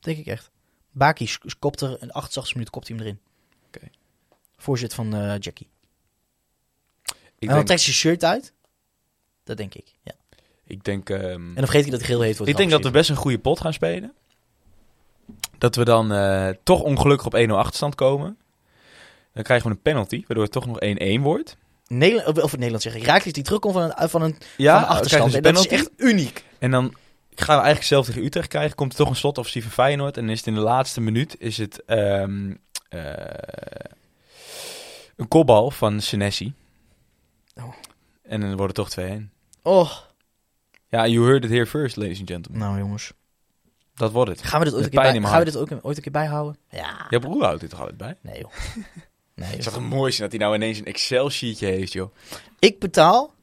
Denk 0.00 0.18
ik 0.18 0.26
echt. 0.26 0.50
Baki 0.90 1.30
kopt 1.58 1.80
er 1.80 2.02
in 2.02 2.12
88 2.12 2.52
minuten 2.52 2.72
kopt 2.72 2.88
hij 2.88 2.96
hem 2.96 3.06
erin. 3.06 3.20
Voorzit 4.56 4.94
van 4.94 5.14
eh, 5.14 5.38
Jackie. 5.38 5.68
Ik 7.38 7.48
en 7.48 7.54
dan 7.54 7.64
trekt 7.64 7.68
hij 7.68 7.78
zijn 7.78 7.94
shirt 7.94 8.24
uit. 8.24 8.52
Dat 9.44 9.56
denk 9.56 9.74
ik, 9.74 9.94
ja. 10.02 10.12
ik 10.64 10.84
denk, 10.84 11.10
ehm, 11.10 11.22
En 11.22 11.54
dan 11.54 11.64
vergeet 11.64 11.82
hij 11.82 11.90
dat 11.90 12.00
hij 12.00 12.08
geel 12.08 12.20
heeft. 12.20 12.46
ik 12.46 12.56
denk 12.56 12.70
dat 12.70 12.82
we 12.82 12.90
best 12.90 13.10
een 13.10 13.16
goede 13.16 13.38
pot 13.38 13.60
gaan 13.60 13.72
spelen. 13.72 14.14
Dat 15.58 15.74
we 15.76 15.84
dan 15.84 16.12
eh, 16.12 16.48
toch 16.62 16.80
ongelukkig 16.80 17.26
op 17.26 17.36
1-0 17.48 17.50
achterstand 17.50 17.94
komen. 17.94 18.38
Dan 19.32 19.42
krijgen 19.42 19.68
we 19.68 19.72
een 19.74 19.82
penalty, 19.82 20.24
waardoor 20.26 20.44
het 20.44 20.52
toch 20.52 20.66
nog 20.66 20.78
1-1 21.18 21.20
wordt. 21.20 21.56
Nederland, 21.86 22.28
of, 22.38 22.44
of 22.44 22.52
Nederland 22.56 22.82
zeg 22.82 22.94
ik. 22.94 23.04
Raakles 23.04 23.32
die 23.32 23.42
terugkomt 23.42 23.74
van 23.74 23.92
een, 23.96 24.08
van 24.08 24.22
een, 24.22 24.36
Ja, 24.56 24.74
van 24.74 24.82
een 24.82 24.88
achterstand. 24.88 25.42
dat 25.42 25.58
is 25.58 25.66
echt 25.66 25.90
uniek. 25.96 26.44
En 26.58 26.70
dan 26.70 26.94
gaan 27.34 27.56
we 27.56 27.62
eigenlijk 27.62 27.82
zelf 27.86 28.06
tegen 28.06 28.24
Utrecht 28.24 28.48
krijgen. 28.48 28.76
Komt 28.76 28.92
er 28.92 28.98
toch 28.98 29.08
een 29.08 29.16
slotoffensief 29.16 29.62
van 29.62 29.72
Feyenoord. 29.72 30.16
En 30.16 30.22
dan 30.22 30.30
is 30.32 30.38
het 30.38 30.46
in 30.46 30.54
de 30.54 30.60
laatste 30.60 31.00
minuut 31.00 31.36
is 31.38 31.58
het, 31.58 31.84
ehm, 31.84 32.54
eh, 32.88 33.00
een 35.16 35.28
kopbal 35.28 35.70
van 35.70 36.00
Senesi. 36.00 36.52
Oh. 37.56 37.72
En 38.22 38.40
dan 38.40 38.56
wordt 38.56 38.76
het 38.76 38.86
toch 38.86 38.90
2-1. 39.06 39.30
Oh, 39.62 39.90
Ja, 40.88 41.06
you 41.06 41.26
heard 41.26 41.44
it 41.44 41.50
here 41.50 41.66
first, 41.66 41.96
ladies 41.96 42.18
and 42.18 42.30
gentlemen. 42.30 42.60
nou 42.66 42.78
jongens. 42.78 43.12
Dat 43.96 44.12
wordt 44.12 44.30
het. 44.30 44.42
Gaan 44.42 44.58
we 44.58 44.64
dit 44.64 44.74
ooit, 44.74 44.84
een 44.84 44.90
keer, 44.90 45.00
bij, 45.00 45.20
gaan 45.30 45.38
we 45.38 45.44
dit 45.44 45.56
ook 45.56 45.70
ooit 45.82 45.96
een 45.96 46.02
keer 46.02 46.12
bijhouden? 46.12 46.58
Ja. 46.70 47.06
Jouw 47.10 47.20
broer 47.20 47.44
houdt 47.44 47.60
dit 47.60 47.70
toch 47.70 47.78
altijd 47.78 47.96
bij? 47.98 48.16
Nee 48.20 48.40
joh. 48.40 48.50
Nee, 49.34 49.50
joh. 49.52 49.60
zou 49.60 49.74
toch 49.74 49.88
mooi 49.88 50.12
zijn 50.12 50.30
dat 50.30 50.38
hij 50.38 50.48
nou 50.48 50.54
ineens 50.62 50.78
een 50.78 50.84
Excel-sheetje 50.84 51.66
heeft, 51.66 51.92
joh. 51.92 52.14
Ik 52.58 52.78
betaal 52.78 53.34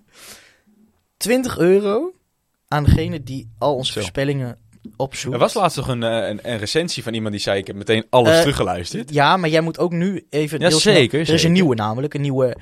20 1.16 1.58
euro 1.58 2.12
aan 2.68 2.84
degene 2.84 3.22
die 3.22 3.50
al 3.58 3.74
onze 3.74 3.92
Zo. 3.92 4.00
voorspellingen 4.00 4.58
opzoekt. 4.96 5.34
Er 5.34 5.40
was 5.40 5.54
laatst 5.54 5.76
nog 5.76 5.88
een, 5.88 6.02
eh, 6.02 6.28
een, 6.28 6.38
een 6.42 6.58
recensie 6.58 7.02
van 7.02 7.14
iemand 7.14 7.32
die 7.32 7.42
zei... 7.42 7.58
ik 7.58 7.66
heb 7.66 7.76
meteen 7.76 8.04
alles 8.10 8.32
Eh, 8.32 8.38
teruggeluisterd. 8.40 9.12
Ja, 9.14 9.36
maar 9.36 9.48
jij 9.50 9.60
moet 9.60 9.78
ook 9.78 9.92
nu 9.92 10.26
even... 10.30 10.60
Ja, 10.60 10.68
heel 10.68 10.78
snel- 10.78 10.94
zeker, 10.94 11.14
Er 11.14 11.20
is 11.20 11.28
een 11.28 11.38
zeker. 11.38 11.54
nieuwe 11.54 11.74
namelijk, 11.74 12.14
een 12.14 12.20
nieuwe, 12.20 12.56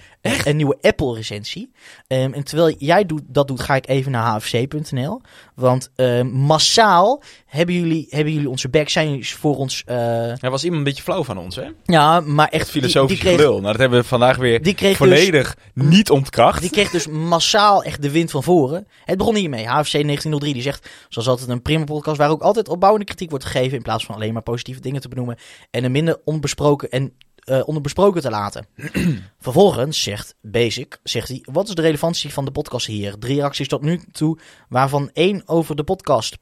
een 0.45 0.57
nieuwe 0.57 0.79
Apple-recensie. 0.81 1.71
Ehm, 2.07 2.33
en 2.33 2.45
terwijl 2.45 2.75
jij 2.79 3.05
doet, 3.07 3.23
dat 3.27 3.49
doet, 3.49 3.61
ga 3.61 3.75
ik 3.75 3.89
even 3.89 4.13
naar 4.13 4.35
hfc.nl. 4.41 5.21
Want 5.55 5.91
ehm, 5.97 6.27
massaal 6.27 7.23
hebben 7.47 7.75
jullie, 7.75 8.07
hebben 8.11 8.33
jullie 8.33 8.49
onze 8.49 8.69
back, 8.69 8.89
zijn 8.89 9.09
jullie 9.11 9.27
voor 9.37 9.57
ons... 9.57 9.83
eh, 9.87 10.43
Er 10.43 10.51
was 10.51 10.63
iemand 10.65 10.79
een 10.81 10.89
beetje 10.89 11.03
flauw 11.03 11.25
van 11.25 11.39
ons, 11.39 11.57
hè? 11.57 11.65
ja, 11.85 12.21
maar 12.21 12.49
echt... 12.49 12.63
Echt 12.63 12.71
filosofisch 12.71 13.09
die, 13.09 13.17
die 13.17 13.27
kreeg, 13.27 13.41
gelul. 13.47 13.61
Nou, 13.61 13.71
dat 13.73 13.81
hebben 13.81 13.99
we 14.01 14.05
vandaag 14.07 14.37
weer 14.37 14.63
die 14.63 14.75
kreeg 14.75 14.89
dus, 14.89 14.97
volledig 14.99 15.57
niet 15.75 16.11
ontkracht. 16.11 16.61
die 16.61 16.71
kreeg 16.71 16.91
dus 16.91 17.07
massaal 17.07 17.83
echt 17.85 18.03
de 18.03 18.11
wind 18.11 18.31
van 18.31 18.43
voren. 18.43 18.87
Het 19.05 19.19
begon 19.19 19.35
hiermee. 19.35 19.65
HFC 19.67 19.73
1903 19.93 20.53
die 20.53 20.63
zegt, 20.63 20.89
zoals 21.09 21.29
altijd 21.29 21.49
een 21.49 21.63
prima 21.63 21.85
podcast... 21.85 22.14
waar 22.19 22.31
ook 22.31 22.43
altijd 22.43 22.69
opbouwende 22.69 23.07
kritiek 23.07 23.31
wordt 23.31 23.45
gegeven... 23.45 23.77
in 23.77 23.83
plaats 23.83 24.07
van 24.07 24.15
alleen 24.15 24.33
maar 24.33 24.43
positieve 24.43 24.81
dingen 24.81 25.01
te 25.01 25.09
benoemen... 25.09 25.39
en 25.71 25.85
een 25.85 25.93
minder 25.93 26.21
onbesproken 26.25 26.91
en 26.91 27.15
eh 27.45 27.63
onderbesproken 27.65 28.23
te 28.23 28.31
laten. 28.31 28.67
Vervolgens 29.39 30.03
zegt 30.03 30.35
Basic, 30.41 30.99
zegt 31.03 31.29
hij, 31.29 31.45
wat 31.53 31.69
is 31.69 31.75
de 31.75 31.83
relevantie 31.83 32.33
van 32.33 32.45
de 32.45 32.51
podcast 32.51 32.87
hier? 32.87 33.19
Drie 33.19 33.37
reacties 33.37 33.69
tot 33.69 33.83
nu 33.83 34.01
toe, 34.13 34.39
waarvan 34.69 35.11
één 35.13 35.43
over 35.47 35.77
de 35.77 35.85
podcast. 35.85 36.39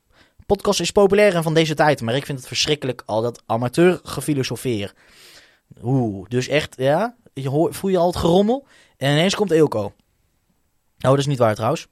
Podcast 0.46 0.80
is 0.80 0.90
populair 0.90 1.34
en 1.34 1.42
van 1.42 1.54
deze 1.54 1.74
tijd, 1.74 2.00
maar 2.00 2.14
ik 2.14 2.26
vind 2.26 2.38
het 2.38 2.46
verschrikkelijk 2.46 3.02
al 3.06 3.22
dat 3.22 3.42
amateur 3.46 4.00
gefilosofeer. 4.02 4.94
Oeh, 5.82 6.28
dus 6.28 6.48
echt, 6.48 6.74
ja, 6.76 7.16
je 7.34 7.48
hoor, 7.48 7.74
voel 7.74 7.90
je 7.90 7.98
al 7.98 8.06
het 8.06 8.16
gerommel 8.16 8.66
en 8.96 9.12
ineens 9.12 9.34
komt 9.34 9.50
Eelco. 9.50 9.84
Oh, 9.84 9.92
dat 11.10 11.18
is 11.18 11.26
niet 11.26 11.38
waar 11.38 11.54
trouwens. 11.54 11.86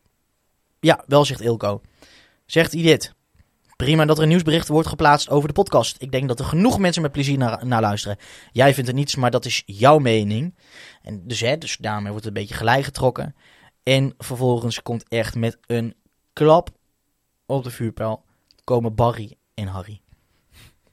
Ja, 0.81 1.05
wel 1.07 1.25
zegt 1.25 1.41
Eelco. 1.41 1.81
Zegt 2.47 2.73
hij 2.73 2.83
dit. 2.83 3.15
Prima 3.81 4.05
dat 4.05 4.17
er 4.17 4.23
een 4.23 4.29
nieuwsbericht 4.29 4.69
wordt 4.69 4.89
geplaatst 4.89 5.31
over 5.31 5.49
de 5.49 5.55
podcast. 5.55 5.97
Ik 5.99 6.13
denk 6.13 6.29
dat 6.29 6.39
er 6.39 6.45
genoeg 6.45 6.79
mensen 6.79 7.03
met 7.03 7.13
plezier 7.13 7.39
naar, 7.39 7.81
luisteren. 7.81 8.17
Jij 8.53 8.75
vindt 8.75 8.89
het 8.89 8.99
niets, 8.99 9.17
maar 9.17 9.31
dat 9.31 9.45
is 9.45 9.63
jouw 9.67 9.99
mening. 9.99 10.55
En 11.03 11.27
dus, 11.27 11.41
hè, 11.41 11.59
dus 11.59 11.77
daarmee 11.77 12.11
wordt 12.11 12.25
het 12.25 12.35
een 12.35 12.41
beetje 12.41 12.55
gelijk 12.55 12.85
getrokken. 12.85 13.35
En 13.83 14.15
vervolgens 14.19 14.83
komt 14.83 15.09
echt 15.09 15.35
met 15.35 15.59
een 15.67 15.95
klap 16.33 16.71
op 17.47 17.65
de 17.65 17.71
vuurpijl 17.71 18.25
komen 18.65 18.95
Barry 18.95 19.37
en 19.55 19.67
Harry. 19.67 20.01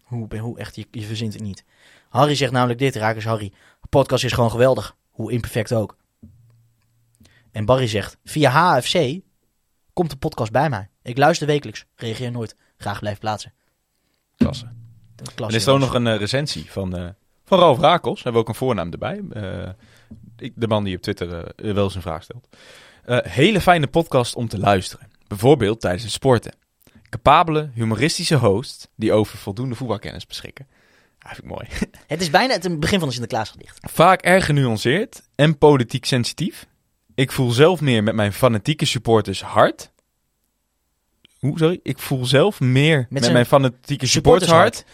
Hoe, 0.03 0.37
hoe 0.37 0.59
echt, 0.59 0.75
je, 0.75 0.87
je 0.91 1.05
verzint 1.05 1.33
het 1.33 1.43
niet. 1.43 1.63
Harry 2.09 2.35
zegt 2.35 2.51
namelijk 2.51 2.79
dit, 2.79 2.95
Rakers 2.95 3.25
Harry. 3.25 3.49
De 3.81 3.87
podcast 3.87 4.23
is 4.23 4.33
gewoon 4.33 4.51
geweldig. 4.51 4.95
Hoe 5.09 5.31
imperfect 5.31 5.73
ook. 5.73 5.97
En 7.51 7.65
Barry 7.65 7.87
zegt, 7.87 8.17
via 8.23 8.49
HFC 8.49 9.19
komt 9.93 10.09
de 10.09 10.17
podcast 10.17 10.51
bij 10.51 10.69
mij. 10.69 10.89
Ik 11.01 11.17
luister 11.17 11.47
wekelijks, 11.47 11.85
reageer 11.95 12.31
nooit. 12.31 12.55
Graag 12.77 12.99
blijf 12.99 13.19
plaatsen. 13.19 13.53
Klasse. 14.37 14.65
Klasse, 15.15 15.43
En 15.43 15.47
er 15.47 15.55
is 15.55 15.67
ook 15.67 15.79
nog 15.79 15.93
een 15.93 16.07
eh, 16.07 16.17
recensie 16.17 16.71
van, 16.71 16.97
eh 16.97 17.07
van 17.43 17.59
Ralf 17.59 17.79
Rakels. 17.79 18.23
Hebben 18.23 18.41
we 18.41 18.47
ook 18.47 18.53
een 18.53 18.59
voornaam 18.59 18.91
erbij. 18.91 19.21
Eh, 19.31 19.69
ik, 20.37 20.53
de 20.55 20.67
man 20.67 20.83
die 20.83 20.95
op 20.95 21.01
Twitter 21.01 21.53
wel 21.55 21.83
eens 21.83 21.95
een 21.95 22.01
vraag 22.01 22.23
stelt. 22.23 22.47
Hele 23.29 23.61
fijne 23.61 23.87
podcast 23.87 24.35
om 24.35 24.47
te 24.47 24.59
luisteren. 24.59 25.07
Bijvoorbeeld 25.27 25.81
tijdens 25.81 26.03
het 26.03 26.11
sporten. 26.11 26.53
Capabele, 27.09 27.69
humoristische 27.73 28.35
host 28.35 28.89
die 28.95 29.13
over 29.13 29.37
voldoende 29.37 29.75
voetbalkennis 29.75 30.25
beschikken. 30.25 30.67
Ja, 31.19 31.33
vind 31.33 31.43
ik 31.43 31.49
mooi. 31.49 31.67
Het 32.07 32.21
is 32.21 32.29
bijna 32.29 32.53
het 32.53 32.79
begin 32.79 32.99
van 32.99 33.07
een 33.07 33.13
Sinterklaasgedicht. 33.13 33.79
Vaak 33.81 34.21
erg 34.21 34.45
genuanceerd 34.45 35.21
en 35.35 35.57
politiek 35.57 36.05
sensitief. 36.05 36.67
Ik 37.15 37.31
voel 37.31 37.51
zelf 37.51 37.81
meer 37.81 38.03
met 38.03 38.15
mijn 38.15 38.33
fanatieke 38.33 38.85
supporters 38.85 39.41
hard. 39.41 39.91
Hoe, 41.39 41.57
sorry? 41.57 41.79
Ik 41.83 41.99
voel 41.99 42.25
zelf 42.25 42.59
meer 42.59 43.07
met, 43.09 43.31
mijn 43.31 43.45
fanatieke 43.45 44.05
supporters 44.05 44.51
hard. 44.51 44.85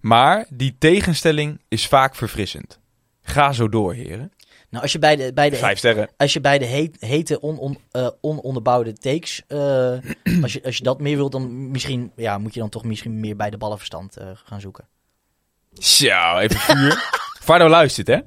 Maar 0.00 0.46
die 0.48 0.76
tegenstelling 0.78 1.60
is 1.68 1.86
vaak 1.86 2.14
verfrissend. 2.14 2.78
Ga 3.22 3.52
zo 3.52 3.68
door, 3.68 3.94
heren. 3.94 4.32
Nou, 4.74 4.82
als 4.82 4.92
je 4.92 4.98
bij 4.98 5.16
de, 5.16 5.32
bij 5.32 5.50
de, 5.50 5.56
Vijf 5.56 5.78
sterren. 5.78 6.08
als 6.16 6.32
je 6.32 6.40
bij 6.40 6.58
de 6.58 6.64
heet, 6.64 6.96
hete, 7.00 7.40
on, 7.40 7.58
on, 7.58 7.78
eh, 7.90 8.08
ononderbouwde 8.20 8.92
takes, 8.92 9.42
eh, 9.46 9.58
als, 10.42 10.52
je, 10.52 10.62
als 10.64 10.76
je 10.76 10.82
dat 10.82 11.00
meer 11.00 11.16
wilt, 11.16 11.32
dan 11.32 11.70
misschien, 11.70 12.12
ja, 12.16 12.38
moet 12.38 12.54
je 12.54 12.60
dan 12.60 12.68
toch 12.68 12.84
misschien 12.84 13.20
meer 13.20 13.36
bij 13.36 13.50
de 13.50 13.56
ballenverstand 13.56 14.16
eh, 14.16 14.26
gaan 14.44 14.60
zoeken. 14.60 14.88
Zo, 15.72 16.36
even 16.36 16.56
vuur. 16.56 17.22
Vardo 17.44 17.68
luistert, 17.68 18.06
hè? 18.06 18.18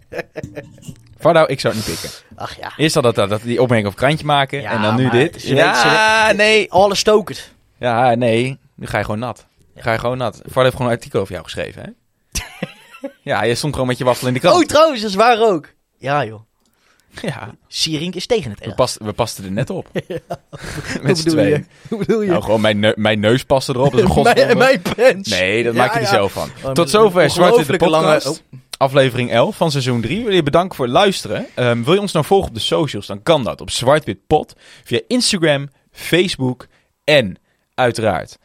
Vardo, 1.17 1.43
ik 1.47 1.59
zou 1.59 1.75
het 1.75 1.87
niet 1.87 1.99
pikken. 1.99 2.19
Ach 2.35 2.57
ja. 2.57 2.73
Eerst 2.77 2.95
al 2.95 3.01
dat, 3.01 3.15
dat 3.15 3.41
die 3.41 3.61
opmerking 3.61 3.87
over 3.87 3.99
krantje 3.99 4.25
maken 4.25 4.61
Ja, 4.61 4.71
en 4.71 4.81
dan 4.81 4.95
nu 4.95 5.09
dit. 5.09 5.41
ze 5.41 5.55
ja, 5.55 6.31
nee. 6.31 6.71
Alles 6.71 6.99
stokert. 6.99 7.55
Ja, 7.79 8.15
nee. 8.15 8.57
Nu 8.75 8.87
ga 8.87 8.97
je 8.97 9.03
gewoon 9.03 9.19
nat. 9.19 9.45
Ga 9.75 9.91
je 9.91 9.99
gewoon 9.99 10.17
nat. 10.17 10.35
Vardo 10.43 10.61
heeft 10.61 10.75
gewoon 10.75 10.91
een 10.91 10.97
artikel 10.97 11.19
over 11.19 11.31
jou 11.33 11.43
geschreven, 11.43 11.83
hè? 11.83 11.89
ja, 13.31 13.43
je 13.43 13.55
stond 13.55 13.73
gewoon 13.73 13.87
met 13.87 13.97
je 13.97 14.03
waffel 14.03 14.27
in 14.27 14.33
de 14.33 14.39
krant. 14.39 14.55
Oh, 14.55 14.63
trouwens, 14.67 15.01
dat 15.01 15.09
is 15.09 15.15
waar 15.15 15.41
ook. 15.41 15.73
Ja, 15.97 16.25
joh. 16.25 16.41
Ja, 17.21 17.55
Sierink 17.67 18.15
is 18.15 18.25
tegen 18.25 18.49
het 18.49 18.59
we, 18.59 18.65
erg. 18.65 18.75
past, 18.75 18.97
we 19.03 19.13
pasten 19.13 19.43
er 19.45 19.51
net 19.51 19.69
op. 19.69 19.89
Hoe 19.93 20.21
Met 21.01 21.17
z'n 21.17 21.23
bedoel 21.29 21.43
je? 21.45 21.63
Hoe 21.89 21.97
bedoel 21.97 22.21
je? 22.21 22.29
Nou, 22.29 22.43
gewoon 22.43 22.61
mijn, 22.61 22.93
mijn 22.95 23.19
neus 23.19 23.43
paste 23.43 23.73
erop. 23.73 23.91
Dat 23.91 24.09
is 24.09 24.15
een 24.15 24.23
mijn, 24.45 24.57
mijn 24.57 24.81
pens. 24.95 25.29
Nee, 25.29 25.63
dat 25.63 25.73
Ja, 25.73 25.79
maak 25.79 25.89
je 25.93 25.99
er 25.99 26.05
ja. 26.05 26.09
zelf 26.11 26.31
van. 26.31 26.49
Oh, 26.63 26.71
Tot 26.71 26.89
zover 26.89 27.23
een 27.23 27.29
Zwart 27.29 27.55
Wit 27.55 27.67
de 27.67 27.71
ongelooflijke 27.73 27.89
lange- 27.89 28.13
podcast. 28.13 28.43
oh. 28.51 28.59
Aflevering 28.77 29.31
11 29.31 29.55
van 29.55 29.71
seizoen 29.71 30.01
3. 30.01 30.23
Wil 30.23 30.33
je 30.33 30.43
bedanken 30.43 30.75
voor 30.75 30.85
het 30.85 30.93
luisteren. 30.93 31.45
Ehm, 31.55 31.83
wil 31.83 31.93
je 31.93 31.99
ons 31.99 32.11
nou 32.11 32.25
volgen 32.25 32.47
op 32.47 32.53
de 32.53 32.59
socials? 32.61 33.05
Dan 33.07 33.23
kan 33.23 33.43
dat 33.43 33.61
op 33.61 33.69
Zwartwit 33.71 34.27
Pod. 34.27 34.53
Via 34.83 34.99
Instagram, 35.07 35.69
Facebook 35.91 36.67
en 37.03 37.37
uiteraard... 37.77 38.37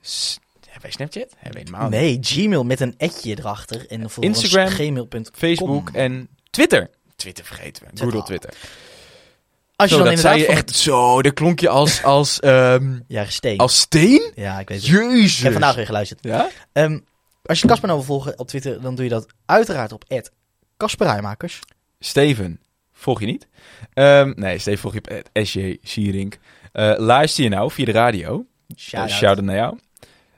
S- 0.00 0.38
Hebben 0.60 0.82
wij 0.82 0.90
Snapchat? 0.90 1.34
Hebben 1.36 1.62
we 1.62 1.68
helemaal 1.70 1.88
niet. 1.90 2.00
Nee, 2.00 2.18
Gmail 2.44 2.64
met 2.64 2.80
een 2.80 2.94
etje 2.96 3.38
erachter. 3.38 3.86
En 3.88 4.06
Instagram, 4.20 4.66
gmail.com. 4.68 5.24
Facebook 5.32 5.90
en 5.92 6.28
Twitter. 6.50 6.90
Twitter 7.16 7.44
vergeten 7.44 7.82
we. 7.92 8.00
Google 8.02 8.22
Twitter. 8.22 8.50
Als 9.76 9.90
je 9.90 9.96
Zo, 9.96 10.02
dan 10.02 10.10
dat 10.12 10.20
zei 10.20 10.34
inderdaad 10.34 10.56
je 10.56 10.62
echt 10.62 10.76
zo. 10.76 11.22
Dat 11.22 11.34
klonk 11.34 11.60
je 11.60 11.68
als, 11.68 12.02
als, 12.16 12.40
ehm, 12.40 12.98
Ja, 13.06 13.24
gesteen. 13.24 13.58
als 13.58 13.78
steen? 13.78 14.32
Ja, 14.34 14.58
ik 14.60 14.68
weet 14.68 14.78
het. 14.78 14.86
Jezus. 14.86 15.36
Ik 15.38 15.42
heb 15.42 15.52
vandaag 15.52 15.74
weer 15.74 15.86
geluisterd. 15.86 16.24
Ja? 16.24 16.48
Ehm, 16.72 16.98
als 17.42 17.60
je 17.60 17.66
Casper 17.66 17.88
nou 17.88 17.98
wil 18.00 18.08
volgen 18.08 18.38
op 18.38 18.48
Twitter, 18.48 18.80
dan 18.80 18.94
doe 18.94 19.04
je 19.04 19.10
dat 19.10 19.26
uiteraard 19.46 19.92
op 19.92 20.04
@kasperijmakers. 20.76 21.60
Steven, 21.98 22.60
volg 22.92 23.20
je 23.20 23.26
niet? 23.26 23.48
Ehm, 23.92 24.32
nee, 24.36 24.58
Steven 24.58 24.80
volg 24.80 24.92
je 24.94 24.98
op 24.98 25.08
het 25.08 25.46
SJ 25.48 25.78
Sierink. 25.82 26.38
Eh, 26.72 26.92
luister 26.96 27.44
je 27.44 27.50
nou 27.50 27.70
via 27.70 27.84
de 27.84 27.90
radio? 27.92 28.44
Shout-out. 28.76 29.10
Shout-out 29.18 29.44
naar 29.44 29.56
jou. 29.56 29.78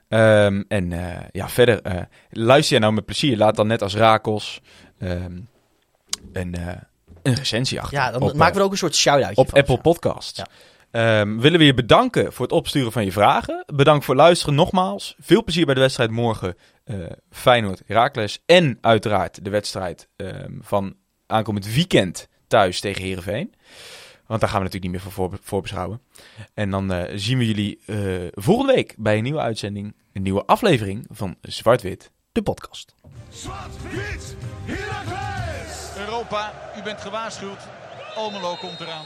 Ehm, 0.07 0.63
en 0.67 0.91
eh, 0.93 1.21
ja, 1.31 1.49
verder, 1.49 1.81
eh, 1.81 2.01
luister 2.29 2.75
je 2.75 2.81
nou 2.81 2.93
met 2.93 3.05
plezier. 3.05 3.37
Laat 3.37 3.55
dan 3.55 3.67
net 3.67 3.81
als 3.81 3.95
Rakels 3.95 4.61
ehm, 4.99 5.39
een, 6.33 6.55
eh, 6.55 6.67
een 7.23 7.33
recensie 7.33 7.81
achter. 7.81 7.97
Ja, 7.97 8.11
dan 8.11 8.21
op, 8.21 8.33
maken 8.33 8.39
we 8.39 8.49
eh, 8.51 8.57
er 8.57 8.63
ook 8.63 8.71
een 8.71 8.77
soort 8.77 8.95
shout-out 8.95 9.35
op 9.37 9.53
Apple 9.53 9.77
Podcast. 9.81 10.37
Ja. 10.37 10.47
Ehm, 10.91 11.37
willen 11.37 11.59
we 11.59 11.65
je 11.65 11.73
bedanken 11.73 12.33
voor 12.33 12.45
het 12.45 12.55
opsturen 12.55 12.91
van 12.91 13.05
je 13.05 13.11
vragen. 13.11 13.63
Bedankt 13.75 14.05
voor 14.05 14.15
het 14.15 14.23
luisteren 14.23 14.55
nogmaals. 14.55 15.15
Veel 15.19 15.43
plezier 15.43 15.65
bij 15.65 15.73
de 15.73 15.79
wedstrijd 15.79 16.11
morgen. 16.11 16.55
eh 16.83 16.95
Feyenoord, 17.29 17.81
Heracles. 17.85 18.41
En 18.45 18.77
uiteraard 18.81 19.43
de 19.45 19.49
wedstrijd 19.49 20.07
van 20.61 20.95
aankomend 21.27 21.73
weekend 21.73 22.27
thuis 22.47 22.79
tegen 22.79 23.01
Heerenveen. 23.03 23.53
Want 24.27 24.39
daar 24.41 24.49
gaan 24.49 24.59
we 24.59 24.65
natuurlijk 24.65 24.93
niet 24.93 25.03
meer 25.03 25.11
voor 25.13 25.29
voor- 25.29 25.39
voorbeschouwen. 25.43 26.01
En 26.53 26.69
dan 26.69 26.91
eh, 26.93 27.11
zien 27.17 27.37
we 27.37 27.45
jullie 27.45 27.79
eh, 27.85 28.27
volgende 28.31 28.73
week 28.73 28.95
bij 28.97 29.17
een 29.17 29.23
nieuwe 29.23 29.39
uitzending. 29.39 29.95
Een 30.13 30.21
nieuwe 30.21 30.45
aflevering 30.45 31.05
van 31.09 31.35
Zwart-Wit. 31.41 32.11
De 32.31 32.41
podcast. 32.41 32.95
Zwart-wit! 33.29 34.35
Europa, 35.97 36.53
u 36.77 36.81
bent 36.83 37.01
gewaarschuwd. 37.01 37.59
Almelo 38.15 38.55
komt 38.55 38.79
eraan. 38.79 39.05